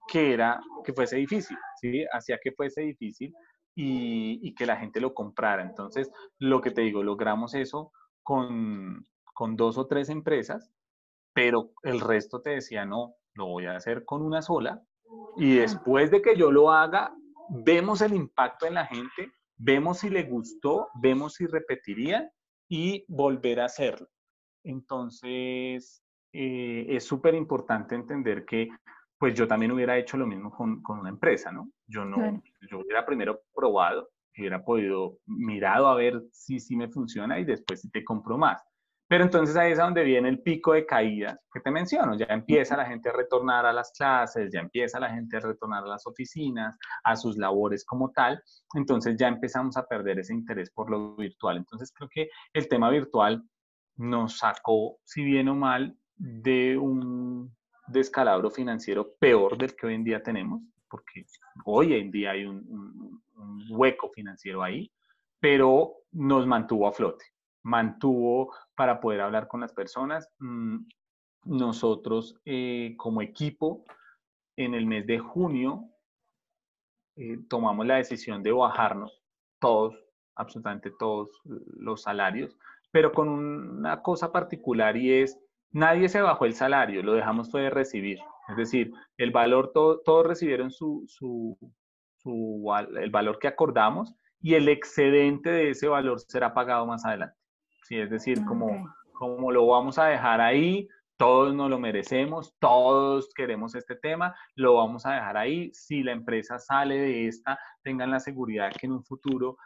que, 0.09 0.33
era, 0.33 0.61
que 0.85 0.93
fuese 0.93 1.17
difícil, 1.17 1.57
¿sí? 1.81 2.05
Hacía 2.13 2.39
que 2.43 2.53
fuese 2.53 2.83
difícil 2.83 3.33
y, 3.75 4.41
y, 4.43 4.55
que 4.55 4.67
la 4.67 4.77
gente 4.77 5.01
lo 5.01 5.15
comprara. 5.15 5.63
Entonces, 5.63 6.11
lo 6.39 6.61
que 6.61 6.71
te 6.71 6.83
digo, 6.83 7.03
logramos 7.03 7.55
eso 7.55 7.93
con, 8.23 9.07
con 9.35 9.57
dos 9.57 9.79
o 9.79 9.87
tres 9.87 10.09
empresas, 10.09 10.71
pero 11.33 11.71
el 11.83 12.01
resto 12.01 12.43
te 12.43 12.51
decía, 12.51 12.85
no, 12.85 13.15
lo 13.35 13.47
voy 13.47 13.67
a 13.67 13.77
hacer 13.77 14.05
con 14.05 14.23
una 14.23 14.43
sola 14.43 14.83
y 15.37 15.57
después 15.57 16.11
de 16.11 16.23
que 16.23 16.37
yo 16.37 16.51
lo 16.51 16.71
haga, 16.71 17.15
vemos 17.49 18.01
el 18.01 18.15
impacto 18.15 18.67
en 18.67 18.75
la 18.75 18.87
gente, 18.87 19.33
vemos 19.57 19.99
si 19.99 20.11
le 20.11 20.25
gustó, 20.25 20.89
vemos 21.01 21.35
si 21.35 21.47
repetiría 21.47 22.31
y 22.69 23.05
volver 23.09 23.61
a 23.61 23.67
hacerlo. 23.67 24.09
Entonces, 24.63 26.03
eh, 26.33 26.87
es 26.89 27.05
súper 27.05 27.35
importante 27.35 27.95
entender 27.95 28.45
que 28.45 28.69
pues 29.19 29.35
yo 29.35 29.47
también 29.47 29.73
hubiera 29.73 29.99
hecho 29.99 30.17
lo 30.17 30.27
mismo 30.27 30.51
con, 30.51 30.83
con 30.83 30.99
una 30.99 31.11
empresa, 31.11 31.53
¿no? 31.53 31.71
Yo 31.87 32.05
no, 32.05 32.43
yo 32.71 32.79
hubiera 32.79 33.05
primero 33.05 33.43
probado, 33.55 34.09
hubiera 34.37 34.65
podido 34.65 35.19
mirado 35.27 35.89
a 35.89 35.95
ver 35.95 36.23
si 36.33 36.59
sí 36.59 36.75
me 36.75 36.89
funciona 36.89 37.39
y 37.39 37.45
después 37.45 37.83
si 37.83 37.91
te 37.91 38.03
compro 38.03 38.39
más. 38.39 38.63
Pero 39.11 39.25
entonces 39.25 39.57
ahí 39.57 39.73
es 39.73 39.79
donde 39.79 40.05
viene 40.05 40.29
el 40.29 40.41
pico 40.41 40.73
de 40.73 40.87
caída 40.87 41.37
que 41.53 41.59
te 41.59 41.73
menciono. 41.73 42.17
Ya 42.17 42.27
empieza 42.27 42.77
la 42.77 42.87
gente 42.87 43.09
a 43.09 43.13
retornar 43.13 43.67
a 43.67 43.73
las 43.73 43.91
clases, 43.91 44.53
ya 44.53 44.61
empieza 44.61 45.01
la 45.01 45.11
gente 45.11 45.37
a 45.37 45.41
retornar 45.41 45.83
a 45.83 45.89
las 45.89 46.07
oficinas, 46.07 46.79
a 47.03 47.17
sus 47.17 47.37
labores 47.37 47.85
como 47.85 48.13
tal. 48.13 48.41
Entonces 48.73 49.17
ya 49.19 49.27
empezamos 49.27 49.77
a 49.77 49.85
perder 49.85 50.21
ese 50.21 50.33
interés 50.33 50.71
por 50.71 50.89
lo 50.91 51.17
virtual. 51.17 51.57
Entonces 51.57 51.93
creo 51.93 52.09
que 52.09 52.29
el 52.53 52.69
tema 52.69 52.89
virtual 52.89 53.43
nos 53.97 54.39
sacó, 54.39 54.99
si 55.03 55.25
bien 55.25 55.49
o 55.49 55.57
mal, 55.57 55.99
de 56.21 56.77
un 56.77 57.51
descalabro 57.87 58.51
financiero 58.51 59.15
peor 59.19 59.57
del 59.57 59.75
que 59.75 59.87
hoy 59.87 59.95
en 59.95 60.05
día 60.05 60.23
tenemos, 60.23 60.63
porque 60.89 61.25
hoy 61.65 61.95
en 61.95 62.11
día 62.11 62.33
hay 62.33 62.45
un, 62.45 63.23
hueco 63.71 64.11
financiero 64.11 64.63
ahí, 64.63 64.91
pero 65.39 65.95
nos 66.13 66.47
mantuvo 66.47 66.87
a 66.87 66.93
flote 66.93 67.25
mantuvo 67.63 68.55
para 68.75 69.01
poder 69.01 69.21
hablar 69.21 69.49
con 69.49 69.61
las 69.61 69.73
personas. 69.73 70.31
Mm, 70.39 70.79
nosotros 71.45 72.37
eh, 72.45 72.95
como 72.97 73.23
equipo, 73.23 73.85
en 74.57 74.75
el 74.75 74.87
mes 74.87 75.07
de 75.07 75.19
junio, 75.19 75.85
eh, 77.17 77.39
tomamos 77.49 77.87
la 77.87 77.97
decisión 77.97 78.43
de 78.43 78.53
bajarnos 78.53 79.23
todos, 79.59 79.95
absolutamente 80.35 80.91
todos 80.99 81.29
los 81.45 82.03
salarios, 82.03 82.57
pero 82.91 83.13
con 83.13 83.29
una 83.29 84.03
cosa 84.03 84.33
particular 84.33 84.97
y 84.97 85.13
es, 85.13 85.39
nadie 85.73 86.09
se 86.09 86.21
bajó 86.21 86.45
el 86.45 86.55
salario, 86.55 87.03
lo 87.03 87.15
dejamos 87.15 87.51
fue 87.51 87.63
de 87.63 87.71
recibir. 87.71 88.19
Es 88.49 88.57
decir, 88.57 88.93
el 89.17 89.31
valor, 89.31 89.73
todos 89.73 90.27
recibieron 90.27 90.71
su, 90.71 91.05
su, 91.07 91.57
el 93.01 93.11
valor 93.11 93.39
que 93.39 93.49
acordamos 93.49 94.15
y 94.41 94.55
el 94.55 94.69
excedente 94.69 95.51
de 95.51 95.71
ese 95.71 95.89
valor 95.89 96.21
será 96.21 96.53
pagado 96.53 96.87
más 96.87 97.05
adelante. 97.05 97.37
¿sí? 97.85 97.99
Es 97.99 98.11
decir, 98.11 98.39
ah, 98.43 98.45
como, 98.47 98.93
como 99.13 99.53
lo 99.53 99.67
vamos 99.67 99.99
a 99.99 100.07
dejar 100.07 100.41
ahí, 100.41 100.89
todos 101.17 101.55
nos 101.55 101.69
lo 101.69 101.79
merecemos, 101.79 102.57
todos 102.59 103.29
queremos 103.35 103.75
este 103.75 103.95
tema, 103.95 104.35
lo 104.55 104.77
vamos 104.77 105.05
a 105.05 105.13
dejar 105.13 105.37
ahí. 105.37 105.71
Si 105.75 106.03
la 106.03 106.13
empresa 106.13 106.59
sale 106.59 106.97
de 106.99 107.29
esta, 107.29 107.59
tengan 107.83 108.11
la 108.11 108.21
seguridad 108.21 108.73
que 108.73 108.87
en 108.87 108.93
un 108.93 109.05
futuro, 109.05 109.59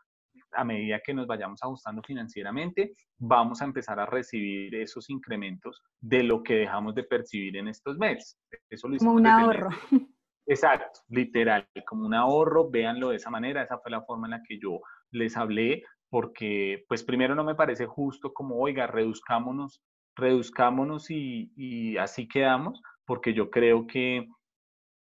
a 0.57 0.65
medida 0.65 1.01
que 1.05 1.15
nos 1.15 1.27
vayamos 1.27 1.63
ajustando 1.63 2.03
financieramente, 2.03 2.95
vamos 3.19 3.63
a 3.63 3.65
empezar 3.65 3.99
a 4.01 4.07
recibir 4.07 4.75
esos 4.75 5.11
incrementos 5.11 5.83
de 6.01 6.23
lo 6.23 6.43
que 6.43 6.55
dejamos 6.55 6.95
de 6.95 7.05
percibir 7.05 7.57
en 7.57 7.69
estos 7.69 7.97
meses. 7.99 8.39
Eso 8.71 8.89
lo 8.89 8.97
como 8.99 9.15
un 9.15 9.27
ahorro. 9.27 9.69
Exacto, 10.47 11.01
literal, 11.09 11.67
como 11.87 12.05
un 12.05 12.15
ahorro, 12.15 12.71
véanlo 12.71 13.09
de 13.09 13.17
esa 13.17 13.31
manera, 13.31 13.63
esa 13.63 13.79
fue 13.79 13.91
la 13.91 14.03
forma 14.03 14.27
en 14.27 14.33
la 14.33 14.43
que 14.47 14.59
yo 14.59 14.81
les 15.11 15.37
hablé, 15.37 15.85
porque 16.11 16.85
pues 16.87 17.03
primero 17.03 17.35
no 17.35 17.45
me 17.45 17.55
parece 17.55 17.87
justo 17.87 18.35
como, 18.35 18.57
oiga, 18.59 18.87
reduzcámonos, 18.87 19.83
reduzcámonos 20.15 21.11
y, 21.11 21.97
así 21.97 22.29
quedamos, 22.29 22.83
porque 23.07 23.33
yo 23.33 23.51
creo 23.51 23.87
que 23.87 24.29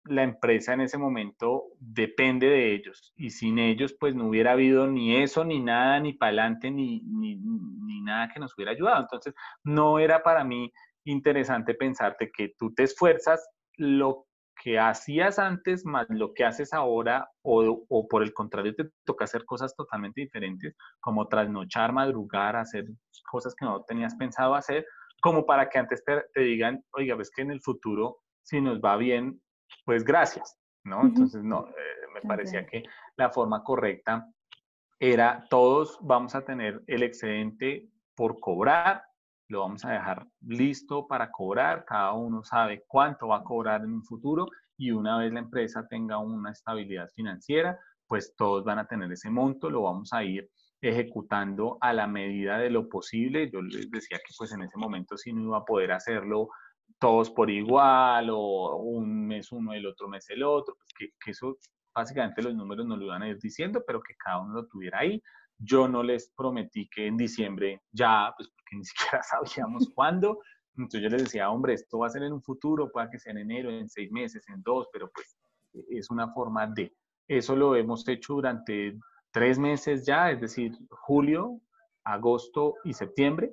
la 0.05 0.22
empresa 0.22 0.72
en 0.72 0.80
ese 0.80 0.98
momento 0.98 1.64
depende 1.78 2.48
de 2.48 2.74
ellos 2.74 3.12
y 3.16 3.30
sin 3.30 3.59
ellos 3.59 3.94
pues 3.98 4.14
no 4.14 4.28
hubiera 4.28 4.53
habido 4.53 4.86
ni 4.86 5.16
eso, 5.16 5.44
ni 5.44 5.61
nada, 5.61 6.01
ni 6.01 6.14
para 6.14 6.30
adelante, 6.30 6.70
ni, 6.70 7.01
ni, 7.03 7.36
ni, 7.36 8.01
nada 8.01 8.28
que 8.32 8.40
nos 8.40 8.55
hubiera 8.57 8.72
ayudado. 8.72 9.03
Entonces 9.03 9.34
no 9.62 9.98
era 9.98 10.22
para 10.22 10.42
mí 10.42 10.72
interesante 11.05 11.74
pensarte 11.74 12.30
que 12.34 12.55
tú 12.59 12.72
te 12.74 12.84
esfuerzas 12.84 13.46
lo 13.76 14.26
que 14.62 14.78
hacías 14.78 15.38
antes 15.38 15.86
más 15.86 16.07
lo 16.11 16.34
que 16.34 16.44
haces 16.44 16.74
ahora 16.74 17.30
o, 17.42 18.07
por 18.09 18.22
el 18.22 18.34
contrario 18.34 18.74
te 18.74 18.90
toca 19.05 19.24
hacer 19.24 19.44
cosas 19.46 19.74
totalmente 19.74 20.20
diferentes 20.20 20.76
como 21.01 21.28
trasnochar, 21.28 21.92
madrugar, 21.92 22.57
hacer 22.57 22.84
cosas 23.30 23.55
que 23.55 23.64
no 23.64 23.82
tenías 23.84 24.14
pensado 24.16 24.55
hacer, 24.55 24.84
como 25.22 25.46
para 25.46 25.68
que 25.68 25.78
antes 25.78 26.03
te, 26.05 26.40
digan, 26.40 26.84
oiga, 26.92 27.14
ves 27.14 27.30
que 27.34 27.42
en 27.42 27.53
el 27.53 27.61
futuro 27.62 28.18
si 28.42 28.61
nos 28.61 28.80
va 28.80 28.96
bien, 28.96 29.40
pues 29.84 30.04
gracias, 30.04 30.56
¿no? 30.84 31.02
Entonces, 31.02 31.42
no, 31.42 31.68
eh, 31.68 31.72
me 32.14 32.20
parecía 32.22 32.66
que 32.66 32.82
la 33.16 33.30
forma 33.30 33.62
correcta 33.62 34.26
era 34.98 35.44
todos 35.48 35.98
vamos 36.02 36.34
a 36.34 36.44
tener 36.44 36.82
el 36.86 37.02
excedente 37.02 37.88
por 38.14 38.38
cobrar 38.38 39.02
lo 39.50 39.60
vamos 39.60 39.84
a 39.84 39.90
dejar 39.90 40.26
listo 40.46 41.06
para 41.06 41.30
cobrar, 41.30 41.84
cada 41.84 42.12
uno 42.12 42.42
sabe 42.44 42.84
cuánto 42.86 43.28
va 43.28 43.38
a 43.38 43.44
cobrar 43.44 43.82
en 43.82 43.92
un 43.92 44.04
futuro 44.04 44.46
y 44.76 44.92
una 44.92 45.18
vez 45.18 45.32
la 45.32 45.40
empresa 45.40 45.86
tenga 45.88 46.18
una 46.18 46.52
estabilidad 46.52 47.08
financiera, 47.14 47.78
pues 48.06 48.34
todos 48.36 48.64
van 48.64 48.78
a 48.78 48.86
tener 48.86 49.10
ese 49.10 49.28
monto, 49.28 49.68
lo 49.68 49.82
vamos 49.82 50.12
a 50.12 50.22
ir 50.22 50.48
ejecutando 50.80 51.78
a 51.80 51.92
la 51.92 52.06
medida 52.06 52.58
de 52.58 52.70
lo 52.70 52.88
posible. 52.88 53.50
Yo 53.50 53.60
les 53.60 53.90
decía 53.90 54.18
que 54.18 54.32
pues 54.38 54.52
en 54.52 54.62
ese 54.62 54.78
momento 54.78 55.16
sí 55.18 55.32
no 55.32 55.42
iba 55.42 55.58
a 55.58 55.64
poder 55.64 55.92
hacerlo 55.92 56.48
todos 56.99 57.30
por 57.30 57.51
igual 57.51 58.30
o 58.30 58.76
un 58.76 59.26
mes 59.26 59.53
uno, 59.53 59.72
el 59.72 59.86
otro 59.86 60.09
mes 60.09 60.28
el 60.30 60.43
otro, 60.43 60.74
pues 60.76 60.88
que, 60.99 61.09
que 61.24 61.30
eso 61.32 61.57
básicamente 61.95 62.43
los 62.43 62.55
números 62.55 62.86
no 62.86 62.97
lo 62.97 63.07
iban 63.07 63.22
a 63.22 63.28
ir 63.28 63.38
diciendo, 63.38 63.82
pero 63.86 64.01
que 64.01 64.14
cada 64.16 64.41
uno 64.41 64.55
lo 64.55 64.66
tuviera 64.66 65.01
ahí. 65.01 65.22
Yo 65.59 65.88
no 65.88 66.03
les 66.03 66.32
prometí 66.36 66.88
que 66.88 67.07
en 67.07 67.16
diciembre 67.16 67.82
ya, 67.93 68.32
pues 68.36 68.49
porque 68.49 68.76
ni 68.76 68.84
siquiera 68.84 69.22
sabíamos 69.22 69.91
cuándo. 69.95 70.38
Entonces 70.76 71.03
yo 71.03 71.09
les 71.09 71.24
decía, 71.24 71.51
hombre, 71.51 71.74
esto 71.74 71.99
va 71.99 72.07
a 72.07 72.11
ser 72.11 72.22
en 72.22 72.32
un 72.32 72.43
futuro, 72.43 72.91
puede 72.91 73.11
que 73.11 73.18
sea 73.18 73.32
en 73.32 73.38
enero, 73.38 73.70
en 73.70 73.88
seis 73.88 74.11
meses, 74.11 74.49
en 74.49 74.62
dos, 74.62 74.88
pero 74.93 75.11
pues 75.12 75.36
es 75.91 76.11
una 76.11 76.32
forma 76.32 76.66
de. 76.66 76.93
Eso 77.28 77.55
lo 77.55 77.76
hemos 77.76 78.07
hecho 78.09 78.34
durante 78.34 78.99
tres 79.30 79.59
meses 79.59 80.05
ya, 80.07 80.30
es 80.30 80.41
decir, 80.41 80.72
julio, 80.91 81.61
agosto 82.05 82.74
y 82.84 82.93
septiembre. 82.93 83.53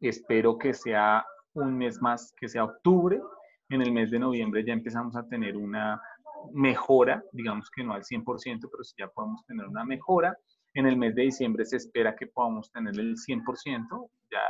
Espero 0.00 0.56
que 0.56 0.72
sea 0.72 1.26
un 1.54 1.76
mes 1.76 2.00
más, 2.00 2.32
que 2.38 2.48
sea 2.48 2.64
octubre. 2.64 3.20
En 3.68 3.82
el 3.82 3.92
mes 3.92 4.10
de 4.10 4.18
noviembre 4.18 4.64
ya 4.64 4.72
empezamos 4.72 5.16
a 5.16 5.26
tener 5.28 5.56
una 5.56 6.00
mejora, 6.52 7.22
digamos 7.32 7.70
que 7.70 7.84
no 7.84 7.92
al 7.92 8.02
100%, 8.02 8.24
pero 8.70 8.84
sí 8.84 8.94
ya 8.98 9.08
podemos 9.08 9.44
tener 9.46 9.66
una 9.66 9.84
mejora. 9.84 10.36
En 10.74 10.86
el 10.86 10.96
mes 10.96 11.14
de 11.14 11.22
diciembre 11.22 11.64
se 11.64 11.76
espera 11.76 12.14
que 12.14 12.28
podamos 12.28 12.70
tener 12.70 12.98
el 12.98 13.16
100%, 13.16 14.10
ya, 14.30 14.40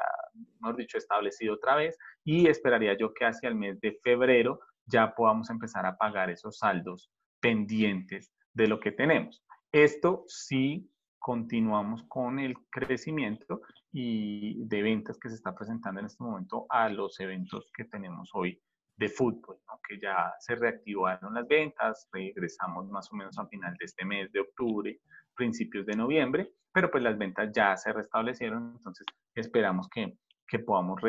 hemos 0.60 0.76
dicho, 0.76 0.98
establecido 0.98 1.54
otra 1.54 1.76
vez, 1.76 1.96
y 2.24 2.46
esperaría 2.46 2.96
yo 2.96 3.12
que 3.14 3.24
hacia 3.24 3.48
el 3.48 3.54
mes 3.54 3.80
de 3.80 3.98
febrero 4.02 4.60
ya 4.86 5.14
podamos 5.14 5.48
empezar 5.50 5.86
a 5.86 5.96
pagar 5.96 6.30
esos 6.30 6.58
saldos 6.58 7.10
pendientes 7.40 8.32
de 8.52 8.68
lo 8.68 8.80
que 8.80 8.92
tenemos. 8.92 9.42
Esto 9.72 10.24
sí 10.26 10.90
continuamos 11.18 12.02
con 12.08 12.38
el 12.38 12.54
crecimiento 12.70 13.62
y 13.92 14.64
de 14.66 14.82
ventas 14.82 15.18
que 15.18 15.28
se 15.28 15.34
está 15.34 15.54
presentando 15.54 16.00
en 16.00 16.06
este 16.06 16.22
momento 16.22 16.66
a 16.68 16.88
los 16.88 17.18
eventos 17.20 17.70
que 17.74 17.84
tenemos 17.84 18.30
hoy 18.34 18.60
de 18.96 19.08
fútbol, 19.08 19.58
que 19.88 19.98
ya 19.98 20.32
se 20.38 20.54
reactivaron 20.54 21.34
las 21.34 21.48
ventas, 21.48 22.08
regresamos 22.12 22.86
más 22.88 23.10
o 23.12 23.16
menos 23.16 23.38
a 23.38 23.46
final 23.46 23.74
de 23.78 23.86
este 23.86 24.04
mes 24.04 24.30
de 24.32 24.40
octubre 24.40 25.00
principios 25.34 25.86
de 25.86 25.96
noviembre, 25.96 26.52
pero 26.72 26.90
pues 26.90 27.02
las 27.02 27.16
ventas 27.16 27.50
ya 27.52 27.76
se 27.76 27.92
restablecieron, 27.92 28.74
entonces 28.76 29.06
esperamos 29.34 29.88
que, 29.88 30.18
que 30.46 30.58
podamos 30.58 31.00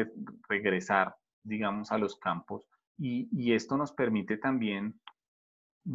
regresar, 0.47 1.13
digamos, 1.43 1.91
a 1.91 1.97
los 1.97 2.15
campos 2.17 2.65
y, 2.97 3.27
y, 3.31 3.53
esto 3.53 3.77
nos 3.77 3.91
permite 3.91 4.37
también 4.37 4.99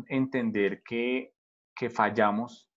entender 0.09 0.83
que, 0.83 1.33
que 1.75 1.89
fallamos 1.89 2.69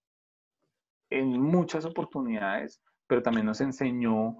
en 1.09 1.41
muchas 1.41 1.83
oportunidades, 1.85 2.81
pero 3.09 3.23
también 3.23 3.47
nos 3.47 3.59
enseñó 3.59 4.37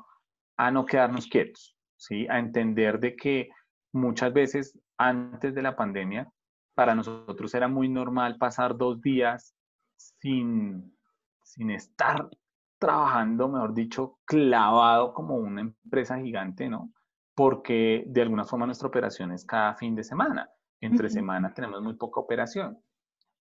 a 0.55 0.69
no 0.69 0.85
quedarnos 0.85 1.25
quietos, 1.25 1.75
¿sí? 1.97 2.27
a 2.29 2.37
entender 2.37 2.99
de 2.99 3.15
que 3.15 3.49
muchas 3.91 4.31
veces 4.31 4.79
antes 4.95 5.55
de 5.55 5.63
la 5.63 5.75
pandemia, 5.75 6.31
para 6.75 6.93
nosotros 6.93 7.53
era 7.55 7.67
muy 7.67 7.89
normal 7.89 8.37
pasar 8.37 8.77
dos 8.77 9.01
días 9.01 9.55
sin, 9.97 10.95
sin 11.41 11.71
estar 11.71 12.29
trabajando, 12.77 13.49
mejor 13.49 13.73
dicho, 13.73 14.19
clavado 14.23 15.13
como 15.13 15.35
una 15.35 15.61
empresa 15.61 16.19
gigante, 16.19 16.69
¿no? 16.69 16.93
Porque 17.35 18.03
de 18.07 18.21
alguna 18.21 18.45
forma 18.45 18.67
nuestra 18.67 18.87
operación 18.87 19.31
es 19.31 19.45
cada 19.45 19.73
fin 19.75 19.95
de 19.95 20.03
semana. 20.03 20.47
Entre 20.79 21.09
semana 21.09 21.53
tenemos 21.53 21.81
muy 21.81 21.95
poca 21.95 22.19
operación. 22.19 22.77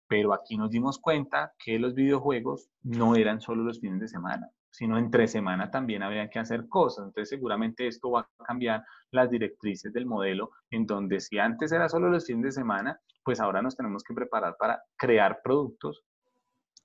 Pero 0.09 0.33
aquí 0.33 0.57
nos 0.57 0.71
dimos 0.71 0.99
cuenta 0.99 1.53
que 1.59 1.79
los 1.79 1.95
videojuegos 1.95 2.71
no 2.83 3.15
eran 3.15 3.41
solo 3.41 3.63
los 3.63 3.79
fines 3.79 4.01
de 4.01 4.09
semana, 4.09 4.51
sino 4.71 4.99
entre 4.99 5.29
semana 5.29 5.71
también 5.71 6.03
había 6.03 6.29
que 6.29 6.39
hacer 6.39 6.69
cosas. 6.69 7.07
Entonces 7.07 7.31
seguramente 7.31 7.87
esto 7.87 8.11
va 8.11 8.21
a 8.21 8.45
cambiar 8.45 8.85
las 9.11 9.31
directrices 9.31 9.93
del 9.93 10.07
modelo, 10.07 10.51
en 10.71 10.87
donde 10.87 11.21
si 11.21 11.39
antes 11.39 11.73
era 11.73 11.89
solo 11.89 12.09
los 12.09 12.27
fines 12.27 12.45
de 12.45 12.53
semana, 12.53 13.01
pues 13.25 13.41
ahora 13.41 13.63
nos 13.63 13.77
tenemos 13.77 14.03
que 14.03 14.15
preparar 14.15 14.57
para 14.59 14.83
crear 14.97 15.41
productos 15.43 16.05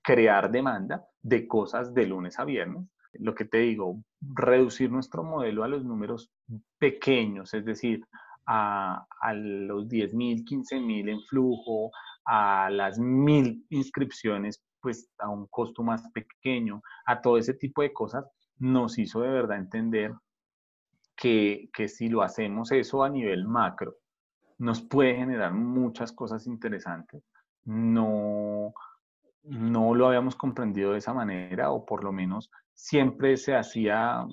crear 0.03 0.51
demanda 0.51 1.03
de 1.21 1.47
cosas 1.47 1.93
de 1.93 2.05
lunes 2.05 2.37
a 2.37 2.45
viernes. 2.45 2.85
Lo 3.13 3.33
que 3.33 3.45
te 3.45 3.59
digo, 3.59 4.03
reducir 4.21 4.91
nuestro 4.91 5.23
modelo 5.23 5.63
a 5.63 5.67
los 5.67 5.85
números 5.85 6.31
pequeños, 6.77 7.53
es 7.53 7.63
decir, 7.63 8.03
a, 8.45 9.05
a 9.21 9.33
los 9.33 9.87
10 9.87 10.13
mil, 10.13 10.43
15 10.43 10.79
mil 10.81 11.09
en 11.09 11.21
flujo, 11.21 11.91
a 12.25 12.69
las 12.69 12.99
mil 12.99 13.65
inscripciones, 13.69 14.61
pues 14.83 15.09
a 15.17 15.29
un 15.29 15.47
costo 15.47 15.81
más 15.81 16.03
pequeño, 16.11 16.83
a 17.05 17.21
todo 17.21 17.37
ese 17.37 17.53
tipo 17.53 17.81
de 17.81 17.93
cosas, 17.93 18.25
nos 18.59 18.99
hizo 18.99 19.21
de 19.21 19.29
verdad 19.29 19.57
entender 19.57 20.13
que, 21.15 21.69
que 21.73 21.87
si 21.87 22.09
lo 22.09 22.21
hacemos 22.21 22.71
eso 22.73 23.01
a 23.03 23.09
nivel 23.09 23.45
macro, 23.45 23.95
nos 24.57 24.81
puede 24.81 25.15
generar 25.15 25.53
muchas 25.53 26.11
cosas 26.11 26.45
interesantes. 26.47 27.23
No, 27.63 28.73
no 29.43 29.95
lo 29.95 30.07
habíamos 30.07 30.35
comprendido 30.35 30.91
de 30.91 30.97
esa 30.97 31.13
manera, 31.13 31.71
o 31.71 31.85
por 31.85 32.03
lo 32.03 32.11
menos 32.11 32.51
siempre 32.73 33.37
se 33.37 33.55
hacía, 33.55 34.25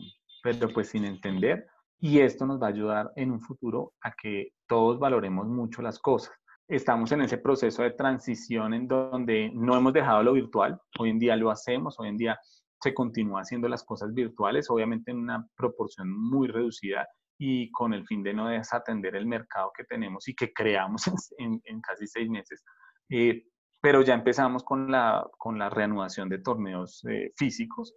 pero 0.43 0.69
pues 0.73 0.89
sin 0.89 1.05
entender. 1.05 1.67
Y 2.01 2.21
esto 2.21 2.45
nos 2.45 2.61
va 2.61 2.67
a 2.67 2.71
ayudar 2.71 3.13
en 3.15 3.31
un 3.31 3.41
futuro 3.41 3.93
a 4.01 4.13
que 4.13 4.53
todos 4.67 4.99
valoremos 4.99 5.47
mucho 5.47 5.81
las 5.81 6.01
cosas. 6.01 6.35
Estamos 6.71 7.11
en 7.11 7.23
ese 7.23 7.39
proceso 7.39 7.83
de 7.83 7.91
transición 7.91 8.73
en 8.75 8.87
donde 8.87 9.51
no 9.53 9.77
hemos 9.77 9.93
dejado 9.93 10.23
lo 10.23 10.35
virtual. 10.35 10.81
Hoy 11.01 11.11
en 11.11 11.19
día 11.19 11.35
lo 11.35 11.51
hacemos, 11.51 11.99
hoy 11.99 12.11
en 12.11 12.17
día 12.17 12.39
se 12.81 12.95
continúa 12.95 13.41
haciendo 13.41 13.69
las 13.69 13.83
cosas 13.83 14.15
virtuales, 14.15 14.71
obviamente 14.71 15.11
en 15.11 15.19
una 15.19 15.45
proporción 15.57 16.09
muy 16.09 16.47
reducida 16.47 17.09
y 17.37 17.73
con 17.73 17.93
el 17.93 18.07
fin 18.07 18.23
de 18.23 18.35
no 18.35 18.47
desatender 18.47 19.17
el 19.17 19.27
mercado 19.27 19.73
que 19.77 19.83
tenemos 19.83 20.29
y 20.29 20.35
que 20.37 20.53
creamos 20.53 21.03
en, 21.39 21.61
casi 21.81 22.07
seis 22.07 22.31
meses. 22.31 22.63
Eh, 23.09 23.47
pero 23.81 24.03
ya 24.03 24.15
empezamos 24.15 24.63
con 24.63 24.93
la, 24.93 25.29
con 25.39 25.59
la 25.59 25.71
reanudación 25.71 26.29
de 26.29 26.39
torneos 26.39 27.05
eh, 27.11 27.33
físicos. 27.37 27.97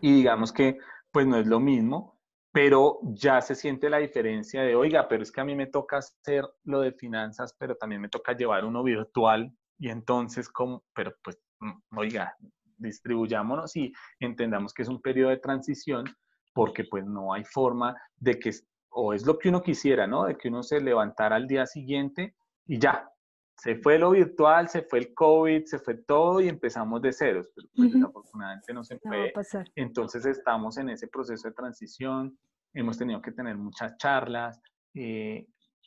Y 0.00 0.12
digamos 0.12 0.52
que 0.52 0.78
pues 1.12 1.28
no 1.28 1.36
es 1.36 1.46
lo 1.46 1.60
mismo, 1.60 2.13
pero 2.54 3.00
ya 3.02 3.40
se 3.40 3.56
siente 3.56 3.90
la 3.90 3.98
diferencia 3.98 4.62
de, 4.62 4.76
oiga, 4.76 5.08
pero 5.08 5.24
es 5.24 5.32
que 5.32 5.40
a 5.40 5.44
mí 5.44 5.56
me 5.56 5.66
toca 5.66 5.96
hacer 5.96 6.44
lo 6.62 6.82
de 6.82 6.92
finanzas, 6.92 7.52
pero 7.58 7.74
también 7.74 8.00
me 8.00 8.08
toca 8.08 8.32
llevar 8.32 8.64
uno 8.64 8.84
virtual 8.84 9.52
y 9.76 9.88
entonces, 9.88 10.48
como, 10.48 10.84
pero 10.94 11.12
pues, 11.24 11.36
mm, 11.58 11.98
oiga, 11.98 12.36
distribuyámonos 12.76 13.74
y 13.74 13.92
entendamos 14.20 14.72
que 14.72 14.82
es 14.82 14.88
un 14.88 15.02
periodo 15.02 15.30
de 15.30 15.38
transición 15.38 16.04
porque 16.52 16.84
pues 16.84 17.04
no 17.04 17.34
hay 17.34 17.42
forma 17.42 18.00
de 18.14 18.38
que, 18.38 18.52
o 18.90 19.12
es 19.12 19.26
lo 19.26 19.36
que 19.36 19.48
uno 19.48 19.60
quisiera, 19.60 20.06
¿no? 20.06 20.26
De 20.26 20.36
que 20.36 20.46
uno 20.46 20.62
se 20.62 20.80
levantara 20.80 21.34
al 21.34 21.48
día 21.48 21.66
siguiente 21.66 22.36
y 22.66 22.78
ya, 22.78 23.10
se 23.56 23.76
fue 23.76 23.98
lo 23.98 24.10
virtual, 24.10 24.68
se 24.68 24.82
fue 24.82 24.98
el 24.98 25.14
COVID, 25.14 25.64
se 25.64 25.78
fue 25.78 25.94
todo 25.94 26.40
y 26.40 26.48
empezamos 26.48 27.00
de 27.02 27.12
ceros, 27.12 27.50
pero 27.54 27.68
pues 27.74 27.92
desafortunadamente 27.92 28.74
no 28.74 28.84
se 28.84 28.98
fue. 28.98 29.32
Entonces 29.76 30.26
estamos 30.26 30.76
en 30.76 30.90
ese 30.90 31.08
proceso 31.08 31.48
de 31.48 31.54
transición, 31.54 32.38
hemos 32.72 32.98
tenido 32.98 33.22
que 33.22 33.32
tener 33.32 33.56
muchas 33.56 33.96
charlas, 33.96 34.60
eh, 34.94 35.46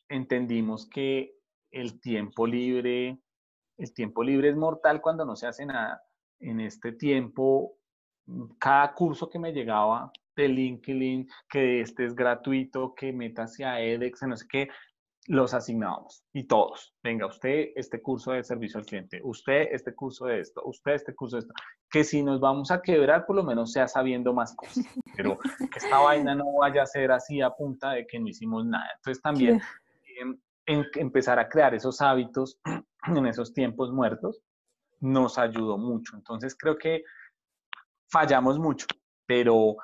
entendimos 0.10 0.90
que 0.90 1.36
el 1.72 2.00
tiempo 2.00 2.48
libre, 2.48 3.20
el 3.78 3.94
tiempo 3.94 4.24
libre 4.24 4.50
es 4.50 4.56
mortal 4.56 5.02
cuando 5.02 5.26
no 5.26 5.36
se 5.36 5.48
hace 5.48 5.66
nada. 5.66 6.02
En 6.40 6.60
este 6.60 6.94
tiempo, 6.94 7.78
cada 8.60 8.94
curso 8.94 9.30
que 9.30 9.40
me 9.40 9.52
llegaba 9.52 10.12
de 10.36 10.48
LinkedIn, 10.48 11.28
que 11.50 11.82
este 11.82 12.06
es 12.06 12.16
gratuito, 12.16 12.94
que 12.96 13.12
meta 13.12 13.44
hacia 13.44 13.82
edX, 13.82 14.24
no 14.24 14.38
sé 14.38 14.46
qué, 14.48 14.70
los 15.28 15.54
asignábamos 15.54 16.24
y 16.34 16.46
todos. 16.46 16.96
Venga, 17.04 17.28
usted 17.28 17.72
este 17.76 18.02
curso 18.02 18.32
de 18.32 18.44
servicio 18.44 18.80
al 18.80 18.86
cliente, 18.86 19.20
usted 19.24 19.68
este 19.72 19.94
curso 19.94 20.26
de 20.26 20.40
esto, 20.40 20.62
usted 20.66 20.94
este 20.94 21.14
curso 21.14 21.36
de 21.36 21.42
esto. 21.42 21.54
Que 21.90 22.04
si 22.04 22.24
nos 22.24 22.40
vamos 22.40 22.72
a 22.72 22.82
quebrar, 22.82 23.26
por 23.26 23.36
lo 23.36 23.44
menos 23.44 23.74
sea 23.74 23.88
sabiendo 23.88 24.34
más 24.34 24.56
cosas. 24.56 24.86
Pero 25.16 25.38
que 25.38 25.46
esta 25.78 26.00
vaina 26.00 26.34
no 26.34 26.46
vaya 26.60 26.84
a 26.84 26.86
ser 26.86 27.12
así 27.12 27.42
a 27.42 27.50
punta 27.50 27.92
de 27.92 28.08
que 28.08 28.20
no 28.20 28.28
hicimos 28.30 28.66
nada. 28.66 28.88
Entonces 28.96 29.22
también 29.22 29.62
em, 30.66 30.86
empezar 30.96 31.40
a 31.40 31.50
crear 31.50 31.76
esos 31.76 32.02
hábitos 32.02 32.60
en 33.06 33.28
esos 33.28 33.54
tiempos 33.54 33.92
muertos 33.92 34.42
nos 35.02 35.38
ayudó 35.38 35.78
mucho. 35.78 36.16
Entonces 36.16 36.56
creo 36.58 36.78
que 36.78 37.04
fallamos 38.10 38.58
mucho, 38.60 38.88
pero, 39.26 39.76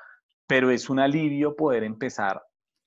pero 0.47 0.71
es 0.71 0.89
un 0.89 0.99
alivio 0.99 1.53
poder 1.53 1.83
empezar 1.83 2.41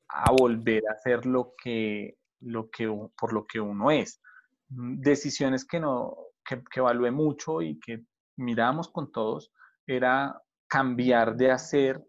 a 0.08 0.32
volver 0.32 0.82
a 0.88 0.92
hacer 0.92 1.26
lo 1.26 1.52
que 1.62 2.16
lo 2.40 2.70
que, 2.70 2.88
por 3.18 3.32
lo 3.32 3.46
que 3.46 3.60
uno 3.60 3.90
es. 3.90 4.20
Mm, 4.70 5.00
decisiones 5.00 5.64
que, 5.64 5.80
no, 5.80 6.16
que, 6.44 6.62
que 6.70 6.80
evalué 6.80 7.10
mucho 7.10 7.62
y 7.62 7.78
que 7.80 8.04
miramos 8.36 8.88
con 8.88 9.10
todos 9.12 9.52
era 9.86 10.40
cambiar 10.68 11.36
de 11.36 11.50
hacer 11.50 12.02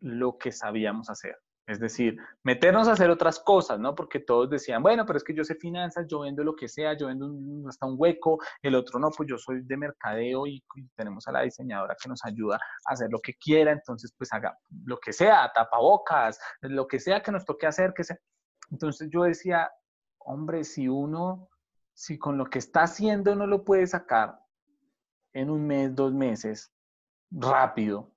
lo 0.00 0.36
que 0.38 0.52
sabíamos 0.52 1.08
hacer. 1.10 1.36
Es 1.66 1.78
decir, 1.78 2.16
meternos 2.42 2.88
a 2.88 2.92
hacer 2.92 3.08
otras 3.08 3.38
cosas, 3.38 3.78
¿no? 3.78 3.94
Porque 3.94 4.18
todos 4.18 4.50
decían, 4.50 4.82
bueno, 4.82 5.06
pero 5.06 5.16
es 5.16 5.22
que 5.22 5.34
yo 5.34 5.44
sé 5.44 5.54
finanzas, 5.54 6.06
yo 6.08 6.20
vendo 6.20 6.42
lo 6.42 6.56
que 6.56 6.68
sea, 6.68 6.96
yo 6.96 7.06
vendo 7.06 7.32
hasta 7.68 7.86
un 7.86 7.94
hueco, 7.96 8.38
el 8.62 8.74
otro 8.74 8.98
no, 8.98 9.10
pues 9.10 9.28
yo 9.28 9.38
soy 9.38 9.62
de 9.62 9.76
mercadeo 9.76 10.46
y, 10.46 10.62
tenemos 10.96 11.26
a 11.28 11.32
la 11.32 11.42
diseñadora 11.42 11.96
que 12.02 12.08
nos 12.08 12.24
ayuda 12.24 12.56
a 12.56 12.92
hacer 12.92 13.08
lo 13.10 13.20
que 13.20 13.34
quiera, 13.34 13.70
entonces 13.70 14.12
pues 14.18 14.32
haga 14.32 14.58
lo 14.84 14.98
que 14.98 15.12
sea, 15.12 15.52
tapabocas, 15.54 16.38
lo 16.62 16.86
que 16.88 16.98
sea 16.98 17.22
que 17.22 17.30
nos 17.30 17.44
toque 17.44 17.66
hacer, 17.66 17.94
que 17.94 18.04
sea. 18.04 18.18
Entonces 18.72 19.10
yo 19.10 19.22
decía, 19.24 19.70
hombre, 20.18 20.64
si 20.64 20.88
uno, 20.88 21.50
si 21.92 22.18
con 22.18 22.38
lo 22.38 22.46
que 22.46 22.58
está 22.58 22.82
haciendo 22.84 23.36
no 23.36 23.46
lo 23.46 23.64
puede 23.64 23.86
sacar 23.86 24.40
en 25.34 25.50
un 25.50 25.66
mes, 25.66 25.94
dos 25.94 26.12
meses, 26.12 26.72
rápido, 27.30 28.10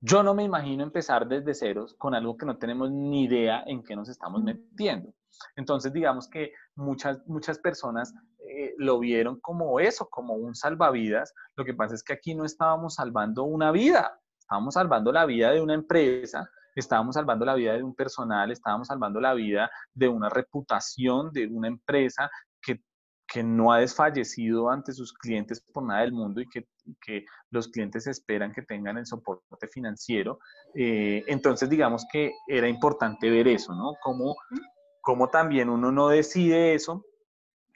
yo 0.00 0.22
no 0.22 0.34
me 0.34 0.44
imagino 0.44 0.82
empezar 0.82 1.26
desde 1.26 1.54
ceros 1.54 1.94
con 1.94 2.14
algo 2.14 2.36
que 2.36 2.44
no 2.44 2.58
tenemos 2.58 2.90
ni 2.90 3.24
idea 3.24 3.62
en 3.66 3.82
qué 3.82 3.96
nos 3.96 4.08
estamos 4.08 4.42
metiendo. 4.42 5.14
Entonces, 5.56 5.92
digamos 5.92 6.28
que 6.28 6.52
muchas, 6.74 7.26
muchas 7.26 7.58
personas 7.58 8.12
eh, 8.38 8.74
lo 8.76 8.98
vieron 8.98 9.40
como 9.40 9.80
eso, 9.80 10.10
como 10.10 10.34
un 10.34 10.54
salvavidas. 10.54 11.32
Lo 11.56 11.64
que 11.64 11.72
pasa 11.72 11.94
es 11.94 12.02
que 12.02 12.12
aquí 12.12 12.34
no 12.34 12.44
estábamos 12.44 12.96
salvando 12.96 13.44
una 13.44 13.70
vida, 13.70 14.20
estábamos 14.38 14.74
salvando 14.74 15.10
la 15.10 15.24
vida 15.24 15.52
de 15.52 15.62
una 15.62 15.74
empresa 15.74 16.50
estábamos 16.74 17.14
salvando 17.14 17.44
la 17.44 17.54
vida 17.54 17.74
de 17.74 17.82
un 17.82 17.94
personal, 17.94 18.50
estábamos 18.50 18.88
salvando 18.88 19.20
la 19.20 19.34
vida 19.34 19.70
de 19.94 20.08
una 20.08 20.28
reputación 20.28 21.30
de 21.32 21.46
una 21.46 21.68
empresa 21.68 22.30
que, 22.60 22.82
que 23.26 23.42
no 23.42 23.72
ha 23.72 23.78
desfallecido 23.78 24.70
ante 24.70 24.92
sus 24.92 25.12
clientes 25.12 25.60
por 25.60 25.84
nada 25.84 26.00
del 26.02 26.12
mundo 26.12 26.40
y 26.40 26.48
que, 26.48 26.66
que 27.00 27.24
los 27.50 27.68
clientes 27.68 28.06
esperan 28.06 28.52
que 28.52 28.62
tengan 28.62 28.98
el 28.98 29.06
soporte 29.06 29.68
financiero. 29.68 30.38
Eh, 30.74 31.24
entonces, 31.26 31.68
digamos 31.68 32.06
que 32.10 32.32
era 32.46 32.68
importante 32.68 33.30
ver 33.30 33.48
eso, 33.48 33.74
¿no? 33.74 33.94
Como, 34.02 34.36
como 35.00 35.28
también 35.28 35.68
uno 35.68 35.92
no 35.92 36.08
decide 36.08 36.74
eso, 36.74 37.04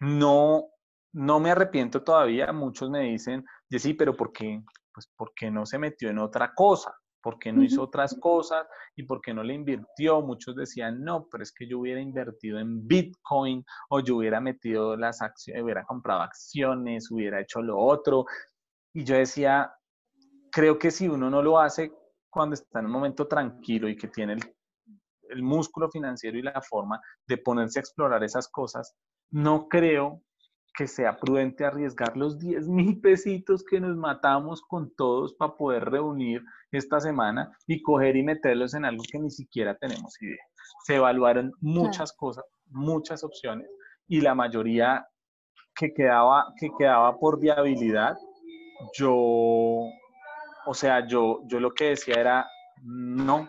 no, 0.00 0.66
no 1.12 1.40
me 1.40 1.50
arrepiento 1.50 2.02
todavía. 2.02 2.52
Muchos 2.52 2.90
me 2.90 3.00
dicen, 3.00 3.44
sí, 3.70 3.94
pero 3.94 4.16
¿por 4.16 4.32
qué? 4.32 4.62
Pues 4.92 5.10
porque 5.16 5.50
no 5.50 5.66
se 5.66 5.78
metió 5.78 6.08
en 6.08 6.18
otra 6.18 6.54
cosa 6.54 6.94
porque 7.26 7.52
no 7.52 7.64
hizo 7.64 7.82
otras 7.82 8.16
cosas 8.20 8.68
y 8.94 9.02
porque 9.02 9.34
no 9.34 9.42
le 9.42 9.52
invirtió. 9.52 10.22
Muchos 10.22 10.54
decían, 10.54 11.02
no, 11.02 11.26
pero 11.28 11.42
es 11.42 11.52
que 11.52 11.66
yo 11.66 11.80
hubiera 11.80 12.00
invertido 12.00 12.60
en 12.60 12.86
Bitcoin 12.86 13.64
o 13.88 13.98
yo 13.98 14.18
hubiera 14.18 14.40
metido 14.40 14.96
las 14.96 15.20
acciones, 15.20 15.64
hubiera 15.64 15.84
comprado 15.84 16.22
acciones, 16.22 17.10
hubiera 17.10 17.40
hecho 17.40 17.62
lo 17.62 17.80
otro. 17.80 18.26
Y 18.94 19.02
yo 19.02 19.16
decía, 19.16 19.74
creo 20.52 20.78
que 20.78 20.92
si 20.92 21.08
uno 21.08 21.28
no 21.28 21.42
lo 21.42 21.58
hace 21.58 21.92
cuando 22.30 22.54
está 22.54 22.78
en 22.78 22.86
un 22.86 22.92
momento 22.92 23.26
tranquilo 23.26 23.88
y 23.88 23.96
que 23.96 24.06
tiene 24.06 24.34
el, 24.34 24.54
el 25.30 25.42
músculo 25.42 25.90
financiero 25.90 26.38
y 26.38 26.42
la 26.42 26.62
forma 26.62 27.00
de 27.26 27.38
ponerse 27.38 27.80
a 27.80 27.82
explorar 27.82 28.22
esas 28.22 28.46
cosas, 28.46 28.94
no 29.32 29.66
creo 29.66 30.22
que 30.76 30.86
sea 30.86 31.16
prudente 31.16 31.64
arriesgar 31.64 32.16
los 32.16 32.38
10 32.38 32.68
mil 32.68 33.00
pesitos 33.00 33.64
que 33.64 33.80
nos 33.80 33.96
matamos 33.96 34.60
con 34.62 34.94
todos 34.94 35.34
para 35.34 35.56
poder 35.56 35.84
reunir 35.86 36.42
esta 36.70 37.00
semana 37.00 37.50
y 37.66 37.80
coger 37.82 38.16
y 38.16 38.22
meterlos 38.22 38.74
en 38.74 38.84
algo 38.84 39.02
que 39.10 39.18
ni 39.18 39.30
siquiera 39.30 39.74
tenemos 39.76 40.20
idea. 40.20 40.44
Se 40.84 40.96
evaluaron 40.96 41.52
muchas 41.60 42.12
cosas, 42.12 42.44
muchas 42.66 43.24
opciones 43.24 43.68
y 44.06 44.20
la 44.20 44.34
mayoría 44.34 45.06
que 45.74 45.92
quedaba, 45.92 46.52
que 46.58 46.70
quedaba 46.78 47.18
por 47.18 47.40
viabilidad, 47.40 48.16
yo, 48.98 49.14
o 49.14 50.74
sea, 50.74 51.06
yo, 51.06 51.40
yo 51.46 51.60
lo 51.60 51.72
que 51.72 51.90
decía 51.90 52.14
era, 52.16 52.46
no, 52.82 53.48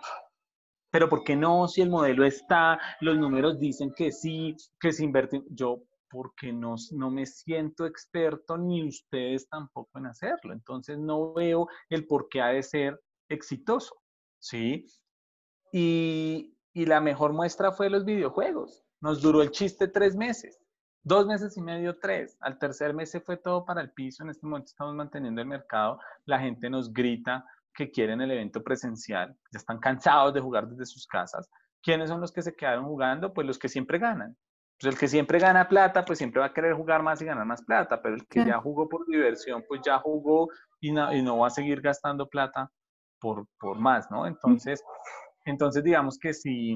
pero 0.90 1.10
¿por 1.10 1.24
qué 1.24 1.36
no? 1.36 1.68
Si 1.68 1.82
el 1.82 1.90
modelo 1.90 2.26
está, 2.26 2.80
los 3.02 3.18
números 3.18 3.60
dicen 3.60 3.94
que 3.96 4.12
sí, 4.12 4.56
que 4.80 4.92
se 4.92 5.04
invierte, 5.04 5.42
yo 5.50 5.84
porque 6.10 6.54
no, 6.54 6.76
no 6.92 7.12
me 7.12 7.26
siento 7.26 7.86
experto 7.86 8.58
ni 8.58 8.88
ustedes 8.88 9.48
tampoco 9.50 10.00
en 10.00 10.08
hacerlo. 10.08 10.54
Entonces 10.54 10.98
no 10.98 11.34
veo 11.34 11.68
el 11.90 12.06
por 12.08 12.30
qué 12.30 12.42
ha 12.42 12.48
de 12.48 12.64
ser 12.64 13.02
exitoso, 13.30 13.96
¿sí? 14.40 14.86
Y, 15.72 16.58
y 16.74 16.86
la 16.86 17.02
mejor 17.02 17.34
muestra 17.34 17.72
fue 17.72 17.90
los 17.90 18.06
videojuegos. 18.06 18.84
Nos 19.02 19.22
duró 19.22 19.42
el 19.42 19.52
chiste 19.52 19.88
tres 19.88 20.16
meses, 20.16 20.60
dos 21.04 21.28
meses 21.28 21.56
y 21.58 21.62
medio, 21.62 22.00
tres. 22.00 22.38
Al 22.40 22.58
tercer 22.58 22.94
mes 22.94 23.12
se 23.12 23.22
fue 23.22 23.38
todo 23.38 23.66
para 23.66 23.82
el 23.82 23.92
piso. 23.92 24.24
En 24.24 24.30
este 24.30 24.46
momento 24.46 24.68
estamos 24.68 24.96
manteniendo 24.96 25.42
el 25.42 25.48
mercado. 25.48 26.00
La 26.26 26.40
gente 26.40 26.70
nos 26.70 26.92
grita 26.92 27.46
que 27.74 27.92
quieren 27.92 28.22
el 28.22 28.32
evento 28.32 28.64
presencial. 28.64 29.38
Ya 29.52 29.60
están 29.60 29.80
cansados 29.80 30.34
de 30.34 30.42
jugar 30.42 30.68
desde 30.68 30.86
sus 30.86 31.06
casas. 31.06 31.50
¿Quiénes 31.84 32.10
son 32.10 32.22
los 32.22 32.32
que 32.32 32.42
se 32.42 32.56
quedaron 32.56 32.86
jugando? 32.86 33.34
Pues 33.34 33.46
los 33.46 33.60
que 33.60 33.70
siempre 33.70 34.00
ganan 34.00 34.36
pues 34.80 34.94
el 34.94 35.00
que 35.00 35.08
siempre 35.08 35.40
gana 35.40 35.68
plata, 35.68 36.06
pues 36.06 36.20
siempre 36.20 36.40
va 36.40 36.48
a 36.48 36.54
querer 36.54 36.74
jugar 36.74 37.02
más 37.02 37.22
y 37.22 37.26
ganar 37.26 37.46
más 37.46 37.64
plata, 37.64 38.02
pero 38.02 38.16
el 38.16 38.28
que 38.28 38.46
ya 38.46 38.60
jugó 38.60 38.88
por 38.88 39.08
diversión, 39.08 39.64
pues 39.68 39.82
ya 39.84 39.98
jugó 40.00 40.50
y 40.80 40.92
no, 40.92 41.14
y 41.14 41.22
no 41.24 41.40
va 41.40 41.48
a 41.48 41.52
seguir 41.52 41.82
gastando 41.82 42.28
plata 42.28 42.72
por, 43.20 43.48
por 43.60 43.80
más, 43.80 44.10
¿no? 44.12 44.28
Entonces, 44.28 44.84
entonces 45.46 45.84
digamos 45.84 46.20
que 46.20 46.34
si, 46.34 46.76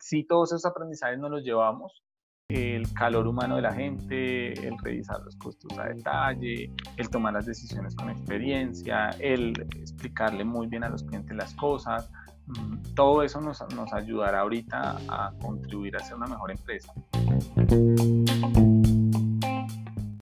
si 0.00 0.24
todos 0.24 0.52
esos 0.52 0.66
aprendizajes 0.66 1.18
nos 1.18 1.30
los 1.30 1.44
llevamos, 1.44 2.02
el 2.48 2.92
calor 2.94 3.28
humano 3.28 3.56
de 3.56 3.62
la 3.62 3.72
gente, 3.72 4.52
el 4.66 4.76
revisar 4.82 5.20
los 5.22 5.36
costos 5.36 5.78
a 5.78 5.84
detalle, 5.84 6.72
el 6.96 7.08
tomar 7.08 7.34
las 7.34 7.46
decisiones 7.46 7.94
con 7.94 8.10
experiencia, 8.10 9.10
el 9.20 9.52
explicarle 9.76 10.44
muy 10.44 10.66
bien 10.66 10.82
a 10.82 10.88
los 10.88 11.04
clientes 11.04 11.36
las 11.36 11.54
cosas, 11.54 12.10
todo 12.94 13.22
eso 13.22 13.40
nos, 13.40 13.60
nos 13.74 13.92
ayudará 13.92 14.40
ahorita 14.40 14.98
a 15.08 15.32
contribuir 15.40 15.96
a 15.96 16.00
ser 16.00 16.16
una 16.16 16.26
mejor 16.26 16.50
empresa. 16.50 16.92